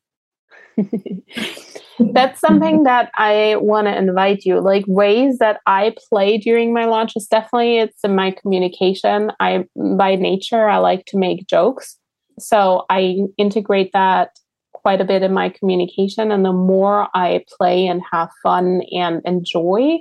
That's 2.12 2.38
something 2.40 2.82
that 2.82 3.10
I 3.14 3.56
want 3.56 3.86
to 3.86 3.96
invite 3.96 4.44
you. 4.44 4.60
Like 4.60 4.84
ways 4.86 5.38
that 5.38 5.60
I 5.66 5.94
play 6.10 6.36
during 6.36 6.74
my 6.74 6.84
launches. 6.84 7.26
Definitely, 7.26 7.78
it's 7.78 8.04
in 8.04 8.14
my 8.14 8.32
communication. 8.32 9.32
I, 9.40 9.64
by 9.96 10.16
nature, 10.16 10.68
I 10.68 10.76
like 10.76 11.06
to 11.06 11.16
make 11.18 11.46
jokes, 11.46 11.96
so 12.38 12.84
I 12.90 13.20
integrate 13.38 13.92
that 13.94 14.38
quite 14.74 15.00
a 15.00 15.04
bit 15.04 15.22
in 15.22 15.32
my 15.32 15.48
communication. 15.48 16.30
And 16.30 16.44
the 16.44 16.52
more 16.52 17.08
I 17.14 17.42
play 17.56 17.86
and 17.86 18.02
have 18.12 18.28
fun 18.42 18.82
and 18.92 19.22
enjoy 19.24 20.00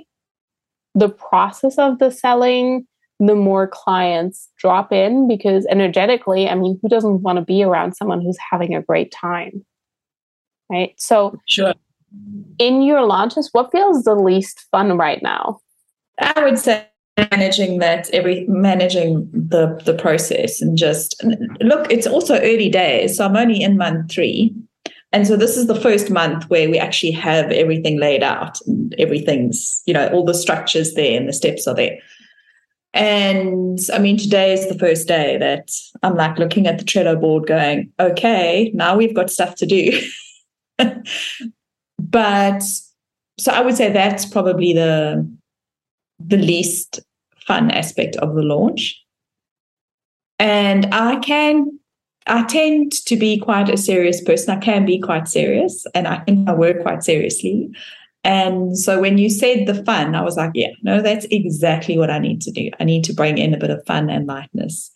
the 0.94 1.08
process 1.08 1.78
of 1.78 1.98
the 1.98 2.10
selling, 2.10 2.86
the 3.18 3.34
more 3.34 3.66
clients 3.66 4.48
drop 4.58 4.92
in 4.92 5.26
because 5.28 5.66
energetically, 5.66 6.48
I 6.48 6.54
mean, 6.54 6.78
who 6.82 6.88
doesn't 6.88 7.22
want 7.22 7.38
to 7.38 7.44
be 7.44 7.62
around 7.62 7.94
someone 7.94 8.20
who's 8.20 8.38
having 8.50 8.74
a 8.74 8.82
great 8.82 9.12
time? 9.12 9.64
Right. 10.70 10.94
So, 10.98 11.38
sure. 11.46 11.74
In 12.58 12.82
your 12.82 13.04
launches, 13.04 13.50
what 13.52 13.70
feels 13.72 14.04
the 14.04 14.14
least 14.14 14.66
fun 14.70 14.96
right 14.96 15.22
now? 15.22 15.60
I 16.18 16.42
would 16.42 16.58
say 16.58 16.86
managing 17.30 17.78
that 17.78 18.10
every 18.10 18.44
managing 18.46 19.28
the 19.32 19.80
the 19.86 19.94
process 19.94 20.60
and 20.60 20.76
just 20.76 21.22
look 21.60 21.90
it's 21.90 22.06
also 22.06 22.38
early 22.40 22.68
days 22.68 23.16
so 23.16 23.24
i'm 23.24 23.36
only 23.36 23.62
in 23.62 23.78
month 23.78 24.10
three 24.10 24.54
and 25.12 25.26
so 25.26 25.34
this 25.34 25.56
is 25.56 25.66
the 25.66 25.80
first 25.80 26.10
month 26.10 26.44
where 26.50 26.68
we 26.68 26.78
actually 26.78 27.10
have 27.10 27.50
everything 27.52 27.98
laid 27.98 28.22
out 28.22 28.58
and 28.66 28.94
everything's 28.98 29.82
you 29.86 29.94
know 29.94 30.08
all 30.08 30.26
the 30.26 30.34
structures 30.34 30.92
there 30.92 31.16
and 31.16 31.26
the 31.26 31.32
steps 31.32 31.66
are 31.66 31.74
there 31.74 31.98
and 32.96 33.78
I 33.92 33.98
mean, 33.98 34.16
today 34.16 34.54
is 34.54 34.68
the 34.68 34.78
first 34.78 35.06
day 35.06 35.36
that 35.36 35.70
I'm 36.02 36.16
like 36.16 36.38
looking 36.38 36.66
at 36.66 36.78
the 36.78 36.84
Trello 36.84 37.20
board 37.20 37.46
going, 37.46 37.92
okay, 38.00 38.70
now 38.74 38.96
we've 38.96 39.14
got 39.14 39.28
stuff 39.28 39.54
to 39.56 39.66
do. 39.66 40.00
but 41.98 42.62
so 43.38 43.52
I 43.52 43.60
would 43.60 43.76
say 43.76 43.92
that's 43.92 44.24
probably 44.24 44.72
the 44.72 45.30
the 46.18 46.38
least 46.38 47.00
fun 47.46 47.70
aspect 47.70 48.16
of 48.16 48.34
the 48.34 48.42
launch. 48.42 48.98
And 50.38 50.86
I 50.94 51.16
can 51.16 51.78
I 52.26 52.44
tend 52.44 52.92
to 52.92 53.16
be 53.16 53.38
quite 53.38 53.68
a 53.68 53.76
serious 53.76 54.22
person. 54.22 54.56
I 54.56 54.60
can 54.60 54.86
be 54.86 54.98
quite 54.98 55.28
serious 55.28 55.84
and 55.94 56.08
I 56.08 56.20
think 56.20 56.48
I 56.48 56.54
work 56.54 56.80
quite 56.80 57.04
seriously. 57.04 57.70
And 58.26 58.76
so 58.76 59.00
when 59.00 59.18
you 59.18 59.30
said 59.30 59.66
the 59.66 59.84
fun, 59.84 60.16
I 60.16 60.22
was 60.22 60.36
like, 60.36 60.50
yeah, 60.52 60.72
no, 60.82 61.00
that's 61.00 61.26
exactly 61.30 61.96
what 61.96 62.10
I 62.10 62.18
need 62.18 62.40
to 62.40 62.50
do. 62.50 62.70
I 62.80 62.84
need 62.84 63.04
to 63.04 63.12
bring 63.12 63.38
in 63.38 63.54
a 63.54 63.56
bit 63.56 63.70
of 63.70 63.86
fun 63.86 64.10
and 64.10 64.26
lightness, 64.26 64.90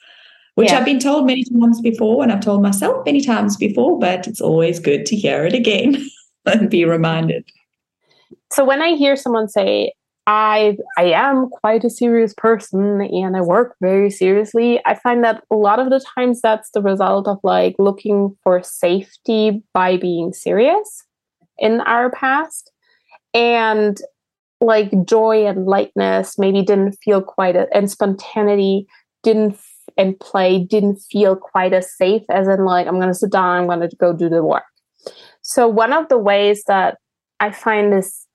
which 0.56 0.72
yeah. 0.72 0.78
I've 0.78 0.84
been 0.84 0.98
told 0.98 1.26
many 1.26 1.44
times 1.44 1.80
before, 1.80 2.24
and 2.24 2.32
I've 2.32 2.40
told 2.40 2.60
myself 2.60 3.06
many 3.06 3.20
times 3.20 3.56
before, 3.56 4.00
but 4.00 4.26
it's 4.26 4.40
always 4.40 4.80
good 4.80 5.06
to 5.06 5.16
hear 5.16 5.44
it 5.44 5.52
again 5.54 6.04
and 6.44 6.68
be 6.68 6.84
reminded. 6.84 7.48
So 8.50 8.64
when 8.64 8.82
I 8.82 8.96
hear 8.96 9.14
someone 9.14 9.46
say, 9.46 9.92
I 10.26 10.76
I 10.98 11.12
am 11.12 11.50
quite 11.50 11.84
a 11.84 11.90
serious 11.90 12.34
person 12.34 13.00
and 13.00 13.36
I 13.36 13.42
work 13.42 13.76
very 13.80 14.10
seriously. 14.10 14.80
I 14.84 14.96
find 14.96 15.22
that 15.22 15.44
a 15.52 15.54
lot 15.54 15.78
of 15.78 15.88
the 15.88 16.04
times 16.16 16.40
that's 16.40 16.70
the 16.72 16.82
result 16.82 17.28
of 17.28 17.38
like 17.44 17.76
looking 17.78 18.36
for 18.42 18.60
safety 18.60 19.62
by 19.72 19.98
being 19.98 20.32
serious 20.32 21.04
in 21.58 21.80
our 21.82 22.10
past 22.10 22.69
and 23.34 24.00
like 24.60 24.90
joy 25.06 25.46
and 25.46 25.66
lightness 25.66 26.38
maybe 26.38 26.62
didn't 26.62 26.92
feel 27.02 27.22
quite 27.22 27.56
a, 27.56 27.66
and 27.74 27.90
spontaneity 27.90 28.86
didn't 29.22 29.58
and 29.96 30.18
play 30.20 30.58
didn't 30.62 30.96
feel 31.10 31.34
quite 31.34 31.72
as 31.72 31.96
safe 31.96 32.22
as 32.30 32.46
in 32.46 32.64
like 32.64 32.86
i'm 32.86 32.96
going 32.96 33.08
to 33.08 33.14
sit 33.14 33.32
down 33.32 33.58
i'm 33.58 33.66
going 33.66 33.80
to 33.80 33.96
go 33.96 34.12
do 34.12 34.28
the 34.28 34.44
work. 34.44 34.64
So 35.42 35.66
one 35.66 35.92
of 35.92 36.08
the 36.08 36.18
ways 36.18 36.64
that 36.64 36.98
i 37.40 37.50
find 37.50 37.92
this 37.92 38.26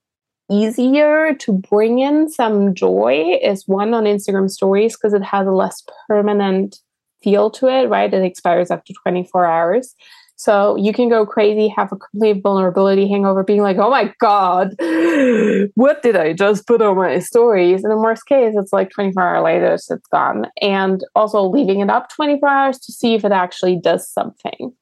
easier 0.52 1.34
to 1.34 1.54
bring 1.54 2.00
in 2.00 2.30
some 2.30 2.74
joy 2.74 3.38
is 3.42 3.68
one 3.68 3.94
on 3.94 4.04
instagram 4.04 4.50
stories 4.50 4.96
because 4.96 5.14
it 5.14 5.24
has 5.24 5.48
a 5.48 5.52
less 5.52 5.84
permanent 6.08 6.80
feel 7.24 7.50
to 7.50 7.68
it 7.68 7.90
right? 7.90 8.14
It 8.14 8.24
expires 8.24 8.70
after 8.70 8.94
24 9.04 9.46
hours 9.46 9.96
so 10.38 10.76
you 10.76 10.92
can 10.92 11.08
go 11.08 11.26
crazy, 11.26 11.70
have 11.70 11.92
a 11.92 11.96
complete 11.96 12.42
vulnerability 12.42 13.08
hangover, 13.08 13.44
being 13.44 13.62
like, 13.62 13.78
oh 13.78 13.90
my 13.90 14.14
God, 14.20 14.76
what 15.76 16.04
did 16.04 16.16
I 16.16 16.34
just 16.34 16.68
put 16.68 16.82
on 16.82 16.98
my 16.98 17.20
stories? 17.20 17.84
And 17.84 17.94
in 17.94 18.00
worst 18.00 18.26
case, 18.26 18.54
it's 18.58 18.74
like 18.74 18.90
24 18.90 19.24
hours 19.24 19.44
later, 19.44 19.74
it's 19.74 20.08
gone. 20.12 20.48
And 20.62 21.04
also 21.16 21.44
leaving 21.44 21.80
it 21.80 21.90
up 21.90 22.10
24 22.10 22.50
hours 22.50 22.80
to 22.80 22.92
see 22.92 23.16
if 23.16 23.24
it 23.24 23.32
actually 23.32 23.80
does 23.82 24.10
something. 24.10 24.74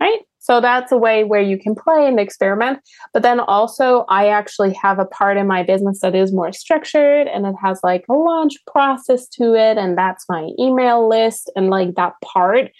Right? 0.00 0.20
So 0.42 0.60
that's 0.60 0.90
a 0.90 0.96
way 0.96 1.24
where 1.24 1.42
you 1.42 1.58
can 1.58 1.74
play 1.74 2.06
and 2.06 2.18
experiment. 2.18 2.80
But 3.12 3.22
then 3.22 3.40
also, 3.40 4.06
I 4.08 4.28
actually 4.28 4.72
have 4.72 4.98
a 4.98 5.04
part 5.04 5.36
in 5.36 5.46
my 5.46 5.62
business 5.62 6.00
that 6.00 6.14
is 6.14 6.32
more 6.32 6.50
structured 6.52 7.28
and 7.28 7.46
it 7.46 7.54
has 7.62 7.80
like 7.82 8.04
a 8.08 8.14
launch 8.14 8.54
process 8.66 9.28
to 9.28 9.54
it. 9.54 9.76
And 9.76 9.98
that's 9.98 10.24
my 10.30 10.48
email 10.58 11.06
list 11.06 11.50
and 11.56 11.68
like 11.68 11.94
that 11.96 12.14
part 12.24 12.70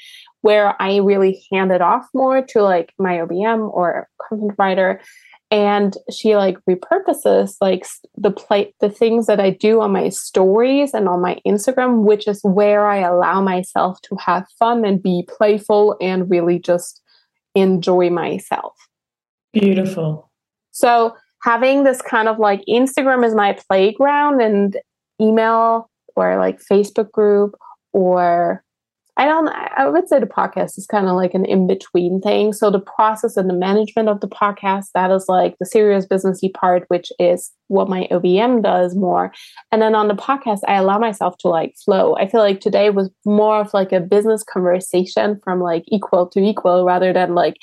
where 0.42 0.80
I 0.80 0.96
really 0.96 1.44
hand 1.52 1.72
it 1.72 1.80
off 1.80 2.06
more 2.14 2.42
to 2.42 2.62
like 2.62 2.92
my 2.98 3.18
OBM 3.18 3.72
or 3.72 4.08
content 4.28 4.52
writer. 4.58 5.00
And 5.50 5.96
she 6.12 6.36
like 6.36 6.56
repurposes 6.68 7.54
like 7.60 7.84
the 8.16 8.30
play 8.30 8.72
the 8.80 8.88
things 8.88 9.26
that 9.26 9.40
I 9.40 9.50
do 9.50 9.80
on 9.80 9.92
my 9.92 10.08
stories 10.10 10.94
and 10.94 11.08
on 11.08 11.20
my 11.20 11.40
Instagram, 11.46 12.04
which 12.04 12.28
is 12.28 12.40
where 12.44 12.86
I 12.86 12.98
allow 12.98 13.40
myself 13.40 14.00
to 14.02 14.16
have 14.24 14.46
fun 14.58 14.84
and 14.84 15.02
be 15.02 15.26
playful 15.28 15.96
and 16.00 16.30
really 16.30 16.60
just 16.60 17.02
enjoy 17.56 18.10
myself. 18.10 18.74
Beautiful. 19.52 20.30
So 20.70 21.16
having 21.42 21.82
this 21.82 22.00
kind 22.00 22.28
of 22.28 22.38
like 22.38 22.62
Instagram 22.68 23.24
is 23.26 23.34
my 23.34 23.58
playground 23.68 24.40
and 24.40 24.76
email 25.20 25.90
or 26.14 26.38
like 26.38 26.60
Facebook 26.60 27.10
group 27.10 27.56
or 27.92 28.62
I 29.20 29.26
don't, 29.26 29.48
I 29.48 29.86
would 29.86 30.08
say 30.08 30.18
the 30.18 30.24
podcast 30.24 30.78
is 30.78 30.86
kind 30.86 31.06
of 31.06 31.14
like 31.14 31.34
an 31.34 31.44
in 31.44 31.66
between 31.66 32.22
thing. 32.22 32.54
So 32.54 32.70
the 32.70 32.80
process 32.80 33.36
and 33.36 33.50
the 33.50 33.54
management 33.54 34.08
of 34.08 34.20
the 34.20 34.28
podcast, 34.28 34.86
that 34.94 35.10
is 35.10 35.26
like 35.28 35.56
the 35.60 35.66
serious 35.66 36.06
businessy 36.06 36.50
part, 36.50 36.84
which 36.88 37.12
is 37.18 37.52
what 37.68 37.90
my 37.90 38.08
OBM 38.10 38.62
does 38.62 38.96
more. 38.96 39.30
And 39.70 39.82
then 39.82 39.94
on 39.94 40.08
the 40.08 40.14
podcast, 40.14 40.60
I 40.66 40.76
allow 40.76 40.98
myself 40.98 41.36
to 41.40 41.48
like 41.48 41.74
flow. 41.84 42.16
I 42.16 42.28
feel 42.28 42.40
like 42.40 42.60
today 42.60 42.88
was 42.88 43.10
more 43.26 43.60
of 43.60 43.74
like 43.74 43.92
a 43.92 44.00
business 44.00 44.42
conversation 44.42 45.38
from 45.44 45.60
like 45.60 45.84
equal 45.88 46.26
to 46.28 46.40
equal 46.40 46.86
rather 46.86 47.12
than 47.12 47.34
like, 47.34 47.58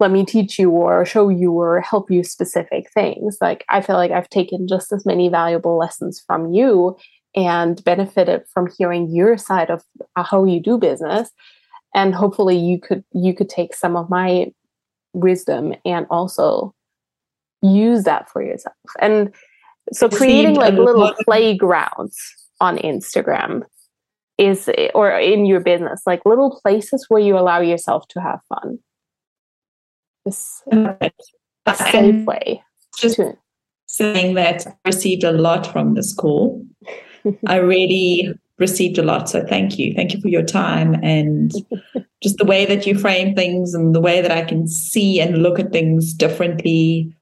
let 0.00 0.10
me 0.10 0.26
teach 0.26 0.58
you 0.58 0.68
or 0.70 1.06
show 1.06 1.30
you 1.30 1.52
or 1.52 1.80
help 1.80 2.10
you 2.10 2.22
specific 2.22 2.90
things. 2.92 3.38
Like 3.40 3.64
I 3.70 3.80
feel 3.80 3.96
like 3.96 4.10
I've 4.10 4.28
taken 4.28 4.68
just 4.68 4.92
as 4.92 5.06
many 5.06 5.30
valuable 5.30 5.78
lessons 5.78 6.22
from 6.26 6.52
you 6.52 6.98
and 7.34 7.82
benefited 7.84 8.42
from 8.52 8.68
hearing 8.76 9.10
your 9.10 9.38
side 9.38 9.70
of 9.70 9.84
how 10.16 10.44
you 10.44 10.60
do 10.60 10.78
business. 10.78 11.30
And 11.94 12.14
hopefully 12.14 12.56
you 12.56 12.80
could 12.80 13.04
you 13.12 13.34
could 13.34 13.48
take 13.48 13.74
some 13.74 13.96
of 13.96 14.10
my 14.10 14.52
wisdom 15.12 15.74
and 15.84 16.06
also 16.10 16.74
use 17.62 18.04
that 18.04 18.30
for 18.30 18.42
yourself. 18.42 18.76
And 19.00 19.34
so 19.92 20.08
creating 20.08 20.54
like 20.54 20.74
little 20.74 21.12
playgrounds 21.24 22.16
on 22.60 22.76
instagram 22.78 23.62
is 24.38 24.70
or 24.94 25.10
in 25.10 25.46
your 25.46 25.58
business 25.58 26.02
like 26.06 26.24
little 26.24 26.60
places 26.62 27.06
where 27.08 27.20
you 27.20 27.36
allow 27.36 27.60
yourself 27.60 28.06
to 28.08 28.20
have 28.20 28.40
fun. 28.48 28.78
This 30.24 30.62
a 31.66 31.74
safe 31.74 32.24
way 32.24 32.62
just 32.98 33.16
to, 33.16 33.36
saying 33.86 34.34
that 34.34 34.66
i 34.66 34.72
received 34.88 35.24
a 35.24 35.32
lot 35.32 35.66
from 35.66 35.94
this 35.94 36.14
call 36.14 36.64
I 37.46 37.56
really 37.56 38.32
received 38.58 38.98
a 38.98 39.02
lot. 39.02 39.28
So 39.28 39.44
thank 39.46 39.78
you. 39.78 39.94
Thank 39.94 40.12
you 40.12 40.20
for 40.20 40.28
your 40.28 40.44
time 40.44 40.94
and 41.02 41.52
just 42.22 42.36
the 42.36 42.44
way 42.44 42.66
that 42.66 42.86
you 42.86 42.98
frame 42.98 43.34
things 43.34 43.74
and 43.74 43.94
the 43.94 44.00
way 44.00 44.20
that 44.20 44.30
I 44.30 44.44
can 44.44 44.68
see 44.68 45.20
and 45.20 45.42
look 45.42 45.58
at 45.58 45.72
things 45.72 46.12
differently 46.12 47.14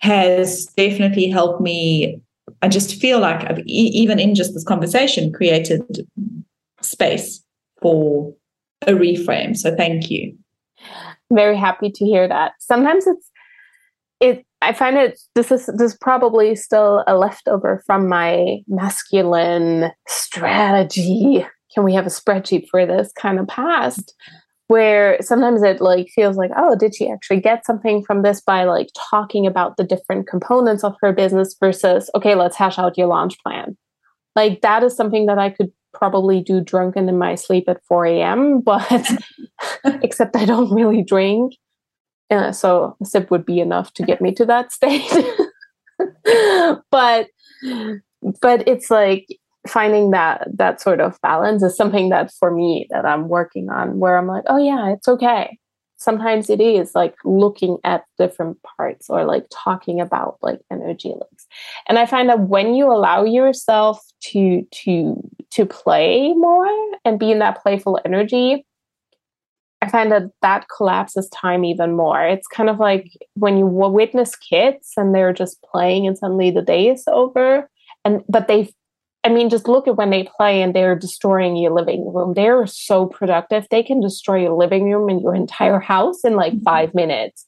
has 0.00 0.66
definitely 0.76 1.28
helped 1.28 1.60
me. 1.60 2.20
I 2.62 2.68
just 2.68 3.00
feel 3.00 3.20
like 3.20 3.48
I've 3.48 3.60
even 3.66 4.18
in 4.18 4.34
just 4.34 4.54
this 4.54 4.64
conversation 4.64 5.32
created 5.32 5.82
space 6.80 7.42
for 7.80 8.34
a 8.86 8.92
reframe. 8.92 9.56
So 9.56 9.74
thank 9.76 10.10
you. 10.10 10.36
Very 11.32 11.56
happy 11.56 11.90
to 11.90 12.04
hear 12.04 12.26
that. 12.26 12.52
Sometimes 12.58 13.06
it's 13.06 13.30
it 14.20 14.44
I 14.62 14.72
find 14.72 14.96
it 14.96 15.20
this 15.34 15.50
is 15.50 15.66
this 15.66 15.92
is 15.92 15.98
probably 15.98 16.54
still 16.54 17.02
a 17.06 17.16
leftover 17.16 17.82
from 17.86 18.08
my 18.08 18.58
masculine 18.68 19.90
strategy. 20.06 21.46
Can 21.74 21.84
we 21.84 21.94
have 21.94 22.06
a 22.06 22.10
spreadsheet 22.10 22.66
for 22.70 22.84
this 22.84 23.12
kind 23.12 23.38
of 23.38 23.46
past? 23.46 24.14
Where 24.66 25.16
sometimes 25.20 25.62
it 25.62 25.80
like 25.80 26.08
feels 26.14 26.36
like, 26.36 26.50
oh, 26.56 26.76
did 26.76 26.94
she 26.94 27.10
actually 27.10 27.40
get 27.40 27.66
something 27.66 28.04
from 28.04 28.22
this 28.22 28.40
by 28.40 28.64
like 28.64 28.88
talking 29.10 29.46
about 29.46 29.76
the 29.76 29.84
different 29.84 30.28
components 30.28 30.84
of 30.84 30.94
her 31.00 31.12
business 31.12 31.56
versus, 31.58 32.08
okay, 32.14 32.36
let's 32.36 32.56
hash 32.56 32.78
out 32.78 32.96
your 32.96 33.08
launch 33.08 33.36
plan. 33.42 33.76
Like 34.36 34.60
that 34.60 34.84
is 34.84 34.94
something 34.94 35.26
that 35.26 35.38
I 35.38 35.50
could 35.50 35.72
probably 35.92 36.40
do 36.40 36.60
drunken 36.60 37.08
in 37.08 37.18
my 37.18 37.34
sleep 37.34 37.64
at 37.68 37.84
4 37.88 38.06
a.m., 38.06 38.60
but 38.60 39.10
except 40.02 40.36
I 40.36 40.44
don't 40.44 40.72
really 40.72 41.02
drink. 41.02 41.54
Uh, 42.30 42.52
so 42.52 42.96
a 43.00 43.04
sip 43.04 43.30
would 43.30 43.44
be 43.44 43.60
enough 43.60 43.92
to 43.94 44.04
get 44.04 44.20
me 44.20 44.32
to 44.32 44.46
that 44.46 44.72
state. 44.72 45.10
but 46.90 47.28
but 48.40 48.66
it's 48.68 48.90
like 48.90 49.26
finding 49.66 50.10
that 50.10 50.48
that 50.56 50.80
sort 50.80 51.00
of 51.00 51.20
balance 51.22 51.62
is 51.62 51.76
something 51.76 52.08
that 52.08 52.32
for 52.32 52.50
me 52.50 52.86
that 52.90 53.04
I'm 53.04 53.28
working 53.28 53.68
on 53.68 53.98
where 53.98 54.16
I'm 54.16 54.26
like, 54.26 54.44
oh 54.46 54.58
yeah, 54.58 54.92
it's 54.92 55.08
okay. 55.08 55.58
Sometimes 55.96 56.48
it 56.48 56.62
is 56.62 56.94
like 56.94 57.14
looking 57.24 57.76
at 57.84 58.04
different 58.16 58.56
parts 58.62 59.10
or 59.10 59.24
like 59.24 59.44
talking 59.52 60.00
about 60.00 60.38
like 60.40 60.60
energy 60.70 61.08
links. 61.08 61.46
And 61.88 61.98
I 61.98 62.06
find 62.06 62.28
that 62.30 62.40
when 62.40 62.74
you 62.74 62.90
allow 62.90 63.22
yourself 63.24 64.00
to 64.32 64.66
to 64.70 65.30
to 65.50 65.66
play 65.66 66.32
more 66.32 66.66
and 67.04 67.18
be 67.18 67.30
in 67.30 67.40
that 67.40 67.62
playful 67.62 68.00
energy, 68.04 68.64
I 69.82 69.88
find 69.88 70.12
that 70.12 70.30
that 70.42 70.66
collapses 70.74 71.28
time 71.30 71.64
even 71.64 71.96
more. 71.96 72.22
It's 72.26 72.46
kind 72.46 72.68
of 72.68 72.78
like 72.78 73.10
when 73.34 73.56
you 73.56 73.66
witness 73.66 74.36
kids 74.36 74.92
and 74.96 75.14
they're 75.14 75.32
just 75.32 75.62
playing 75.62 76.06
and 76.06 76.18
suddenly 76.18 76.50
the 76.50 76.62
day 76.62 76.88
is 76.88 77.04
over. 77.06 77.68
And 78.04 78.22
but 78.28 78.46
they, 78.46 78.70
I 79.24 79.30
mean, 79.30 79.48
just 79.48 79.68
look 79.68 79.88
at 79.88 79.96
when 79.96 80.10
they 80.10 80.28
play 80.36 80.60
and 80.60 80.74
they're 80.74 80.96
destroying 80.96 81.56
your 81.56 81.72
living 81.72 82.12
room. 82.12 82.34
They're 82.34 82.66
so 82.66 83.06
productive. 83.06 83.66
They 83.70 83.82
can 83.82 84.00
destroy 84.00 84.42
your 84.42 84.54
living 84.54 84.90
room 84.90 85.08
and 85.08 85.22
your 85.22 85.34
entire 85.34 85.80
house 85.80 86.24
in 86.24 86.36
like 86.36 86.52
mm-hmm. 86.52 86.64
five 86.64 86.94
minutes. 86.94 87.46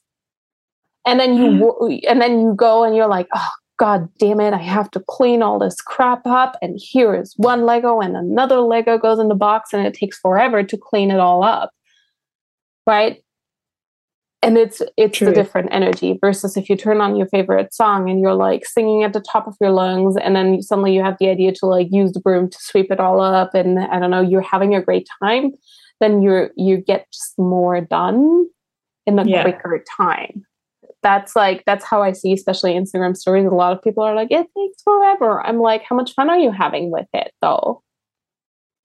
And 1.05 1.19
then 1.19 1.37
you 1.37 2.01
and 2.09 2.19
then 2.19 2.39
you 2.39 2.55
go 2.55 2.83
and 2.83 2.95
you're 2.95 3.07
like, 3.07 3.27
oh 3.35 3.49
God 3.77 4.09
damn 4.17 4.39
it, 4.39 4.53
I 4.53 4.61
have 4.61 4.89
to 4.91 5.03
clean 5.07 5.43
all 5.43 5.59
this 5.59 5.81
crap 5.81 6.25
up. 6.25 6.57
And 6.63 6.79
here 6.81 7.13
is 7.13 7.35
one 7.37 7.67
Lego 7.67 7.99
and 7.99 8.17
another 8.17 8.59
Lego 8.59 8.97
goes 8.97 9.19
in 9.19 9.27
the 9.27 9.35
box, 9.35 9.71
and 9.71 9.85
it 9.85 9.93
takes 9.93 10.17
forever 10.17 10.63
to 10.63 10.77
clean 10.77 11.11
it 11.11 11.19
all 11.19 11.43
up 11.43 11.69
right 12.85 13.23
and 14.43 14.57
it's 14.57 14.81
it's 14.97 15.17
True. 15.17 15.27
the 15.27 15.33
different 15.33 15.69
energy 15.71 16.19
versus 16.19 16.57
if 16.57 16.69
you 16.69 16.75
turn 16.75 16.99
on 16.99 17.15
your 17.15 17.27
favorite 17.27 17.73
song 17.73 18.09
and 18.09 18.19
you're 18.19 18.35
like 18.35 18.65
singing 18.65 19.03
at 19.03 19.13
the 19.13 19.21
top 19.21 19.47
of 19.47 19.55
your 19.59 19.71
lungs 19.71 20.15
and 20.17 20.35
then 20.35 20.61
suddenly 20.61 20.93
you 20.93 21.01
have 21.01 21.17
the 21.19 21.29
idea 21.29 21.53
to 21.53 21.65
like 21.65 21.87
use 21.89 22.11
the 22.11 22.19
broom 22.19 22.49
to 22.49 22.57
sweep 22.59 22.91
it 22.91 22.99
all 22.99 23.21
up 23.21 23.55
and 23.55 23.79
i 23.79 23.99
don't 23.99 24.11
know 24.11 24.21
you're 24.21 24.41
having 24.41 24.75
a 24.75 24.81
great 24.81 25.07
time 25.23 25.51
then 25.99 26.21
you're 26.21 26.51
you 26.57 26.77
get 26.77 27.07
just 27.11 27.39
more 27.39 27.79
done 27.81 28.45
in 29.07 29.17
a 29.17 29.25
yeah. 29.25 29.43
quicker 29.43 29.83
time 29.97 30.45
that's 31.01 31.35
like 31.35 31.63
that's 31.65 31.85
how 31.85 32.03
i 32.03 32.11
see 32.11 32.33
especially 32.33 32.73
instagram 32.73 33.15
stories 33.15 33.45
a 33.45 33.49
lot 33.49 33.71
of 33.71 33.81
people 33.81 34.03
are 34.03 34.15
like 34.15 34.31
it 34.31 34.47
takes 34.57 34.83
forever 34.83 35.41
i'm 35.45 35.59
like 35.59 35.83
how 35.83 35.95
much 35.95 36.13
fun 36.13 36.29
are 36.29 36.37
you 36.37 36.51
having 36.51 36.91
with 36.91 37.07
it 37.13 37.31
though 37.41 37.81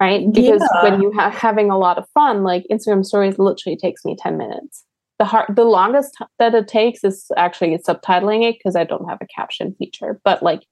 right? 0.00 0.32
Because 0.32 0.62
yeah. 0.74 0.90
when 0.90 1.02
you 1.02 1.10
have 1.12 1.34
having 1.34 1.70
a 1.70 1.78
lot 1.78 1.98
of 1.98 2.08
fun, 2.10 2.42
like 2.42 2.64
Instagram 2.70 3.04
stories 3.04 3.38
literally 3.38 3.76
takes 3.76 4.04
me 4.04 4.16
10 4.16 4.36
minutes. 4.36 4.84
The 5.18 5.24
hard, 5.24 5.56
the 5.56 5.64
longest 5.64 6.14
t- 6.18 6.24
that 6.38 6.54
it 6.54 6.68
takes 6.68 7.02
is 7.02 7.26
actually 7.36 7.76
subtitling 7.78 8.48
it 8.48 8.56
because 8.58 8.76
I 8.76 8.84
don't 8.84 9.08
have 9.08 9.18
a 9.20 9.26
caption 9.26 9.74
feature. 9.78 10.20
But 10.24 10.42
like 10.42 10.62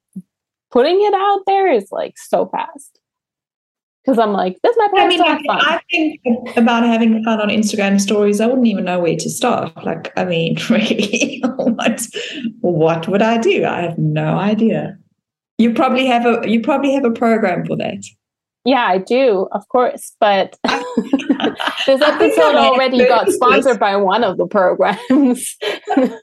putting 0.70 0.98
it 1.02 1.14
out 1.14 1.40
there 1.46 1.72
is 1.72 1.88
like 1.90 2.14
so 2.16 2.46
fast. 2.46 3.00
Because 4.04 4.20
I'm 4.20 4.32
like, 4.32 4.56
this 4.62 4.76
might 4.76 4.92
be 4.92 5.00
I 5.00 5.08
mean, 5.08 5.20
I, 5.20 5.40
I 5.50 5.80
think 5.90 6.20
about 6.56 6.84
having 6.84 7.24
fun 7.24 7.40
on 7.40 7.48
Instagram 7.48 8.00
stories, 8.00 8.40
I 8.40 8.46
wouldn't 8.46 8.68
even 8.68 8.84
know 8.84 9.00
where 9.00 9.16
to 9.16 9.28
start. 9.28 9.72
Like, 9.84 10.12
I 10.16 10.24
mean, 10.24 10.58
really, 10.70 11.42
what 11.42 12.06
what 12.60 13.08
would 13.08 13.22
I 13.22 13.38
do? 13.38 13.64
I 13.64 13.80
have 13.80 13.98
no 13.98 14.38
idea. 14.38 14.96
You 15.58 15.74
probably 15.74 16.06
have 16.06 16.24
a 16.24 16.48
you 16.48 16.60
probably 16.60 16.94
have 16.94 17.04
a 17.04 17.10
program 17.10 17.66
for 17.66 17.76
that. 17.78 18.04
Yeah, 18.66 18.84
I 18.84 18.98
do, 18.98 19.46
of 19.52 19.68
course. 19.68 20.16
But 20.18 20.58
this 20.64 22.02
episode 22.02 22.56
already 22.56 22.98
got 23.06 23.30
sponsored 23.30 23.78
by 23.78 23.94
one 23.94 24.24
of 24.24 24.38
the 24.38 24.46
programs. 24.46 25.56
I 25.62 26.18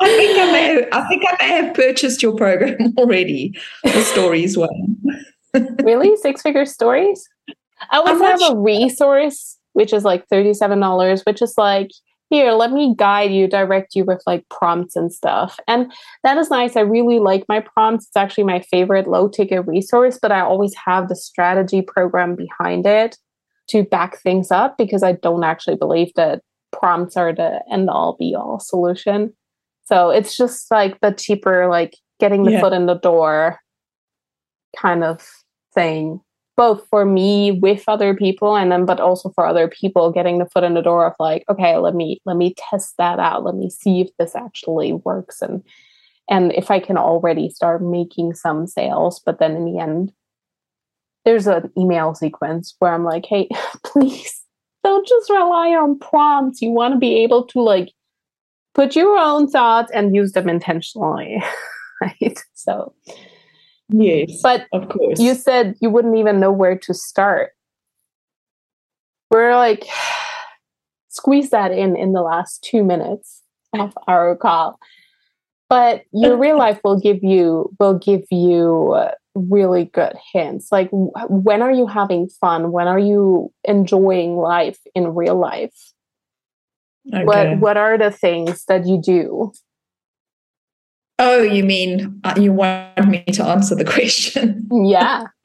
think 0.00 0.38
I 0.38 0.52
may 0.52 0.62
have, 0.74 0.88
I 0.92 1.08
think 1.08 1.24
I 1.26 1.36
may 1.40 1.48
have 1.48 1.74
purchased 1.74 2.22
your 2.22 2.36
program 2.36 2.94
already, 2.98 3.58
the 3.82 4.02
stories 4.02 4.56
one. 4.56 4.98
really? 5.82 6.14
Six 6.16 6.42
figure 6.42 6.64
stories? 6.64 7.28
I 7.90 7.96
always 7.96 8.20
have 8.20 8.52
a 8.52 8.56
resource, 8.56 9.58
which 9.72 9.92
is 9.92 10.04
like 10.04 10.28
$37, 10.28 11.26
which 11.26 11.42
is 11.42 11.54
like 11.58 11.90
here, 12.30 12.52
let 12.52 12.70
me 12.70 12.94
guide 12.96 13.32
you, 13.32 13.48
direct 13.48 13.94
you 13.96 14.04
with 14.04 14.22
like 14.26 14.48
prompts 14.48 14.94
and 14.94 15.12
stuff. 15.12 15.58
And 15.66 15.92
that 16.22 16.38
is 16.38 16.48
nice. 16.48 16.76
I 16.76 16.80
really 16.80 17.18
like 17.18 17.44
my 17.48 17.60
prompts. 17.60 18.06
It's 18.06 18.16
actually 18.16 18.44
my 18.44 18.60
favorite 18.60 19.08
low 19.08 19.28
ticket 19.28 19.66
resource, 19.66 20.18
but 20.20 20.30
I 20.30 20.40
always 20.40 20.72
have 20.86 21.08
the 21.08 21.16
strategy 21.16 21.82
program 21.82 22.36
behind 22.36 22.86
it 22.86 23.18
to 23.68 23.82
back 23.82 24.18
things 24.18 24.50
up 24.50 24.78
because 24.78 25.02
I 25.02 25.12
don't 25.12 25.44
actually 25.44 25.76
believe 25.76 26.12
that 26.14 26.42
prompts 26.72 27.16
are 27.16 27.32
the 27.32 27.62
end 27.70 27.90
all 27.90 28.16
be 28.16 28.34
all 28.34 28.60
solution. 28.60 29.34
So 29.84 30.10
it's 30.10 30.36
just 30.36 30.70
like 30.70 31.00
the 31.00 31.10
cheaper, 31.10 31.68
like 31.68 31.96
getting 32.20 32.44
the 32.44 32.52
yeah. 32.52 32.60
foot 32.60 32.72
in 32.72 32.86
the 32.86 32.94
door 32.94 33.58
kind 34.76 35.02
of 35.02 35.28
thing 35.74 36.20
both 36.60 36.86
for 36.90 37.06
me 37.06 37.52
with 37.52 37.84
other 37.88 38.14
people 38.14 38.54
and 38.54 38.70
then 38.70 38.84
but 38.84 39.00
also 39.00 39.30
for 39.30 39.46
other 39.46 39.66
people 39.66 40.12
getting 40.12 40.36
the 40.36 40.44
foot 40.44 40.62
in 40.62 40.74
the 40.74 40.82
door 40.82 41.06
of 41.06 41.14
like 41.18 41.42
okay 41.48 41.78
let 41.78 41.94
me 41.94 42.20
let 42.26 42.36
me 42.36 42.54
test 42.58 42.98
that 42.98 43.18
out. 43.18 43.44
Let 43.44 43.54
me 43.54 43.70
see 43.70 44.02
if 44.02 44.08
this 44.18 44.36
actually 44.36 44.92
works 44.92 45.40
and 45.40 45.62
and 46.28 46.52
if 46.52 46.70
i 46.70 46.78
can 46.78 46.98
already 46.98 47.48
start 47.48 47.82
making 47.82 48.34
some 48.34 48.66
sales 48.66 49.22
but 49.24 49.38
then 49.38 49.56
in 49.56 49.64
the 49.64 49.80
end 49.80 50.12
there's 51.24 51.46
an 51.46 51.72
email 51.78 52.14
sequence 52.14 52.76
where 52.78 52.92
i'm 52.92 53.04
like 53.04 53.24
hey 53.24 53.48
please 53.84 54.42
don't 54.82 55.06
just 55.06 55.30
rely 55.30 55.70
on 55.70 55.98
prompts. 55.98 56.62
You 56.62 56.70
want 56.70 56.94
to 56.94 56.98
be 56.98 57.22
able 57.22 57.46
to 57.46 57.60
like 57.60 57.92
put 58.74 58.96
your 58.96 59.18
own 59.18 59.48
thoughts 59.48 59.90
and 59.92 60.14
use 60.14 60.32
them 60.32 60.48
intentionally 60.48 61.42
right? 62.00 62.38
So 62.54 62.94
Yes. 63.92 64.40
But 64.42 64.66
of 64.72 64.88
course. 64.88 65.20
You 65.20 65.34
said 65.34 65.76
you 65.80 65.90
wouldn't 65.90 66.16
even 66.16 66.40
know 66.40 66.52
where 66.52 66.78
to 66.78 66.94
start. 66.94 67.52
We're 69.30 69.54
like 69.56 69.84
squeeze 71.08 71.50
that 71.50 71.72
in 71.72 71.96
in 71.96 72.12
the 72.12 72.22
last 72.22 72.62
2 72.70 72.84
minutes 72.84 73.42
of 73.78 73.96
our 74.06 74.36
call. 74.36 74.78
But 75.68 76.02
your 76.12 76.36
real 76.36 76.58
life 76.66 76.80
will 76.84 76.98
give 76.98 77.22
you 77.22 77.74
will 77.78 77.98
give 77.98 78.24
you 78.30 78.92
uh, 78.96 79.12
really 79.34 79.86
good 79.86 80.14
hints. 80.32 80.70
Like 80.72 80.88
when 80.92 81.62
are 81.62 81.72
you 81.72 81.86
having 81.86 82.28
fun? 82.28 82.72
When 82.72 82.88
are 82.88 82.98
you 82.98 83.52
enjoying 83.64 84.36
life 84.36 84.78
in 84.94 85.14
real 85.14 85.38
life? 85.38 85.74
Okay. 87.12 87.24
What 87.24 87.58
what 87.58 87.76
are 87.76 87.96
the 87.96 88.10
things 88.10 88.64
that 88.66 88.86
you 88.86 89.00
do 89.00 89.52
Oh, 91.22 91.42
you 91.42 91.64
mean 91.64 92.18
uh, 92.24 92.34
you 92.38 92.50
want 92.50 93.06
me 93.06 93.22
to 93.24 93.44
answer 93.44 93.74
the 93.74 93.84
question? 93.84 94.66
Yeah. 94.72 95.24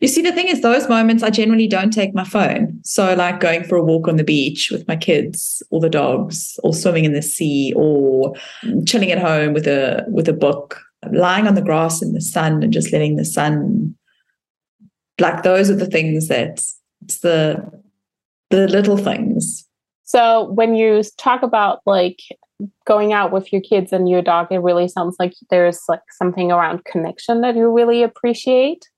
you 0.00 0.06
see, 0.06 0.22
the 0.22 0.30
thing 0.30 0.46
is, 0.46 0.62
those 0.62 0.88
moments 0.88 1.24
I 1.24 1.30
generally 1.30 1.66
don't 1.66 1.92
take 1.92 2.14
my 2.14 2.22
phone. 2.22 2.78
So, 2.84 3.12
like 3.14 3.40
going 3.40 3.64
for 3.64 3.74
a 3.74 3.82
walk 3.82 4.06
on 4.06 4.16
the 4.16 4.24
beach 4.24 4.70
with 4.70 4.86
my 4.86 4.94
kids 4.94 5.64
or 5.70 5.80
the 5.80 5.90
dogs, 5.90 6.60
or 6.62 6.72
swimming 6.72 7.04
in 7.04 7.12
the 7.12 7.22
sea, 7.22 7.72
or 7.74 8.34
chilling 8.86 9.10
at 9.10 9.18
home 9.18 9.52
with 9.52 9.66
a 9.66 10.04
with 10.06 10.28
a 10.28 10.32
book, 10.32 10.80
lying 11.10 11.48
on 11.48 11.56
the 11.56 11.62
grass 11.62 12.02
in 12.02 12.12
the 12.12 12.20
sun 12.20 12.62
and 12.62 12.72
just 12.72 12.92
letting 12.92 13.16
the 13.16 13.24
sun. 13.24 13.96
Like 15.18 15.42
those 15.42 15.70
are 15.70 15.76
the 15.76 15.86
things 15.86 16.28
that 16.28 16.62
it's 17.02 17.18
the 17.18 17.68
the 18.50 18.68
little 18.68 18.96
things. 18.96 19.66
So 20.04 20.50
when 20.52 20.76
you 20.76 21.02
talk 21.18 21.42
about 21.42 21.80
like 21.84 22.20
going 22.86 23.12
out 23.12 23.32
with 23.32 23.52
your 23.52 23.62
kids 23.62 23.92
and 23.92 24.08
your 24.08 24.22
dog, 24.22 24.48
it 24.50 24.58
really 24.58 24.88
sounds 24.88 25.16
like 25.18 25.34
there's 25.50 25.80
like 25.88 26.02
something 26.18 26.52
around 26.52 26.84
connection 26.84 27.40
that 27.40 27.56
you 27.56 27.70
really 27.70 28.02
appreciate. 28.02 28.88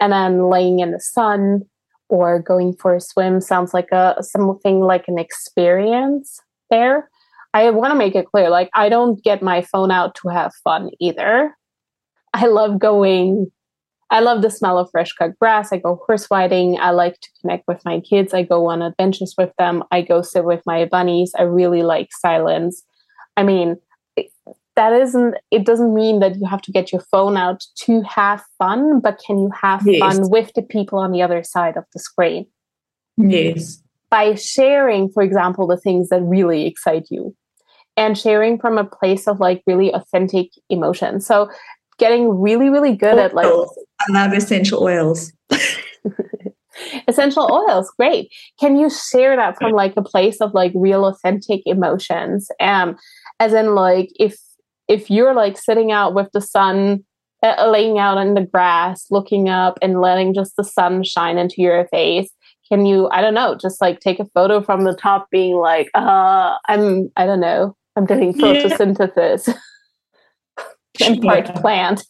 And 0.00 0.12
then 0.12 0.48
laying 0.48 0.80
in 0.80 0.92
the 0.92 1.00
sun 1.00 1.62
or 2.08 2.40
going 2.40 2.74
for 2.74 2.94
a 2.94 3.00
swim 3.00 3.40
sounds 3.40 3.74
like 3.74 3.90
a 3.92 4.16
something 4.22 4.80
like 4.80 5.08
an 5.08 5.18
experience 5.18 6.40
there. 6.70 7.10
I 7.54 7.70
want 7.70 7.92
to 7.92 7.98
make 7.98 8.14
it 8.14 8.26
clear 8.26 8.50
like, 8.50 8.70
I 8.74 8.88
don't 8.88 9.22
get 9.22 9.42
my 9.42 9.62
phone 9.62 9.90
out 9.90 10.14
to 10.16 10.28
have 10.28 10.52
fun 10.62 10.90
either. 11.00 11.54
I 12.34 12.46
love 12.46 12.78
going, 12.78 13.50
I 14.10 14.20
love 14.20 14.42
the 14.42 14.50
smell 14.50 14.78
of 14.78 14.90
fresh 14.90 15.12
cut 15.12 15.38
grass. 15.38 15.72
I 15.72 15.78
go 15.78 16.00
horse 16.06 16.28
riding. 16.30 16.78
I 16.80 16.90
like 16.90 17.20
to 17.20 17.28
connect 17.40 17.66
with 17.68 17.84
my 17.84 18.00
kids. 18.00 18.32
I 18.32 18.42
go 18.42 18.68
on 18.68 18.82
adventures 18.82 19.34
with 19.36 19.52
them. 19.58 19.82
I 19.90 20.02
go 20.02 20.22
sit 20.22 20.44
with 20.44 20.62
my 20.64 20.84
bunnies. 20.86 21.32
I 21.38 21.42
really 21.42 21.82
like 21.82 22.08
silence. 22.12 22.82
I 23.38 23.44
mean, 23.44 23.76
that 24.78 24.92
isn't 24.92 25.34
it 25.50 25.66
doesn't 25.66 25.92
mean 25.92 26.20
that 26.20 26.36
you 26.36 26.46
have 26.46 26.62
to 26.62 26.72
get 26.72 26.92
your 26.92 27.00
phone 27.00 27.36
out 27.36 27.64
to 27.74 28.00
have 28.02 28.42
fun 28.58 29.00
but 29.00 29.20
can 29.26 29.38
you 29.38 29.50
have 29.50 29.82
yes. 29.84 29.98
fun 29.98 30.30
with 30.30 30.52
the 30.54 30.62
people 30.62 31.00
on 31.00 31.10
the 31.10 31.20
other 31.20 31.42
side 31.42 31.76
of 31.76 31.84
the 31.92 31.98
screen 31.98 32.46
yes 33.16 33.82
by 34.08 34.36
sharing 34.36 35.10
for 35.10 35.22
example 35.22 35.66
the 35.66 35.76
things 35.76 36.10
that 36.10 36.22
really 36.22 36.64
excite 36.64 37.08
you 37.10 37.34
and 37.96 38.16
sharing 38.16 38.56
from 38.56 38.78
a 38.78 38.84
place 38.84 39.26
of 39.26 39.40
like 39.40 39.62
really 39.66 39.92
authentic 39.92 40.50
emotion 40.70 41.20
so 41.20 41.50
getting 41.98 42.28
really 42.40 42.68
really 42.68 42.94
good 42.94 43.18
oils. 43.18 43.24
at 43.24 43.34
like 43.34 43.46
i 44.00 44.12
love 44.12 44.32
essential 44.32 44.80
oils 44.80 45.32
essential 47.06 47.48
oils 47.50 47.90
great. 47.96 48.30
Can 48.60 48.76
you 48.76 48.90
share 48.90 49.36
that 49.36 49.56
from 49.58 49.72
like 49.72 49.94
a 49.96 50.02
place 50.02 50.40
of 50.40 50.54
like 50.54 50.72
real 50.74 51.06
authentic 51.06 51.62
emotions? 51.66 52.48
Um 52.60 52.96
as 53.40 53.52
in 53.52 53.74
like 53.74 54.10
if 54.18 54.36
if 54.88 55.10
you're 55.10 55.34
like 55.34 55.58
sitting 55.58 55.92
out 55.92 56.14
with 56.14 56.28
the 56.32 56.40
sun 56.40 57.04
uh, 57.42 57.70
laying 57.70 57.98
out 57.98 58.18
in 58.18 58.34
the 58.34 58.44
grass 58.44 59.06
looking 59.10 59.48
up 59.48 59.78
and 59.80 60.00
letting 60.00 60.34
just 60.34 60.56
the 60.56 60.64
sun 60.64 61.04
shine 61.04 61.38
into 61.38 61.62
your 61.62 61.86
face 61.88 62.30
can 62.68 62.84
you 62.84 63.08
i 63.12 63.20
don't 63.20 63.34
know 63.34 63.54
just 63.54 63.80
like 63.80 64.00
take 64.00 64.18
a 64.18 64.24
photo 64.34 64.60
from 64.60 64.82
the 64.84 64.94
top 64.94 65.28
being 65.30 65.56
like 65.56 65.88
uh 65.94 66.56
i'm 66.68 67.08
i 67.16 67.24
don't 67.24 67.40
know 67.40 67.76
i'm 67.96 68.06
doing 68.06 68.32
photosynthesis. 68.34 69.46
yeah. 69.48 69.54
and 71.00 71.22
part 71.22 71.46
plant 71.56 72.04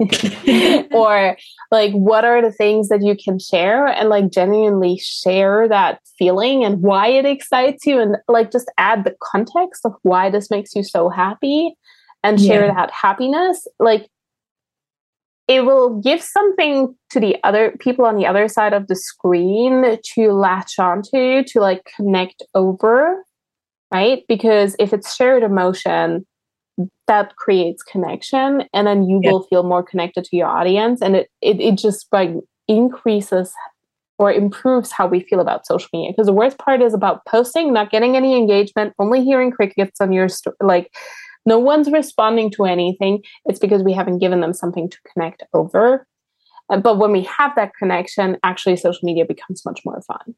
or 0.92 1.36
like 1.70 1.92
what 1.92 2.24
are 2.24 2.40
the 2.42 2.52
things 2.52 2.88
that 2.88 3.02
you 3.02 3.14
can 3.22 3.38
share 3.38 3.86
and 3.86 4.08
like 4.08 4.30
genuinely 4.30 4.98
share 4.98 5.68
that 5.68 6.00
feeling 6.18 6.64
and 6.64 6.82
why 6.82 7.06
it 7.06 7.24
excites 7.24 7.86
you 7.86 8.00
and 8.00 8.16
like 8.28 8.50
just 8.50 8.70
add 8.78 9.04
the 9.04 9.14
context 9.32 9.84
of 9.84 9.92
why 10.02 10.30
this 10.30 10.50
makes 10.50 10.74
you 10.74 10.82
so 10.82 11.08
happy 11.08 11.74
and 12.22 12.40
share 12.40 12.66
yeah. 12.66 12.74
that 12.74 12.90
happiness, 12.90 13.66
like 13.78 14.08
it 15.48 15.64
will 15.64 16.00
give 16.00 16.22
something 16.22 16.94
to 17.10 17.18
the 17.18 17.36
other 17.42 17.74
people 17.80 18.04
on 18.04 18.16
the 18.16 18.26
other 18.26 18.46
side 18.46 18.72
of 18.72 18.86
the 18.86 18.96
screen 18.96 19.98
to 20.14 20.32
latch 20.32 20.78
onto, 20.78 21.42
to 21.44 21.60
like 21.60 21.90
connect 21.96 22.42
over, 22.54 23.24
right? 23.92 24.22
Because 24.28 24.76
if 24.78 24.92
it's 24.92 25.14
shared 25.14 25.42
emotion, 25.42 26.26
that 27.10 27.34
creates 27.36 27.82
connection 27.82 28.64
and 28.72 28.86
then 28.86 29.02
you 29.08 29.20
yeah. 29.22 29.30
will 29.30 29.42
feel 29.44 29.64
more 29.64 29.82
connected 29.82 30.24
to 30.24 30.36
your 30.36 30.46
audience 30.46 31.02
and 31.02 31.16
it, 31.16 31.28
it, 31.40 31.60
it 31.60 31.76
just 31.76 32.06
like 32.12 32.30
increases 32.68 33.52
or 34.18 34.30
improves 34.32 34.92
how 34.92 35.06
we 35.06 35.20
feel 35.20 35.40
about 35.40 35.66
social 35.66 35.88
media 35.92 36.12
because 36.12 36.26
the 36.26 36.32
worst 36.32 36.58
part 36.58 36.80
is 36.80 36.94
about 36.94 37.24
posting 37.26 37.72
not 37.72 37.90
getting 37.90 38.16
any 38.16 38.36
engagement 38.36 38.94
only 38.98 39.24
hearing 39.24 39.50
crickets 39.50 40.00
on 40.00 40.12
your 40.12 40.28
sto- 40.28 40.52
like 40.62 40.90
no 41.46 41.58
one's 41.58 41.90
responding 41.90 42.50
to 42.52 42.64
anything, 42.64 43.22
it's 43.46 43.58
because 43.58 43.82
we 43.82 43.92
haven't 43.92 44.18
given 44.18 44.40
them 44.40 44.52
something 44.52 44.88
to 44.90 44.98
connect 45.12 45.42
over. 45.54 46.06
Uh, 46.68 46.78
but 46.78 46.98
when 46.98 47.12
we 47.12 47.22
have 47.22 47.52
that 47.56 47.72
connection, 47.78 48.36
actually, 48.44 48.76
social 48.76 49.00
media 49.02 49.24
becomes 49.24 49.64
much 49.64 49.80
more 49.84 50.00
fun. 50.02 50.34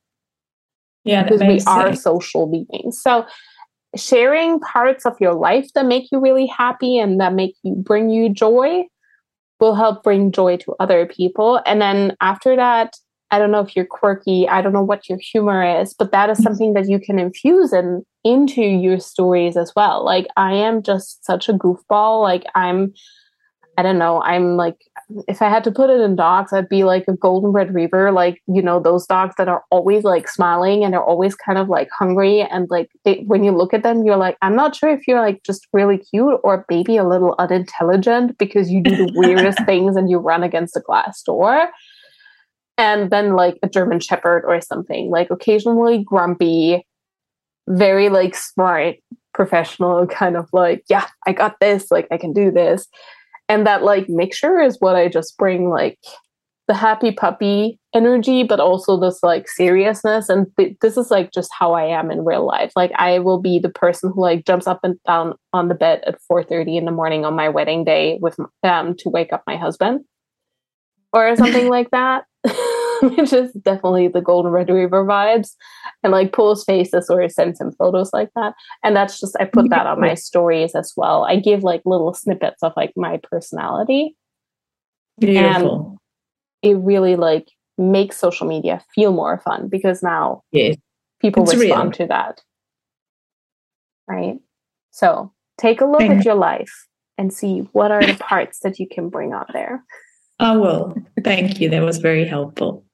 Yeah, 1.05 1.25
because 1.25 1.41
we 1.41 1.61
are 1.67 1.95
social 1.97 2.47
beings. 2.47 3.03
So, 3.03 3.27
sharing 3.97 4.61
parts 4.61 5.05
of 5.05 5.17
your 5.21 5.35
life 5.35 5.71
that 5.75 5.87
make 5.87 6.11
you 6.11 6.21
really 6.21 6.47
happy 6.47 6.99
and 6.99 7.21
that 7.21 7.35
make 7.35 7.55
you 7.63 7.75
bring 7.75 8.11
you 8.11 8.29
joy 8.29 8.85
will 9.61 9.75
help 9.75 10.03
bring 10.03 10.33
joy 10.33 10.57
to 10.57 10.75
other 10.81 11.07
people. 11.07 11.61
And 11.65 11.81
then 11.81 12.17
after 12.21 12.57
that, 12.57 12.97
I 13.31 13.39
don't 13.39 13.51
know 13.51 13.61
if 13.61 13.75
you're 13.75 13.87
quirky, 13.87 14.47
I 14.49 14.61
don't 14.61 14.73
know 14.73 14.83
what 14.83 15.09
your 15.09 15.19
humor 15.19 15.81
is, 15.81 15.95
but 15.95 16.13
that 16.13 16.29
is 16.29 16.39
mm-hmm. 16.39 16.43
something 16.43 16.75
that 16.75 16.89
you 16.89 16.99
can 16.99 17.19
infuse 17.19 17.73
in 17.73 18.05
into 18.25 18.63
your 18.63 19.01
stories 19.01 19.57
as 19.57 19.73
well. 19.75 20.05
Like 20.05 20.27
I 20.37 20.53
am 20.53 20.83
just 20.83 21.25
such 21.25 21.49
a 21.49 21.55
goofball. 21.55 22.23
Like 22.23 22.45
I'm 22.55 22.93
I 23.79 23.83
don't 23.83 23.99
know, 23.99 24.21
I'm 24.21 24.57
like 24.57 24.77
if 25.29 25.43
I 25.43 25.49
had 25.49 25.65
to 25.65 25.71
put 25.71 25.91
it 25.91 26.01
in 26.01 26.17
dogs, 26.17 26.53
I'd 26.53 26.69
be 26.69 26.85
like 26.85 27.05
a 27.09 27.17
golden 27.17 27.53
retriever, 27.53 28.13
like 28.13 28.43
you 28.47 28.63
know 28.63 28.81
those 28.81 29.07
dogs 29.07 29.35
that 29.39 29.49
are 29.49 29.65
always 29.71 30.05
like 30.05 30.29
smiling 30.29 30.85
and 30.85 30.93
they're 30.93 31.03
always 31.03 31.35
kind 31.35 31.59
of 31.59 31.69
like 31.69 31.89
hungry 31.97 32.41
and 32.41 32.69
like 32.71 32.89
they, 33.05 33.25
when 33.27 33.45
you 33.45 33.53
look 33.53 33.75
at 33.75 33.83
them, 33.83 34.05
you're 34.05 34.17
like, 34.17 34.37
I'm 34.43 34.57
not 34.57 34.75
sure 34.77 34.91
if 34.91 35.07
you're 35.07 35.21
like 35.21 35.43
just 35.45 35.67
really 35.73 35.99
cute 35.99 36.41
or 36.45 36.65
maybe 36.71 36.97
a 36.97 37.09
little 37.09 37.35
unintelligent 37.39 38.39
because 38.39 38.71
you 38.71 38.83
do 38.83 38.97
the 38.97 39.13
weirdest 39.17 39.65
things 39.67 39.97
and 39.97 40.11
you 40.11 40.19
run 40.19 40.43
against 40.43 40.77
a 40.77 40.81
glass 40.81 41.23
door 41.23 41.69
and 42.79 43.11
then 43.11 43.35
like 43.35 43.59
a 43.63 43.69
German 43.69 44.01
Shepherd 44.01 44.45
or 44.47 44.61
something, 44.61 45.11
like 45.11 45.31
occasionally 45.31 46.03
grumpy, 46.03 46.87
very 47.69 48.09
like 48.09 48.35
smart, 48.35 48.97
professional, 49.35 50.07
kind 50.07 50.37
of 50.37 50.49
like, 50.53 50.83
yeah, 50.89 51.07
I 51.27 51.33
got 51.33 51.61
this, 51.61 51.91
like 51.91 52.09
I 52.11 52.19
can 52.19 52.33
do 52.33 52.51
this. 52.51 52.87
And 53.49 53.67
that 53.67 53.83
like 53.83 54.09
mixture 54.09 54.61
is 54.61 54.77
what 54.81 54.97
I 54.97 55.09
just 55.09 55.37
bring 55.37 55.69
like 55.69 55.99
the 56.69 56.75
happy 56.75 57.13
puppy 57.13 57.79
energy, 57.95 58.45
but 58.45 58.61
also 58.61 58.99
this 58.99 59.23
like 59.23 59.49
seriousness. 59.49 60.29
And 60.29 60.47
th- 60.57 60.77
this 60.81 60.97
is 60.97 61.11
like 61.11 61.33
just 61.33 61.51
how 61.59 61.75
I 61.75 61.85
am 61.85 62.11
in 62.11 62.25
real 62.25 62.47
life. 62.47 62.73
Like 62.77 62.93
I 62.97 63.19
will 63.19 63.41
be 63.41 63.59
the 63.59 63.69
person 63.69 64.13
who 64.15 64.23
like 64.23 64.47
jumps 64.47 64.67
up 64.67 64.81
and 64.83 64.97
down 65.07 65.35
on 65.53 65.69
the 65.69 65.75
bed 65.75 66.03
at 66.07 66.19
4.30 66.31 66.79
in 66.79 66.85
the 66.85 66.93
morning 66.93 67.25
on 67.25 67.35
my 67.35 67.49
wedding 67.49 67.85
day 67.85 68.19
with 68.23 68.39
um 68.63 68.95
to 68.99 69.09
wake 69.11 69.33
up 69.33 69.43
my 69.47 69.57
husband 69.57 70.05
or 71.13 71.37
something 71.37 71.69
like 71.69 71.91
that. 71.91 72.25
which 73.17 73.33
is 73.33 73.53
definitely 73.55 74.07
the 74.07 74.21
golden 74.21 74.53
red 74.53 74.69
retriever 74.69 75.05
vibes 75.05 75.57
and 76.05 76.13
like 76.13 76.33
pulls 76.33 76.63
faces 76.65 77.11
or 77.11 77.29
sends 77.29 77.61
him 77.61 77.73
photos 77.73 78.13
like 78.13 78.31
that 78.37 78.55
and 78.85 78.95
that's 78.95 79.19
just 79.19 79.37
i 79.41 79.45
put 79.45 79.69
that 79.71 79.87
on 79.87 80.01
my 80.01 80.15
stories 80.15 80.75
as 80.77 80.93
well 80.97 81.25
i 81.25 81.35
give 81.35 81.65
like 81.65 81.83
little 81.85 82.15
snippets 82.15 82.63
of 82.63 82.73
like 82.77 82.93
my 82.97 83.19
personality 83.31 84.17
Beautiful. 85.19 85.99
and 86.63 86.71
it 86.71 86.79
really 86.79 87.17
like 87.17 87.49
makes 87.77 88.17
social 88.17 88.47
media 88.47 88.81
feel 88.95 89.13
more 89.13 89.39
fun 89.41 89.67
because 89.69 90.03
now 90.03 90.43
yeah. 90.53 90.75
people 91.21 91.43
it's 91.43 91.55
respond 91.57 91.87
real. 91.87 91.93
to 91.93 92.07
that 92.07 92.41
right 94.09 94.39
so 94.93 95.33
take 95.59 95.81
a 95.81 95.87
look 95.87 96.03
at 96.03 96.25
your 96.25 96.35
life 96.35 96.87
and 97.19 97.33
see 97.33 97.69
what 97.73 97.91
are 97.91 98.05
the 98.05 98.15
parts 98.15 98.61
that 98.61 98.79
you 98.79 98.87
can 98.89 99.09
bring 99.09 99.33
out 99.33 99.53
there 99.53 99.83
I 100.43 100.57
will. 100.57 100.97
Thank 101.23 101.61
you. 101.61 101.71
That 101.71 101.83
was 101.83 101.99
very 101.99 102.27
helpful. 102.27 102.85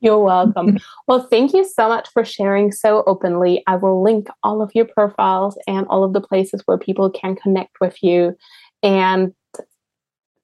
You're 0.00 0.18
welcome. 0.18 0.78
well, 1.08 1.26
thank 1.28 1.52
you 1.52 1.64
so 1.64 1.88
much 1.88 2.08
for 2.12 2.24
sharing 2.24 2.70
so 2.72 3.02
openly. 3.06 3.62
I 3.66 3.76
will 3.76 4.02
link 4.02 4.28
all 4.42 4.62
of 4.62 4.70
your 4.74 4.84
profiles 4.84 5.58
and 5.66 5.86
all 5.88 6.04
of 6.04 6.12
the 6.12 6.20
places 6.20 6.62
where 6.66 6.78
people 6.78 7.10
can 7.10 7.36
connect 7.36 7.80
with 7.80 8.02
you. 8.02 8.36
And 8.82 9.34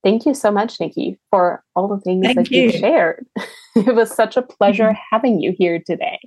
thank 0.03 0.27
you 0.27 0.35
so 0.35 0.51
much, 0.51 0.81
Nikki, 0.81 1.19
for 1.31 1.63
all 1.77 1.89
the 1.89 2.01
things 2.01 2.25
thank 2.25 2.37
that 2.37 2.51
you. 2.51 2.65
you 2.65 2.73
shared. 2.73 3.27
it 3.77 3.95
was 3.95 4.15
such 4.15 4.37
a 4.37 4.43
pleasure 4.43 4.89
mm-hmm. 4.89 5.03
having 5.11 5.41
you 5.41 5.55
here 5.57 5.79
today. 5.85 6.19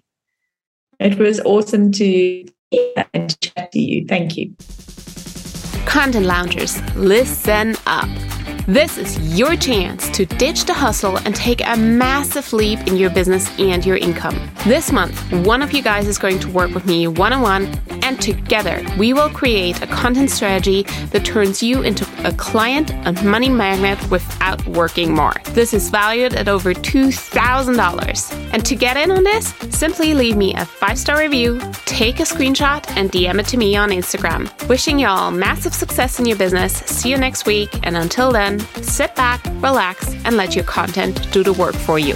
It 1.00 1.18
was 1.18 1.40
awesome 1.42 1.92
to 1.94 2.46
chat 2.74 3.72
to 3.72 3.80
you. 3.80 4.06
Thank 4.08 4.38
you. 4.38 4.56
Content 5.86 6.26
loungers, 6.26 6.82
listen 6.96 7.76
up. 7.86 8.10
This 8.68 8.98
is 8.98 9.38
your 9.38 9.56
chance 9.56 10.10
to 10.10 10.26
ditch 10.26 10.66
the 10.66 10.74
hustle 10.74 11.18
and 11.18 11.36
take 11.36 11.62
a 11.68 11.78
massive 11.78 12.52
leap 12.52 12.80
in 12.88 12.98
your 12.98 13.12
business 13.12 13.48
and 13.60 13.86
your 13.86 13.98
income. 13.98 14.50
This 14.66 14.92
month, 14.92 15.20
one 15.46 15.62
of 15.62 15.72
you 15.72 15.84
guys 15.84 16.08
is 16.08 16.18
going 16.18 16.40
to 16.40 16.50
work 16.50 16.74
with 16.74 16.88
me 16.88 17.08
one 17.08 17.32
on 17.32 17.44
one, 17.44 17.80
and 18.02 18.20
together 18.20 18.84
we 18.98 19.14
will 19.14 19.30
create 19.30 19.84
a 19.84 19.88
content 19.88 20.32
strategy 20.32 20.82
that 21.12 21.24
turns 21.24 21.62
you 21.62 21.84
into 21.84 22.08
a 22.28 22.34
client 22.34 22.92
and 22.92 23.24
money 23.24 23.50
magnet 23.50 24.00
without 24.10 24.66
working 24.70 25.14
more. 25.14 25.34
This 25.52 25.72
is 25.72 25.92
valued 25.92 26.34
at 26.34 26.48
over 26.48 26.74
$2,000. 26.74 28.50
And 28.52 28.66
to 28.66 28.76
get 28.76 28.98
in 28.98 29.12
on 29.12 29.24
this, 29.24 29.54
simply 29.70 30.16
leave 30.16 30.38
me 30.38 30.56
a 30.56 30.66
five 30.66 30.98
star 30.98 31.20
review, 31.20 31.60
take 31.86 32.20
a 32.20 32.24
screenshot, 32.24 32.84
and 32.98 33.12
DM 33.12 33.40
it 33.40 33.46
to 33.48 33.58
me 33.58 33.76
on 33.76 33.90
Instagram. 33.92 34.50
Wishing 34.68 34.98
y'all 34.98 35.30
massive 35.30 35.74
success 35.76 36.20
in 36.20 36.26
your 36.26 36.38
business. 36.38 36.74
See 36.74 37.12
you 37.12 37.18
next 37.18 37.46
week, 37.46 37.70
and 37.84 37.96
until 37.96 38.32
then, 38.32 38.55
sit 38.82 39.16
back, 39.16 39.44
relax, 39.62 40.14
and 40.26 40.38
let 40.38 40.56
your 40.56 40.66
content 40.66 41.32
do 41.32 41.44
the 41.44 41.54
work 41.54 41.76
for 41.76 42.00
you. 42.00 42.16